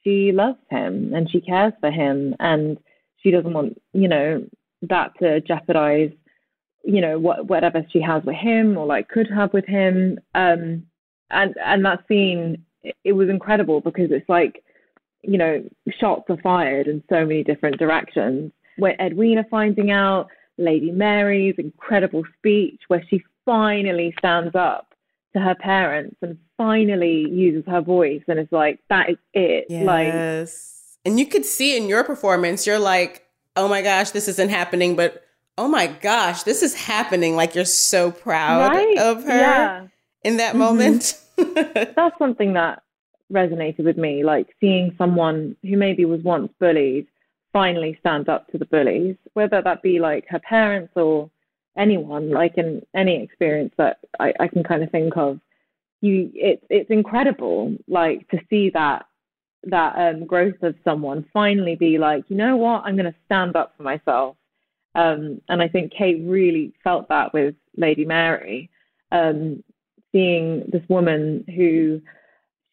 she 0.04 0.32
loves 0.32 0.60
him 0.70 1.14
and 1.14 1.30
she 1.30 1.42
cares 1.42 1.74
for 1.82 1.92
him 1.92 2.36
and 2.40 2.78
she 3.18 3.32
doesn't 3.32 3.54
want, 3.54 3.82
you 3.94 4.08
know, 4.08 4.46
that 4.84 5.18
to 5.20 5.42
jeopardize, 5.42 6.12
you 6.84 7.02
know, 7.02 7.20
what 7.20 7.48
whatever 7.48 7.86
she 7.92 8.02
has 8.02 8.24
with 8.24 8.36
him 8.36 8.78
or 8.78 8.86
like 8.86 9.10
could 9.10 9.28
have 9.30 9.52
with 9.52 9.66
him. 9.66 10.20
Um 10.34 10.86
and 11.32 11.56
and 11.64 11.84
that 11.86 12.06
scene 12.08 12.64
it, 13.04 13.14
was 13.14 13.30
incredible 13.30 13.82
because 13.82 14.12
it's 14.12 14.28
like, 14.30 14.64
you 15.22 15.38
know, 15.38 15.64
shots 16.00 16.24
are 16.30 16.38
fired 16.38 16.88
in 16.88 17.04
so 17.10 17.26
many 17.26 17.44
different 17.44 17.78
directions. 17.80 18.52
Where 18.78 18.96
Edwina 19.00 19.46
finding 19.50 19.92
out, 19.92 20.28
Lady 20.58 20.92
Mary's 20.92 21.56
incredible 21.58 22.24
speech 22.38 22.80
where 22.88 23.04
she 23.10 23.24
finally 23.46 24.14
stands 24.20 24.56
up 24.56 24.94
to 25.34 25.40
her 25.42 25.56
parents 25.56 26.16
and 26.22 26.38
finally 26.58 27.28
uses 27.30 27.64
her 27.68 27.82
voice 27.82 28.22
and 28.28 28.40
is 28.40 28.48
like, 28.52 28.80
that 28.90 29.10
is 29.10 29.18
it. 29.34 29.66
Like 29.70 30.08
Yes. 30.08 30.98
and 31.06 31.20
you 31.20 31.26
could 31.26 31.46
see 31.46 31.76
in 31.76 31.90
your 31.90 32.04
performance, 32.04 32.66
you're 32.66 32.80
like, 32.80 33.26
oh 33.58 33.68
my 33.68 33.82
gosh, 33.82 34.12
this 34.12 34.28
isn't 34.28 34.50
happening, 34.50 34.96
but 34.96 35.24
oh 35.58 35.68
my 35.68 35.88
gosh, 35.88 36.44
this 36.44 36.62
is 36.64 36.74
happening. 36.74 37.36
Like 37.36 37.56
you're 37.56 37.66
so 37.66 38.12
proud 38.12 38.70
Right, 38.74 38.98
of 38.98 39.24
her 39.24 39.30
yeah. 39.38 39.88
in 40.24 40.38
that 40.38 40.56
Mhm. 40.56 40.60
moment. 40.60 41.22
that's 41.96 42.18
something 42.18 42.54
that 42.54 42.82
resonated 43.32 43.84
with 43.86 43.98
me, 43.98 44.24
like 44.24 44.48
seeing 44.60 44.94
someone 44.98 45.56
who 45.64 45.78
maybe 45.78 46.06
was 46.06 46.22
once 46.22 46.52
bullied 46.60 47.08
finally 47.56 47.96
stand 48.02 48.28
up 48.28 48.46
to 48.50 48.58
the 48.58 48.66
bullies, 48.66 49.16
whether 49.34 49.62
that 49.62 49.82
be 49.82 49.98
like 49.98 50.26
her 50.28 50.40
parents 50.40 50.92
or 50.98 51.32
anyone, 51.78 52.30
like 52.30 52.58
in 52.58 52.86
any 52.94 53.24
experience 53.24 53.74
that 53.78 54.00
I, 54.20 54.34
I 54.42 54.50
can 54.50 54.62
kind 54.62 54.84
of 54.84 54.92
think 54.92 55.16
of. 55.16 55.40
You 56.02 56.30
it's 56.36 56.64
it's 56.70 56.90
incredible 56.90 57.78
like 57.88 58.28
to 58.30 58.40
see 58.50 58.70
that 58.72 59.06
that 59.64 59.96
um 59.98 60.26
growth 60.26 60.62
of 60.62 60.76
someone 60.84 61.26
finally 61.32 61.78
be 61.78 61.98
like, 61.98 62.26
you 62.28 62.36
know 62.36 62.58
what, 62.58 62.84
I'm 62.84 62.98
gonna 62.98 63.16
stand 63.26 63.56
up 63.56 63.74
for 63.78 63.84
myself. 63.84 64.36
Um 64.94 65.42
and 65.48 65.62
I 65.62 65.70
think 65.70 65.94
Kate 65.94 66.22
really 66.26 66.74
felt 66.84 67.08
that 67.08 67.34
with 67.34 67.56
Lady 67.78 68.04
Mary. 68.04 68.70
Um 69.14 69.64
seeing 70.16 70.64
this 70.72 70.84
woman 70.88 71.44
who 71.54 72.02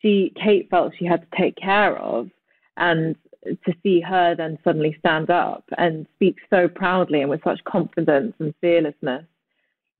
she 0.00 0.32
Kate 0.42 0.70
felt 0.70 0.92
she 0.96 1.04
had 1.04 1.22
to 1.22 1.36
take 1.36 1.56
care 1.56 1.96
of 1.98 2.30
and 2.76 3.16
to 3.44 3.74
see 3.82 4.00
her 4.00 4.36
then 4.36 4.56
suddenly 4.62 4.96
stand 5.00 5.28
up 5.28 5.64
and 5.76 6.06
speak 6.14 6.36
so 6.48 6.68
proudly 6.68 7.20
and 7.20 7.30
with 7.30 7.42
such 7.42 7.58
confidence 7.64 8.34
and 8.38 8.54
fearlessness 8.60 9.24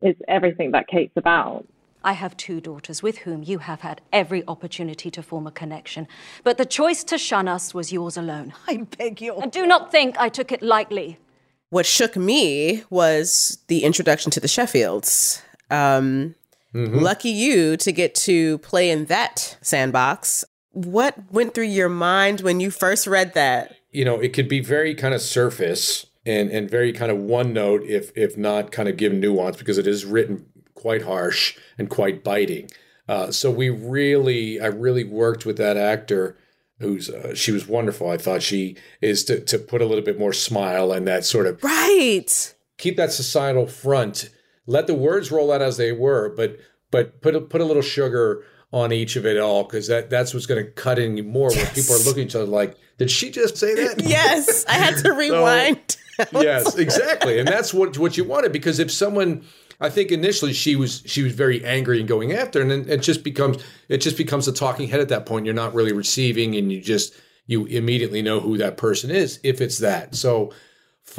is 0.03 0.15
everything 0.29 0.71
that 0.71 0.87
Kate's 0.87 1.17
about. 1.17 1.67
I 2.05 2.13
have 2.13 2.37
two 2.37 2.61
daughters 2.61 3.03
with 3.03 3.19
whom 3.19 3.43
you 3.43 3.59
have 3.59 3.81
had 3.81 4.01
every 4.13 4.45
opportunity 4.47 5.11
to 5.11 5.23
form 5.23 5.47
a 5.47 5.53
connection, 5.53 6.07
but 6.45 6.59
the 6.59 6.65
choice 6.65 7.03
to 7.05 7.19
shun 7.19 7.49
us 7.49 7.75
was 7.75 7.93
yours 7.93 8.17
alone. 8.17 8.53
I 8.69 8.87
beg 8.99 9.21
you. 9.21 9.37
And 9.37 9.51
do 9.51 9.67
not 9.67 9.91
think 9.91 10.17
I 10.19 10.29
took 10.29 10.53
it 10.53 10.63
lightly. 10.63 11.19
what 11.71 11.87
shook 11.87 12.17
me 12.17 12.85
was 12.91 13.59
the 13.67 13.83
introduction 13.85 14.31
to 14.33 14.41
the 14.41 14.49
Sheffields. 14.49 15.43
Um, 15.71 16.35
Lucky 16.75 17.31
you 17.31 17.77
to 17.79 17.93
get 17.93 18.15
to 18.17 18.59
play 18.59 18.91
in 18.91 19.07
that 19.07 19.57
sandbox. 19.61 20.45
What 20.71 21.17
went 21.31 21.55
through 21.55 21.65
your 21.65 21.91
mind 21.91 22.41
when 22.41 22.61
you 22.61 22.71
first 22.71 23.07
read 23.07 23.35
that? 23.35 23.77
you 23.93 24.05
know, 24.05 24.19
it 24.19 24.33
could 24.33 24.49
be 24.49 24.61
very 24.61 24.95
kind 24.95 25.15
of 25.15 25.21
surface 25.21 26.07
and 26.25 26.51
and 26.51 26.69
very 26.69 26.93
kind 26.93 27.13
of 27.13 27.19
one 27.19 27.53
note, 27.53 27.83
if 27.85 28.11
if 28.17 28.37
not 28.37 28.73
kind 28.73 28.89
of 28.89 28.97
give 28.97 29.13
nuance, 29.13 29.57
because 29.57 29.79
it 29.79 29.87
is 29.87 30.05
written 30.05 30.47
quite 30.75 31.03
harsh 31.03 31.57
and 31.79 31.89
quite 31.89 32.25
biting. 32.25 32.71
Uh, 33.09 33.31
so 33.31 33.51
we 33.51 33.69
really, 33.69 34.61
I 34.61 34.67
really 34.67 35.05
worked 35.05 35.45
with 35.45 35.59
that 35.59 35.77
actor. 35.77 36.37
Who's 36.79 37.11
uh, 37.11 37.35
she 37.35 37.53
was 37.53 37.69
wonderful. 37.69 38.11
I 38.11 38.17
thought 38.17 38.43
she 38.43 38.77
is 39.01 39.25
to 39.27 39.41
to 39.41 39.59
put 39.59 39.83
a 39.83 39.87
little 39.87 40.05
bit 40.05 40.19
more 40.19 40.33
smile 40.33 40.91
and 40.91 41.07
that 41.07 41.25
sort 41.25 41.47
of 41.47 41.63
right. 41.63 42.55
Keep 42.79 42.97
that 42.97 43.13
societal 43.13 43.67
front. 43.67 44.31
Let 44.67 44.87
the 44.87 44.95
words 44.95 45.31
roll 45.31 45.53
out 45.53 45.63
as 45.63 45.77
they 45.77 45.93
were, 45.93 46.29
but 46.37 46.59
but 46.91 47.21
put 47.21 47.35
a, 47.35 47.41
put 47.41 47.61
a 47.61 47.65
little 47.65 47.83
sugar 47.83 48.45
on 48.73 48.93
each 48.93 49.17
of 49.17 49.27
it 49.27 49.39
all 49.39 49.65
because 49.65 49.89
that 49.89 50.09
that's 50.09 50.33
what's 50.33 50.47
going 50.47 50.65
to 50.65 50.71
cut 50.71 50.99
in 50.99 51.27
more 51.29 51.49
when 51.51 51.67
people 51.69 51.95
are 51.95 52.05
looking 52.05 52.23
at 52.23 52.29
each 52.29 52.35
other 52.35 52.47
like, 52.47 52.77
did 52.99 53.11
she 53.11 53.31
just 53.31 53.57
say 53.57 53.75
that? 53.75 54.03
Yes, 54.07 54.65
I 54.67 54.75
had 54.75 54.97
to 54.99 55.13
rewind. 55.17 55.97
yes, 56.33 56.77
exactly, 56.77 57.39
and 57.39 57.49
that's 57.49 57.75
what 57.75 57.99
what 57.99 58.17
you 58.17 58.25
wanted 58.25 58.53
because 58.53 58.79
if 58.79 58.91
someone, 58.91 59.45
I 59.81 59.91
think 59.91 60.11
initially 60.11 60.53
she 60.53 60.77
was 60.77 61.03
she 61.07 61.23
was 61.23 61.33
very 61.33 61.65
angry 61.65 61.99
and 61.99 62.09
going 62.09 62.33
after, 62.33 62.61
and 62.61 62.71
then 62.71 62.89
it 62.89 63.03
just 63.03 63.25
becomes 63.25 63.63
it 63.89 63.99
just 63.99 64.17
becomes 64.17 64.47
a 64.47 64.53
talking 64.53 64.89
head 64.89 65.01
at 65.01 65.09
that 65.09 65.27
point. 65.27 65.47
You're 65.47 65.55
not 65.55 65.75
really 65.75 65.93
receiving, 65.93 66.55
and 66.55 66.71
you 66.71 66.81
just 66.81 67.15
you 67.47 67.65
immediately 67.67 68.23
know 68.23 68.41
who 68.41 68.59
that 68.59 68.77
person 68.77 69.11
is 69.11 69.41
if 69.43 69.61
it's 69.61 69.79
that. 69.79 70.15
So 70.15 70.53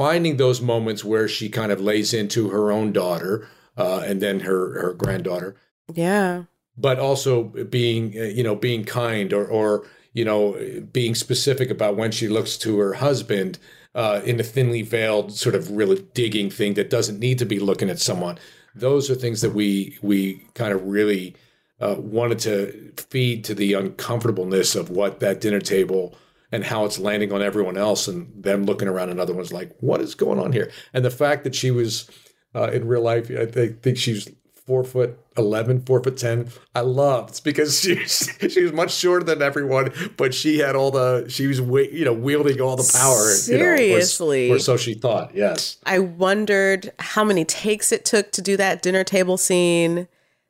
finding 0.01 0.37
those 0.37 0.59
moments 0.61 1.03
where 1.03 1.27
she 1.27 1.47
kind 1.49 1.71
of 1.71 1.79
lays 1.79 2.13
into 2.13 2.49
her 2.49 2.71
own 2.71 2.91
daughter 2.91 3.47
uh, 3.77 3.99
and 4.07 4.21
then 4.21 4.39
her 4.41 4.61
her 4.81 4.93
granddaughter 4.93 5.55
Yeah. 5.93 6.43
but 6.87 6.97
also 6.99 7.43
being 7.79 8.03
uh, 8.17 8.23
you 8.37 8.43
know 8.47 8.55
being 8.55 8.83
kind 8.85 9.33
or 9.33 9.45
or 9.59 9.69
you 10.15 10.23
know, 10.23 10.43
being 10.91 11.15
specific 11.15 11.71
about 11.71 11.97
when 11.97 12.11
she 12.11 12.27
looks 12.27 12.55
to 12.57 12.77
her 12.77 12.93
husband 12.93 13.57
uh, 13.95 14.21
in 14.23 14.39
a 14.39 14.43
thinly 14.43 14.83
veiled 14.83 15.33
sort 15.33 15.55
of 15.55 15.71
really 15.71 16.05
digging 16.13 16.51
thing 16.51 16.75
that 16.75 16.91
doesn't 16.91 17.17
need 17.19 17.39
to 17.39 17.47
be 17.47 17.57
looking 17.59 17.89
at 17.89 17.97
someone. 17.99 18.37
Those 18.75 19.09
are 19.09 19.15
things 19.15 19.41
that 19.41 19.55
we 19.55 19.97
we 20.03 20.45
kind 20.53 20.71
of 20.71 20.85
really 20.85 21.35
uh, 21.81 21.95
wanted 21.97 22.37
to 22.47 22.91
feed 23.09 23.43
to 23.45 23.55
the 23.55 23.73
uncomfortableness 23.73 24.75
of 24.75 24.91
what 24.91 25.19
that 25.19 25.41
dinner 25.41 25.59
table 25.75 26.15
and 26.53 26.63
how 26.63 26.85
it's 26.85 26.99
landing 26.99 27.33
on 27.33 27.41
everyone 27.41 27.77
else 27.77 28.07
and 28.07 28.31
them 28.41 28.63
looking 28.63 28.87
around 28.87 29.09
and 29.09 29.19
other 29.19 29.33
ones 29.33 29.51
like, 29.51 29.75
what 29.79 29.99
is 29.99 30.13
going 30.13 30.39
on 30.39 30.53
here? 30.53 30.71
And 30.93 31.03
the 31.03 31.09
fact 31.09 31.43
that 31.45 31.55
she 31.55 31.71
was 31.71 32.07
uh, 32.53 32.69
in 32.69 32.87
real 32.87 33.01
life, 33.01 33.31
I 33.31 33.47
think 33.47 33.97
she's 33.97 34.29
four 34.67 34.83
foot 34.83 35.17
11, 35.35 35.81
four 35.81 36.03
foot 36.03 36.15
10. 36.15 36.49
I 36.75 36.81
love 36.81 37.29
it's 37.29 37.39
because 37.39 37.79
she's, 37.81 38.29
she 38.49 38.61
was 38.61 38.71
much 38.71 38.93
shorter 38.93 39.25
than 39.25 39.41
everyone, 39.41 39.91
but 40.15 40.35
she 40.35 40.59
had 40.59 40.75
all 40.75 40.91
the, 40.91 41.25
she 41.27 41.47
was, 41.47 41.57
you 41.57 42.05
know, 42.05 42.13
wielding 42.13 42.61
all 42.61 42.75
the 42.75 42.89
power. 42.95 43.31
Seriously. 43.31 44.43
You 44.43 44.49
know, 44.49 44.53
or, 44.53 44.57
or 44.57 44.59
so 44.59 44.77
she 44.77 44.93
thought. 44.93 45.33
Yes. 45.33 45.77
I 45.87 45.97
wondered 45.97 46.91
how 46.99 47.23
many 47.23 47.45
takes 47.45 47.91
it 47.91 48.05
took 48.05 48.31
to 48.31 48.43
do 48.43 48.57
that 48.57 48.83
dinner 48.83 49.03
table 49.03 49.37
scene. 49.37 50.07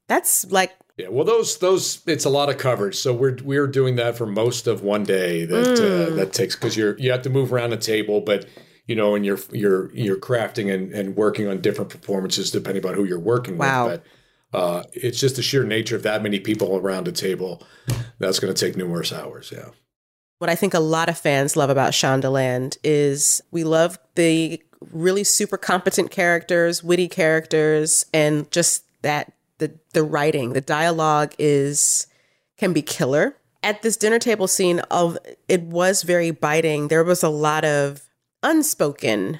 That's 0.09 0.51
like 0.51 0.73
yeah, 0.97 1.07
well, 1.09 1.25
those 1.25 1.57
those 1.57 2.03
it's 2.05 2.25
a 2.25 2.29
lot 2.29 2.49
of 2.49 2.57
coverage. 2.57 2.95
So 2.95 3.13
we're 3.13 3.37
we're 3.43 3.67
doing 3.67 3.95
that 3.95 4.15
for 4.15 4.27
most 4.27 4.67
of 4.67 4.83
one 4.83 5.03
day. 5.03 5.45
That 5.45 5.77
mm. 5.77 6.11
uh, 6.11 6.15
that 6.15 6.33
takes 6.33 6.55
because 6.55 6.77
you're 6.77 6.97
you 6.99 7.11
have 7.11 7.23
to 7.23 7.29
move 7.29 7.51
around 7.51 7.71
the 7.71 7.77
table, 7.77 8.21
but 8.21 8.45
you 8.85 8.95
know, 8.95 9.15
and 9.15 9.25
you're 9.25 9.39
you're 9.51 9.93
you're 9.95 10.17
crafting 10.17 10.71
and, 10.71 10.91
and 10.91 11.15
working 11.15 11.47
on 11.47 11.61
different 11.61 11.89
performances 11.89 12.51
depending 12.51 12.85
on 12.85 12.93
who 12.93 13.05
you're 13.05 13.19
working 13.19 13.57
wow. 13.57 13.87
with. 13.87 14.01
But 14.51 14.59
uh, 14.59 14.83
it's 14.93 15.19
just 15.19 15.35
the 15.35 15.41
sheer 15.41 15.63
nature 15.63 15.95
of 15.95 16.03
that 16.03 16.21
many 16.21 16.39
people 16.39 16.77
around 16.77 17.07
a 17.07 17.11
table. 17.11 17.63
That's 18.19 18.39
going 18.39 18.53
to 18.53 18.65
take 18.65 18.77
numerous 18.77 19.11
hours. 19.11 19.51
Yeah. 19.51 19.69
What 20.37 20.49
I 20.49 20.55
think 20.55 20.75
a 20.75 20.79
lot 20.79 21.09
of 21.09 21.17
fans 21.17 21.55
love 21.55 21.71
about 21.71 21.93
Shondaland 21.93 22.77
is 22.83 23.41
we 23.49 23.63
love 23.63 23.97
the 24.15 24.61
really 24.91 25.23
super 25.23 25.57
competent 25.57 26.11
characters, 26.11 26.83
witty 26.83 27.07
characters, 27.07 28.05
and 28.13 28.51
just 28.51 28.83
that 29.01 29.33
the 29.59 29.79
the 29.93 30.03
writing, 30.03 30.53
the 30.53 30.61
dialogue 30.61 31.33
is 31.37 32.07
can 32.57 32.73
be 32.73 32.81
killer. 32.81 33.37
At 33.61 33.81
this 33.81 33.95
dinner 33.95 34.19
table 34.19 34.47
scene 34.47 34.79
of 34.91 35.17
it 35.47 35.61
was 35.63 36.03
very 36.03 36.31
biting. 36.31 36.89
There 36.89 37.03
was 37.03 37.23
a 37.23 37.29
lot 37.29 37.63
of 37.63 38.01
unspoken 38.41 39.39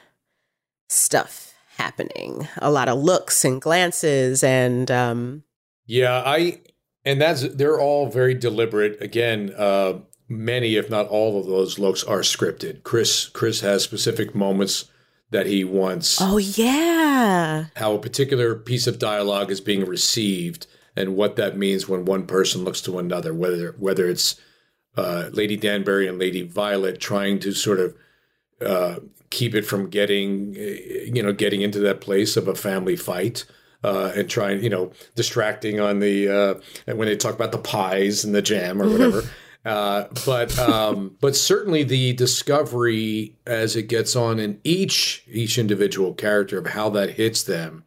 stuff 0.90 1.54
happening, 1.78 2.48
a 2.58 2.72
lot 2.72 2.88
of 2.88 3.00
looks 3.00 3.44
and 3.44 3.62
glances 3.62 4.44
and 4.44 4.90
um 4.90 5.44
Yeah, 5.86 6.24
I 6.26 6.62
and 7.04 7.22
that's 7.22 7.42
they're 7.56 7.80
all 7.80 8.10
very 8.10 8.34
deliberate. 8.34 9.02
Again, 9.02 9.54
uh 9.58 10.00
many 10.30 10.76
if 10.76 10.90
not 10.90 11.08
all 11.08 11.40
of 11.40 11.48
those 11.48 11.78
looks 11.78 12.04
are 12.04 12.20
scripted. 12.20 12.84
Chris 12.84 13.28
Chris 13.30 13.60
has 13.62 13.84
specific 13.84 14.34
moments 14.34 14.86
that 15.34 15.48
he 15.48 15.64
wants. 15.64 16.20
Oh 16.22 16.38
yeah. 16.38 17.66
How 17.76 17.94
a 17.94 18.00
particular 18.00 18.56
piece 18.56 18.88
of 18.88 19.00
dialogue 19.00 19.52
is 19.52 19.60
being 19.60 19.84
received 19.84 20.68
and 20.96 21.16
what 21.16 21.36
that 21.36 21.58
means 21.58 21.90
when 21.90 22.06
one 22.06 22.26
person 22.26 22.64
looks 22.64 22.82
to 22.82 23.00
another, 23.00 23.34
whether 23.34 23.76
whether 23.78 24.08
it's 24.08 24.40
uh, 24.96 25.30
Lady 25.34 25.58
Danbury 25.58 26.08
and 26.08 26.20
Lady 26.20 26.44
Violet 26.44 27.02
trying 27.02 27.40
to 27.40 27.52
sort 27.52 27.80
of 27.80 27.96
uh, 28.66 29.00
keep 29.32 29.56
it 29.56 29.66
from 29.66 29.90
getting 29.90 30.54
you 30.54 31.24
know 31.24 31.34
getting 31.34 31.62
into 31.62 31.80
that 31.80 32.00
place 32.00 32.38
of 32.38 32.48
a 32.48 32.56
family 32.56 32.96
fight. 32.96 33.46
Uh, 33.86 34.14
and 34.16 34.30
trying, 34.30 34.64
you 34.64 34.70
know, 34.70 34.94
distracting 35.14 35.82
on 35.82 36.00
the 36.00 36.30
uh, 36.30 36.54
and 36.88 36.98
when 36.98 37.06
they 37.06 37.18
talk 37.18 37.36
about 37.36 37.52
the 37.52 37.58
pies 37.58 38.24
and 38.24 38.34
the 38.34 38.42
jam 38.42 38.82
or 38.82 38.88
whatever, 38.90 39.24
Uh, 39.66 40.06
but 40.26 40.58
um, 40.60 41.16
but 41.22 41.36
certainly 41.36 41.84
the 41.84 42.14
discovery 42.14 43.38
as 43.46 43.76
it 43.76 43.84
gets 43.84 44.16
on 44.16 44.40
in 44.40 44.60
each 44.64 45.24
each 45.32 45.58
individual 45.58 46.14
character 46.14 46.58
of 46.58 46.68
how 46.68 46.90
that 46.90 47.12
hits 47.12 47.44
them. 47.44 47.86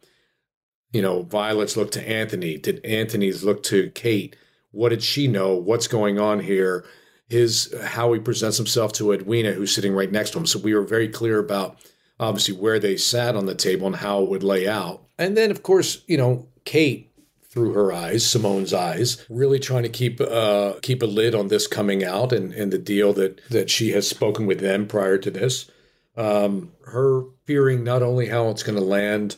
You 0.91 1.01
know, 1.01 1.21
Violet's 1.23 1.77
look 1.77 1.91
to 1.91 2.09
Anthony. 2.09 2.57
Did 2.57 2.83
Anthony's 2.83 3.43
look 3.43 3.61
to 3.63 3.91
Kate? 3.91 4.35
What 4.71 4.89
did 4.89 5.03
she 5.03 5.27
know? 5.27 5.53
What's 5.53 5.87
going 5.87 6.19
on 6.19 6.39
here? 6.39 6.83
His 7.29 7.73
how 7.83 8.11
he 8.13 8.19
presents 8.19 8.57
himself 8.57 8.93
to 8.93 9.11
Edwina, 9.11 9.51
who's 9.51 9.75
sitting 9.75 9.93
right 9.93 10.11
next 10.11 10.31
to 10.31 10.39
him. 10.39 10.45
So 10.47 10.57
we 10.59 10.73
were 10.73 10.83
very 10.83 11.09
clear 11.09 11.37
about 11.37 11.77
obviously 12.19 12.55
where 12.55 12.79
they 12.79 12.97
sat 12.97 13.35
on 13.35 13.45
the 13.45 13.53
table 13.53 13.85
and 13.85 13.97
how 13.97 14.23
it 14.23 14.29
would 14.29 14.43
lay 14.43 14.67
out. 14.67 15.03
And 15.19 15.37
then, 15.37 15.51
of 15.51 15.61
course, 15.61 16.03
you 16.07 16.17
know, 16.17 16.47
Kate 16.65 17.11
through 17.49 17.73
her 17.73 17.93
eyes, 17.93 18.25
Simone's 18.25 18.73
eyes, 18.73 19.25
really 19.29 19.59
trying 19.59 19.83
to 19.83 19.89
keep 19.89 20.19
uh, 20.19 20.73
keep 20.81 21.01
a 21.01 21.05
lid 21.05 21.33
on 21.33 21.47
this 21.47 21.67
coming 21.67 22.03
out 22.03 22.33
and, 22.33 22.53
and 22.53 22.71
the 22.71 22.77
deal 22.77 23.13
that 23.13 23.41
that 23.49 23.69
she 23.69 23.91
has 23.91 24.07
spoken 24.07 24.45
with 24.45 24.59
them 24.59 24.87
prior 24.87 25.17
to 25.17 25.31
this. 25.31 25.69
Um, 26.15 26.71
her 26.85 27.23
fearing 27.45 27.83
not 27.83 28.01
only 28.01 28.27
how 28.27 28.49
it's 28.49 28.63
going 28.63 28.77
to 28.77 28.83
land 28.83 29.37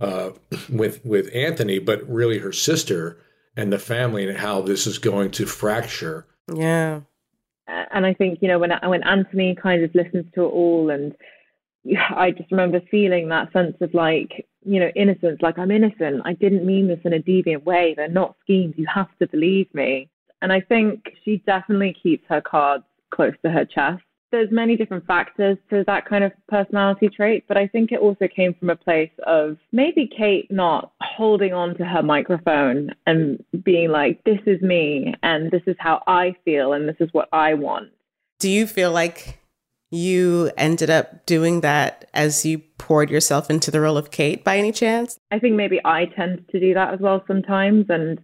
uh, 0.00 0.30
with 0.68 1.04
with 1.04 1.34
Anthony, 1.34 1.78
but 1.78 2.08
really 2.08 2.38
her 2.38 2.52
sister 2.52 3.18
and 3.56 3.72
the 3.72 3.78
family 3.78 4.26
and 4.26 4.38
how 4.38 4.62
this 4.62 4.86
is 4.86 4.98
going 4.98 5.30
to 5.32 5.46
fracture. 5.46 6.26
Yeah. 6.52 7.00
And 7.92 8.06
I 8.06 8.14
think 8.14 8.40
you 8.40 8.48
know 8.48 8.58
when 8.58 8.72
when 8.84 9.02
Anthony 9.02 9.54
kind 9.54 9.84
of 9.84 9.94
listens 9.94 10.24
to 10.34 10.42
it 10.42 10.48
all 10.48 10.90
and 10.90 11.14
I 12.16 12.30
just 12.30 12.50
remember 12.50 12.80
feeling 12.90 13.28
that 13.28 13.52
sense 13.52 13.76
of 13.80 13.92
like, 13.94 14.46
you 14.64 14.80
know, 14.80 14.90
innocence, 14.94 15.38
like 15.40 15.58
I'm 15.58 15.70
innocent. 15.70 16.22
I 16.24 16.34
didn't 16.34 16.66
mean 16.66 16.88
this 16.88 17.00
in 17.04 17.12
a 17.12 17.18
deviant 17.18 17.64
way. 17.64 17.94
They're 17.96 18.08
not 18.08 18.36
schemes. 18.42 18.74
You 18.76 18.86
have 18.92 19.08
to 19.18 19.26
believe 19.26 19.72
me. 19.74 20.08
And 20.42 20.52
I 20.52 20.60
think 20.60 21.04
she 21.24 21.42
definitely 21.46 21.96
keeps 22.02 22.24
her 22.28 22.40
cards 22.40 22.84
close 23.10 23.34
to 23.44 23.50
her 23.50 23.64
chest. 23.64 24.02
There's 24.30 24.50
many 24.52 24.76
different 24.76 25.06
factors 25.06 25.58
to 25.70 25.82
that 25.88 26.08
kind 26.08 26.22
of 26.22 26.30
personality 26.48 27.08
trait, 27.08 27.44
but 27.48 27.56
I 27.56 27.66
think 27.66 27.90
it 27.90 27.98
also 27.98 28.28
came 28.28 28.54
from 28.54 28.70
a 28.70 28.76
place 28.76 29.10
of 29.26 29.56
maybe 29.72 30.06
Kate 30.16 30.48
not 30.52 30.92
holding 31.00 31.52
on 31.52 31.76
to 31.78 31.84
her 31.84 32.02
microphone 32.02 32.94
and 33.06 33.44
being 33.64 33.90
like, 33.90 34.22
this 34.22 34.38
is 34.46 34.62
me 34.62 35.14
and 35.24 35.50
this 35.50 35.62
is 35.66 35.74
how 35.80 36.04
I 36.06 36.36
feel 36.44 36.74
and 36.74 36.88
this 36.88 36.94
is 37.00 37.08
what 37.10 37.28
I 37.32 37.54
want. 37.54 37.88
Do 38.38 38.48
you 38.48 38.68
feel 38.68 38.92
like 38.92 39.39
you 39.90 40.50
ended 40.56 40.88
up 40.88 41.26
doing 41.26 41.60
that 41.62 42.08
as 42.14 42.46
you 42.46 42.58
poured 42.78 43.10
yourself 43.10 43.50
into 43.50 43.70
the 43.70 43.80
role 43.80 43.96
of 43.96 44.10
Kate 44.10 44.44
by 44.44 44.56
any 44.56 44.72
chance? 44.72 45.18
I 45.30 45.38
think 45.38 45.56
maybe 45.56 45.80
I 45.84 46.06
tend 46.06 46.44
to 46.50 46.60
do 46.60 46.74
that 46.74 46.94
as 46.94 47.00
well 47.00 47.24
sometimes. 47.26 47.86
And 47.88 48.20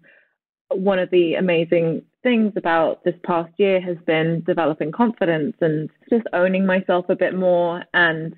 one 0.71 0.99
of 0.99 1.11
the 1.11 1.35
amazing 1.35 2.03
things 2.23 2.53
about 2.57 3.05
this 3.05 3.15
past 3.25 3.53
year 3.57 3.81
has 3.81 3.97
been 4.07 4.43
developing 4.47 4.93
confidence 4.93 5.57
and 5.61 5.91
just 6.09 6.27
owning 6.33 6.67
myself 6.67 7.07
a 7.09 7.17
bit 7.17 7.35
more. 7.35 7.85
And 7.93 8.37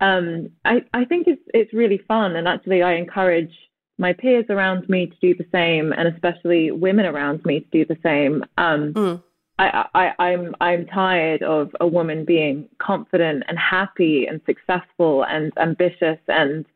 um, 0.00 0.50
I, 0.64 0.84
I 0.92 1.04
think 1.04 1.28
it's 1.28 1.42
it's 1.52 1.72
really 1.72 2.00
fun. 2.08 2.34
And 2.34 2.48
actually, 2.48 2.82
I 2.82 2.94
encourage 2.94 3.52
my 3.98 4.12
peers 4.12 4.46
around 4.50 4.88
me 4.88 5.06
to 5.06 5.16
do 5.20 5.34
the 5.36 5.46
same, 5.52 5.92
and 5.92 6.08
especially 6.08 6.72
women 6.72 7.06
around 7.06 7.44
me 7.44 7.60
to 7.60 7.66
do 7.70 7.84
the 7.84 8.00
same. 8.02 8.44
Um, 8.58 8.92
mm 8.94 9.22
I, 9.58 9.86
I, 9.94 10.12
I'm 10.18 10.54
I'm 10.60 10.86
tired 10.86 11.42
of 11.42 11.70
a 11.80 11.86
woman 11.86 12.24
being 12.24 12.68
confident 12.78 13.44
and 13.46 13.58
happy 13.58 14.26
and 14.26 14.40
successful 14.46 15.24
and 15.24 15.52
ambitious 15.56 16.18
and 16.26 16.66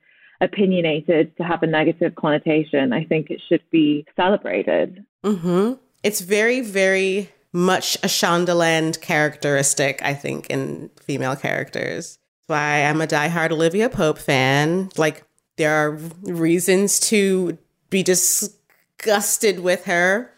opinionated 0.40 1.36
to 1.36 1.42
have 1.42 1.62
a 1.62 1.66
negative 1.66 2.14
connotation. 2.14 2.92
I 2.92 3.04
think 3.04 3.30
it 3.30 3.40
should 3.48 3.62
be 3.70 4.06
celebrated. 4.14 5.04
Mm-hmm. 5.24 5.74
It's 6.04 6.20
very, 6.20 6.60
very 6.60 7.30
much 7.52 7.96
a 7.96 8.06
Shondaland 8.06 9.00
characteristic, 9.00 10.00
I 10.02 10.14
think, 10.14 10.48
in 10.48 10.90
female 11.00 11.34
characters. 11.34 12.18
That's 12.46 12.58
why 12.58 12.84
I'm 12.84 13.00
a 13.00 13.06
diehard 13.06 13.50
Olivia 13.50 13.88
Pope 13.88 14.18
fan. 14.18 14.90
Like, 14.96 15.24
there 15.56 15.74
are 15.74 15.98
reasons 16.22 17.00
to 17.00 17.58
be 17.90 18.04
disgusted 18.04 19.60
with 19.60 19.86
her 19.86 20.32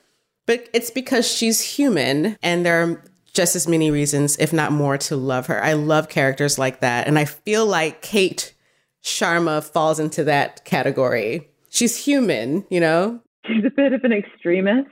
but 0.50 0.68
it's 0.72 0.90
because 0.90 1.30
she's 1.30 1.60
human 1.60 2.36
and 2.42 2.66
there 2.66 2.82
are 2.82 3.04
just 3.32 3.54
as 3.54 3.68
many 3.68 3.88
reasons, 3.88 4.36
if 4.38 4.52
not 4.52 4.72
more, 4.72 4.98
to 4.98 5.14
love 5.14 5.46
her. 5.46 5.62
I 5.62 5.74
love 5.74 6.08
characters 6.08 6.58
like 6.58 6.80
that. 6.80 7.06
And 7.06 7.20
I 7.20 7.24
feel 7.24 7.64
like 7.64 8.02
Kate 8.02 8.52
Sharma 9.00 9.62
falls 9.62 10.00
into 10.00 10.24
that 10.24 10.64
category. 10.64 11.48
She's 11.68 11.96
human, 11.96 12.66
you 12.68 12.80
know? 12.80 13.20
She's 13.46 13.64
a 13.64 13.70
bit 13.70 13.92
of 13.92 14.02
an 14.02 14.12
extremist. 14.12 14.90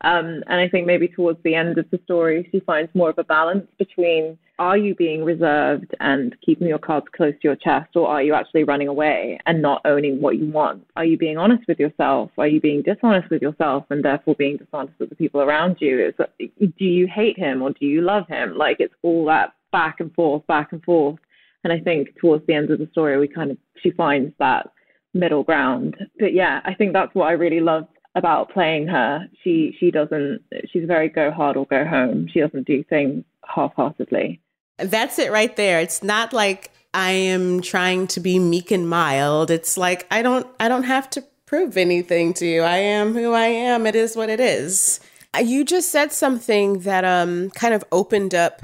Um, 0.00 0.42
and 0.48 0.60
I 0.60 0.68
think 0.68 0.84
maybe 0.88 1.06
towards 1.06 1.40
the 1.44 1.54
end 1.54 1.78
of 1.78 1.88
the 1.92 2.00
story, 2.02 2.48
she 2.50 2.58
finds 2.58 2.92
more 2.92 3.10
of 3.10 3.18
a 3.18 3.24
balance 3.24 3.68
between 3.78 4.36
are 4.58 4.76
you 4.76 4.94
being 4.94 5.24
reserved 5.24 5.94
and 6.00 6.36
keeping 6.44 6.66
your 6.66 6.78
cards 6.78 7.06
close 7.16 7.34
to 7.34 7.40
your 7.42 7.56
chest, 7.56 7.94
or 7.94 8.08
are 8.08 8.22
you 8.22 8.34
actually 8.34 8.64
running 8.64 8.88
away 8.88 9.38
and 9.46 9.62
not 9.62 9.80
owning 9.84 10.20
what 10.20 10.36
you 10.36 10.46
want? 10.46 10.84
Are 10.96 11.04
you 11.04 11.16
being 11.16 11.38
honest 11.38 11.66
with 11.68 11.78
yourself? 11.78 12.30
Are 12.38 12.48
you 12.48 12.60
being 12.60 12.82
dishonest 12.82 13.30
with 13.30 13.42
yourself 13.42 13.84
and 13.90 14.04
therefore 14.04 14.34
being 14.34 14.56
dishonest 14.56 14.98
with 14.98 15.10
the 15.10 15.16
people 15.16 15.40
around 15.40 15.76
you? 15.80 16.12
Do 16.38 16.84
you 16.84 17.06
hate 17.06 17.38
him 17.38 17.62
or 17.62 17.70
do 17.70 17.86
you 17.86 18.00
love 18.00 18.26
him? 18.28 18.56
Like 18.56 18.78
it's 18.80 18.94
all 19.02 19.24
that 19.26 19.52
back 19.70 20.00
and 20.00 20.12
forth, 20.14 20.46
back 20.46 20.72
and 20.72 20.82
forth. 20.82 21.18
And 21.64 21.72
I 21.72 21.80
think 21.80 22.16
towards 22.20 22.46
the 22.46 22.54
end 22.54 22.70
of 22.70 22.78
the 22.78 22.88
story, 22.92 23.18
we 23.18 23.28
kind 23.28 23.50
of 23.50 23.58
she 23.82 23.90
finds 23.90 24.32
that 24.38 24.70
middle 25.14 25.42
ground. 25.42 25.96
But 26.18 26.32
yeah, 26.32 26.60
I 26.64 26.74
think 26.74 26.92
that's 26.92 27.14
what 27.14 27.26
I 27.26 27.32
really 27.32 27.60
loved 27.60 27.88
about 28.14 28.50
playing 28.50 28.86
her. 28.88 29.28
She 29.42 29.76
she 29.78 29.90
doesn't. 29.90 30.40
She's 30.72 30.86
very 30.86 31.08
go 31.08 31.30
hard 31.30 31.56
or 31.56 31.66
go 31.66 31.84
home. 31.84 32.28
She 32.32 32.40
doesn't 32.40 32.66
do 32.66 32.82
things 32.84 33.24
half-heartedly. 33.44 34.40
That's 34.78 35.18
it 35.18 35.32
right 35.32 35.54
there. 35.56 35.80
It's 35.80 36.02
not 36.02 36.32
like 36.32 36.70
I 36.94 37.10
am 37.10 37.60
trying 37.60 38.06
to 38.08 38.20
be 38.20 38.38
meek 38.38 38.70
and 38.70 38.88
mild. 38.88 39.50
It's 39.50 39.76
like 39.76 40.06
I 40.10 40.22
don't 40.22 40.46
I 40.58 40.68
don't 40.68 40.84
have 40.84 41.10
to 41.10 41.24
prove 41.46 41.76
anything 41.76 42.34
to 42.34 42.46
you. 42.46 42.62
I 42.62 42.76
am 42.78 43.14
who 43.14 43.32
I 43.32 43.46
am. 43.46 43.86
It 43.86 43.94
is 43.94 44.16
what 44.16 44.30
it 44.30 44.40
is. 44.40 45.00
Uh, 45.34 45.40
you 45.40 45.64
just 45.64 45.90
said 45.90 46.12
something 46.12 46.80
that 46.80 47.04
um 47.04 47.50
kind 47.50 47.74
of 47.74 47.84
opened 47.92 48.34
up 48.34 48.62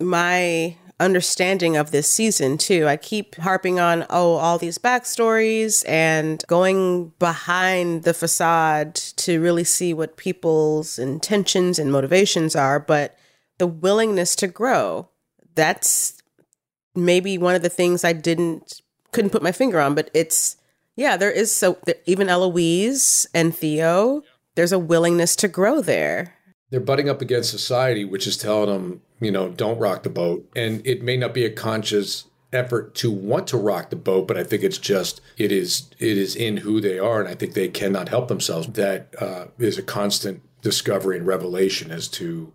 my 0.00 0.76
understanding 0.98 1.76
of 1.76 1.90
this 1.90 2.10
season 2.10 2.56
too. 2.56 2.86
I 2.86 2.96
keep 2.96 3.34
harping 3.36 3.78
on 3.78 4.06
oh 4.08 4.34
all 4.34 4.58
these 4.58 4.78
backstories 4.78 5.84
and 5.86 6.42
going 6.46 7.12
behind 7.18 8.04
the 8.04 8.14
facade 8.14 8.94
to 8.94 9.40
really 9.40 9.64
see 9.64 9.92
what 9.92 10.16
people's 10.16 10.98
intentions 10.98 11.78
and 11.78 11.92
motivations 11.92 12.56
are, 12.56 12.80
but 12.80 13.18
the 13.58 13.66
willingness 13.66 14.34
to 14.36 14.46
grow. 14.46 15.08
That's 15.56 16.22
maybe 16.94 17.36
one 17.36 17.56
of 17.56 17.62
the 17.62 17.68
things 17.68 18.04
I 18.04 18.12
didn't 18.12 18.80
couldn't 19.12 19.30
put 19.30 19.42
my 19.42 19.52
finger 19.52 19.80
on, 19.80 19.94
but 19.94 20.10
it's 20.14 20.56
yeah, 20.94 21.16
there 21.16 21.30
is 21.30 21.54
so 21.54 21.78
even 22.06 22.28
Eloise 22.28 23.26
and 23.34 23.54
Theo, 23.54 24.22
there's 24.54 24.72
a 24.72 24.78
willingness 24.78 25.36
to 25.36 25.48
grow 25.48 25.80
there. 25.80 26.34
They're 26.70 26.80
butting 26.80 27.08
up 27.08 27.20
against 27.20 27.50
society, 27.50 28.04
which 28.04 28.26
is 28.26 28.36
telling 28.36 28.70
them, 28.70 29.02
you 29.20 29.30
know, 29.30 29.48
don't 29.48 29.78
rock 29.78 30.02
the 30.02 30.10
boat. 30.10 30.50
And 30.56 30.84
it 30.86 31.02
may 31.02 31.16
not 31.16 31.32
be 31.32 31.44
a 31.44 31.50
conscious 31.50 32.24
effort 32.52 32.94
to 32.96 33.10
want 33.10 33.46
to 33.48 33.56
rock 33.56 33.90
the 33.90 33.96
boat, 33.96 34.26
but 34.26 34.36
I 34.36 34.44
think 34.44 34.62
it's 34.62 34.78
just 34.78 35.20
it 35.36 35.52
is 35.52 35.90
it 35.98 36.16
is 36.16 36.34
in 36.34 36.58
who 36.58 36.80
they 36.80 36.98
are, 36.98 37.20
and 37.20 37.28
I 37.28 37.34
think 37.34 37.54
they 37.54 37.68
cannot 37.68 38.08
help 38.08 38.28
themselves. 38.28 38.66
That 38.68 39.14
uh, 39.20 39.46
is 39.58 39.78
a 39.78 39.82
constant 39.82 40.42
discovery 40.62 41.18
and 41.18 41.26
revelation 41.26 41.90
as 41.90 42.08
to 42.08 42.52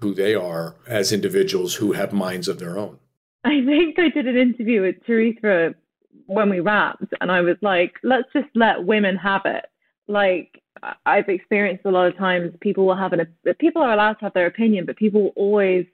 who 0.00 0.14
they 0.14 0.34
are 0.34 0.76
as 0.86 1.12
individuals 1.12 1.74
who 1.74 1.92
have 1.92 2.12
minds 2.12 2.48
of 2.48 2.58
their 2.58 2.78
own. 2.78 2.98
I 3.44 3.64
think 3.64 3.98
I 3.98 4.08
did 4.08 4.26
an 4.26 4.36
interview 4.36 4.82
with 4.82 4.96
Teresa 5.06 5.74
when 6.26 6.50
we 6.50 6.60
wrapped, 6.60 7.14
and 7.20 7.32
I 7.32 7.40
was 7.40 7.56
like, 7.62 7.94
let's 8.02 8.28
just 8.32 8.48
let 8.54 8.84
women 8.84 9.16
have 9.16 9.42
it. 9.44 9.66
Like, 10.06 10.62
I've 11.06 11.28
experienced 11.28 11.84
a 11.84 11.90
lot 11.90 12.06
of 12.06 12.16
times 12.16 12.52
people 12.60 12.86
will 12.86 12.96
have 12.96 13.12
an, 13.12 13.26
people 13.58 13.82
are 13.82 13.92
allowed 13.92 14.14
to 14.14 14.24
have 14.26 14.34
their 14.34 14.46
opinion, 14.46 14.86
but 14.86 14.96
people 14.96 15.32
always 15.36 15.86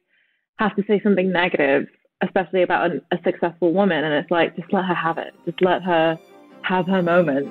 have 0.59 0.75
to 0.77 0.85
say 0.87 1.01
something 1.03 1.33
negative, 1.33 1.87
especially 2.21 2.63
about 2.63 2.91
a, 2.91 3.03
a 3.13 3.19
successful 3.25 3.73
woman. 3.73 4.05
And 4.05 4.15
it's 4.15 4.31
like, 4.31 4.57
just 4.57 4.73
let 4.73 4.85
her 4.85 4.95
have 4.95 5.19
it. 5.19 5.35
Just 5.45 5.63
let 5.63 5.83
her 5.83 6.19
have 6.63 6.87
her 6.87 7.03
moment. 7.03 7.49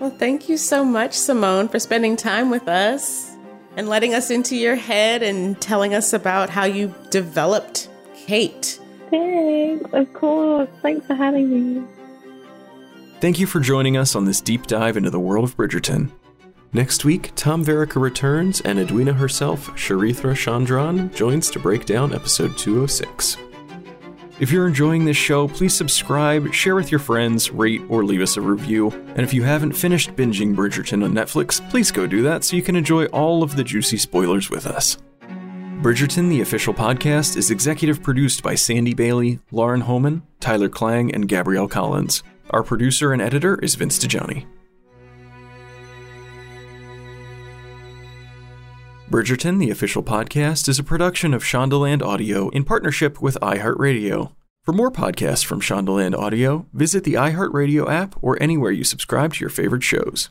Well, 0.00 0.10
thank 0.10 0.48
you 0.48 0.56
so 0.56 0.84
much, 0.84 1.12
Simone, 1.12 1.68
for 1.68 1.78
spending 1.78 2.16
time 2.16 2.50
with 2.50 2.68
us 2.68 3.33
and 3.76 3.88
letting 3.88 4.14
us 4.14 4.30
into 4.30 4.56
your 4.56 4.76
head 4.76 5.22
and 5.22 5.60
telling 5.60 5.94
us 5.94 6.12
about 6.12 6.50
how 6.50 6.64
you 6.64 6.94
developed 7.10 7.88
Kate. 8.26 8.78
Thanks, 9.10 9.92
of 9.92 10.12
course. 10.12 10.68
Thanks 10.82 11.06
for 11.06 11.14
having 11.14 11.50
me. 11.50 11.86
Thank 13.20 13.38
you 13.38 13.46
for 13.46 13.60
joining 13.60 13.96
us 13.96 14.14
on 14.14 14.24
this 14.24 14.40
deep 14.40 14.66
dive 14.66 14.96
into 14.96 15.10
the 15.10 15.20
world 15.20 15.44
of 15.44 15.56
Bridgerton. 15.56 16.10
Next 16.72 17.04
week, 17.04 17.30
Tom 17.36 17.64
Verica 17.64 18.00
returns 18.00 18.60
and 18.62 18.80
Edwina 18.80 19.12
herself, 19.12 19.74
Charithra 19.76 20.34
Chandran, 20.34 21.14
joins 21.14 21.48
to 21.52 21.60
break 21.60 21.86
down 21.86 22.12
episode 22.12 22.58
206. 22.58 23.36
If 24.40 24.50
you're 24.50 24.66
enjoying 24.66 25.04
this 25.04 25.16
show, 25.16 25.46
please 25.46 25.74
subscribe, 25.74 26.52
share 26.52 26.74
with 26.74 26.90
your 26.90 26.98
friends, 26.98 27.52
rate, 27.52 27.82
or 27.88 28.04
leave 28.04 28.20
us 28.20 28.36
a 28.36 28.40
review. 28.40 28.90
And 28.90 29.20
if 29.20 29.32
you 29.32 29.44
haven't 29.44 29.74
finished 29.74 30.16
binging 30.16 30.56
Bridgerton 30.56 31.04
on 31.04 31.12
Netflix, 31.12 31.60
please 31.70 31.92
go 31.92 32.04
do 32.04 32.20
that 32.22 32.42
so 32.42 32.56
you 32.56 32.62
can 32.62 32.74
enjoy 32.74 33.04
all 33.06 33.44
of 33.44 33.54
the 33.54 33.62
juicy 33.62 33.96
spoilers 33.96 34.50
with 34.50 34.66
us. 34.66 34.98
Bridgerton, 35.82 36.28
the 36.28 36.40
official 36.40 36.74
podcast, 36.74 37.36
is 37.36 37.52
executive 37.52 38.02
produced 38.02 38.42
by 38.42 38.56
Sandy 38.56 38.92
Bailey, 38.92 39.38
Lauren 39.52 39.82
Homan, 39.82 40.24
Tyler 40.40 40.68
Klang, 40.68 41.14
and 41.14 41.28
Gabrielle 41.28 41.68
Collins. 41.68 42.24
Our 42.50 42.64
producer 42.64 43.12
and 43.12 43.22
editor 43.22 43.56
is 43.60 43.76
Vince 43.76 44.00
DiGianni. 44.00 44.46
Bridgerton, 49.10 49.60
the 49.60 49.70
official 49.70 50.02
podcast, 50.02 50.66
is 50.66 50.78
a 50.78 50.82
production 50.82 51.34
of 51.34 51.44
Shondaland 51.44 52.02
Audio 52.02 52.48
in 52.48 52.64
partnership 52.64 53.20
with 53.20 53.38
iHeartRadio. 53.42 54.32
For 54.62 54.72
more 54.72 54.90
podcasts 54.90 55.44
from 55.44 55.60
Shondaland 55.60 56.14
Audio, 56.14 56.66
visit 56.72 57.04
the 57.04 57.12
iHeartRadio 57.14 57.88
app 57.88 58.16
or 58.22 58.42
anywhere 58.42 58.72
you 58.72 58.82
subscribe 58.82 59.34
to 59.34 59.40
your 59.40 59.50
favorite 59.50 59.82
shows. 59.82 60.30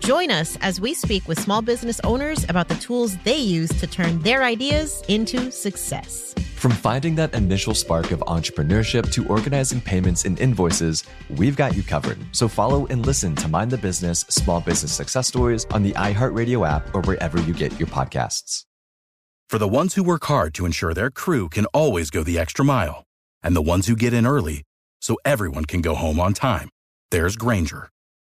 Join 0.00 0.30
us 0.30 0.56
as 0.62 0.80
we 0.80 0.94
speak 0.94 1.28
with 1.28 1.38
small 1.38 1.60
business 1.60 2.00
owners 2.04 2.44
about 2.48 2.68
the 2.68 2.74
tools 2.76 3.18
they 3.18 3.36
use 3.36 3.68
to 3.80 3.86
turn 3.86 4.18
their 4.20 4.42
ideas 4.42 5.02
into 5.08 5.52
success. 5.52 6.34
From 6.56 6.72
finding 6.72 7.14
that 7.16 7.34
initial 7.34 7.74
spark 7.74 8.10
of 8.10 8.20
entrepreneurship 8.20 9.12
to 9.12 9.26
organizing 9.28 9.80
payments 9.80 10.24
and 10.24 10.40
invoices, 10.40 11.04
we've 11.36 11.54
got 11.54 11.76
you 11.76 11.82
covered. 11.82 12.18
So 12.32 12.48
follow 12.48 12.86
and 12.86 13.04
listen 13.04 13.34
to 13.36 13.48
Mind 13.48 13.70
the 13.70 13.78
Business 13.78 14.20
Small 14.30 14.60
Business 14.60 14.92
Success 14.92 15.28
Stories 15.28 15.66
on 15.66 15.82
the 15.82 15.92
iHeartRadio 15.92 16.66
app 16.68 16.94
or 16.94 17.02
wherever 17.02 17.40
you 17.42 17.52
get 17.52 17.78
your 17.78 17.88
podcasts. 17.88 18.64
For 19.50 19.58
the 19.58 19.68
ones 19.68 19.94
who 19.96 20.02
work 20.02 20.24
hard 20.24 20.54
to 20.54 20.64
ensure 20.64 20.94
their 20.94 21.10
crew 21.10 21.48
can 21.50 21.66
always 21.66 22.10
go 22.10 22.22
the 22.22 22.38
extra 22.38 22.64
mile, 22.64 23.04
and 23.42 23.54
the 23.54 23.62
ones 23.62 23.86
who 23.86 23.96
get 23.96 24.14
in 24.14 24.26
early 24.26 24.62
so 25.02 25.16
everyone 25.26 25.66
can 25.66 25.82
go 25.82 25.94
home 25.94 26.18
on 26.18 26.32
time, 26.32 26.70
there's 27.10 27.36
Grainger, 27.36 27.90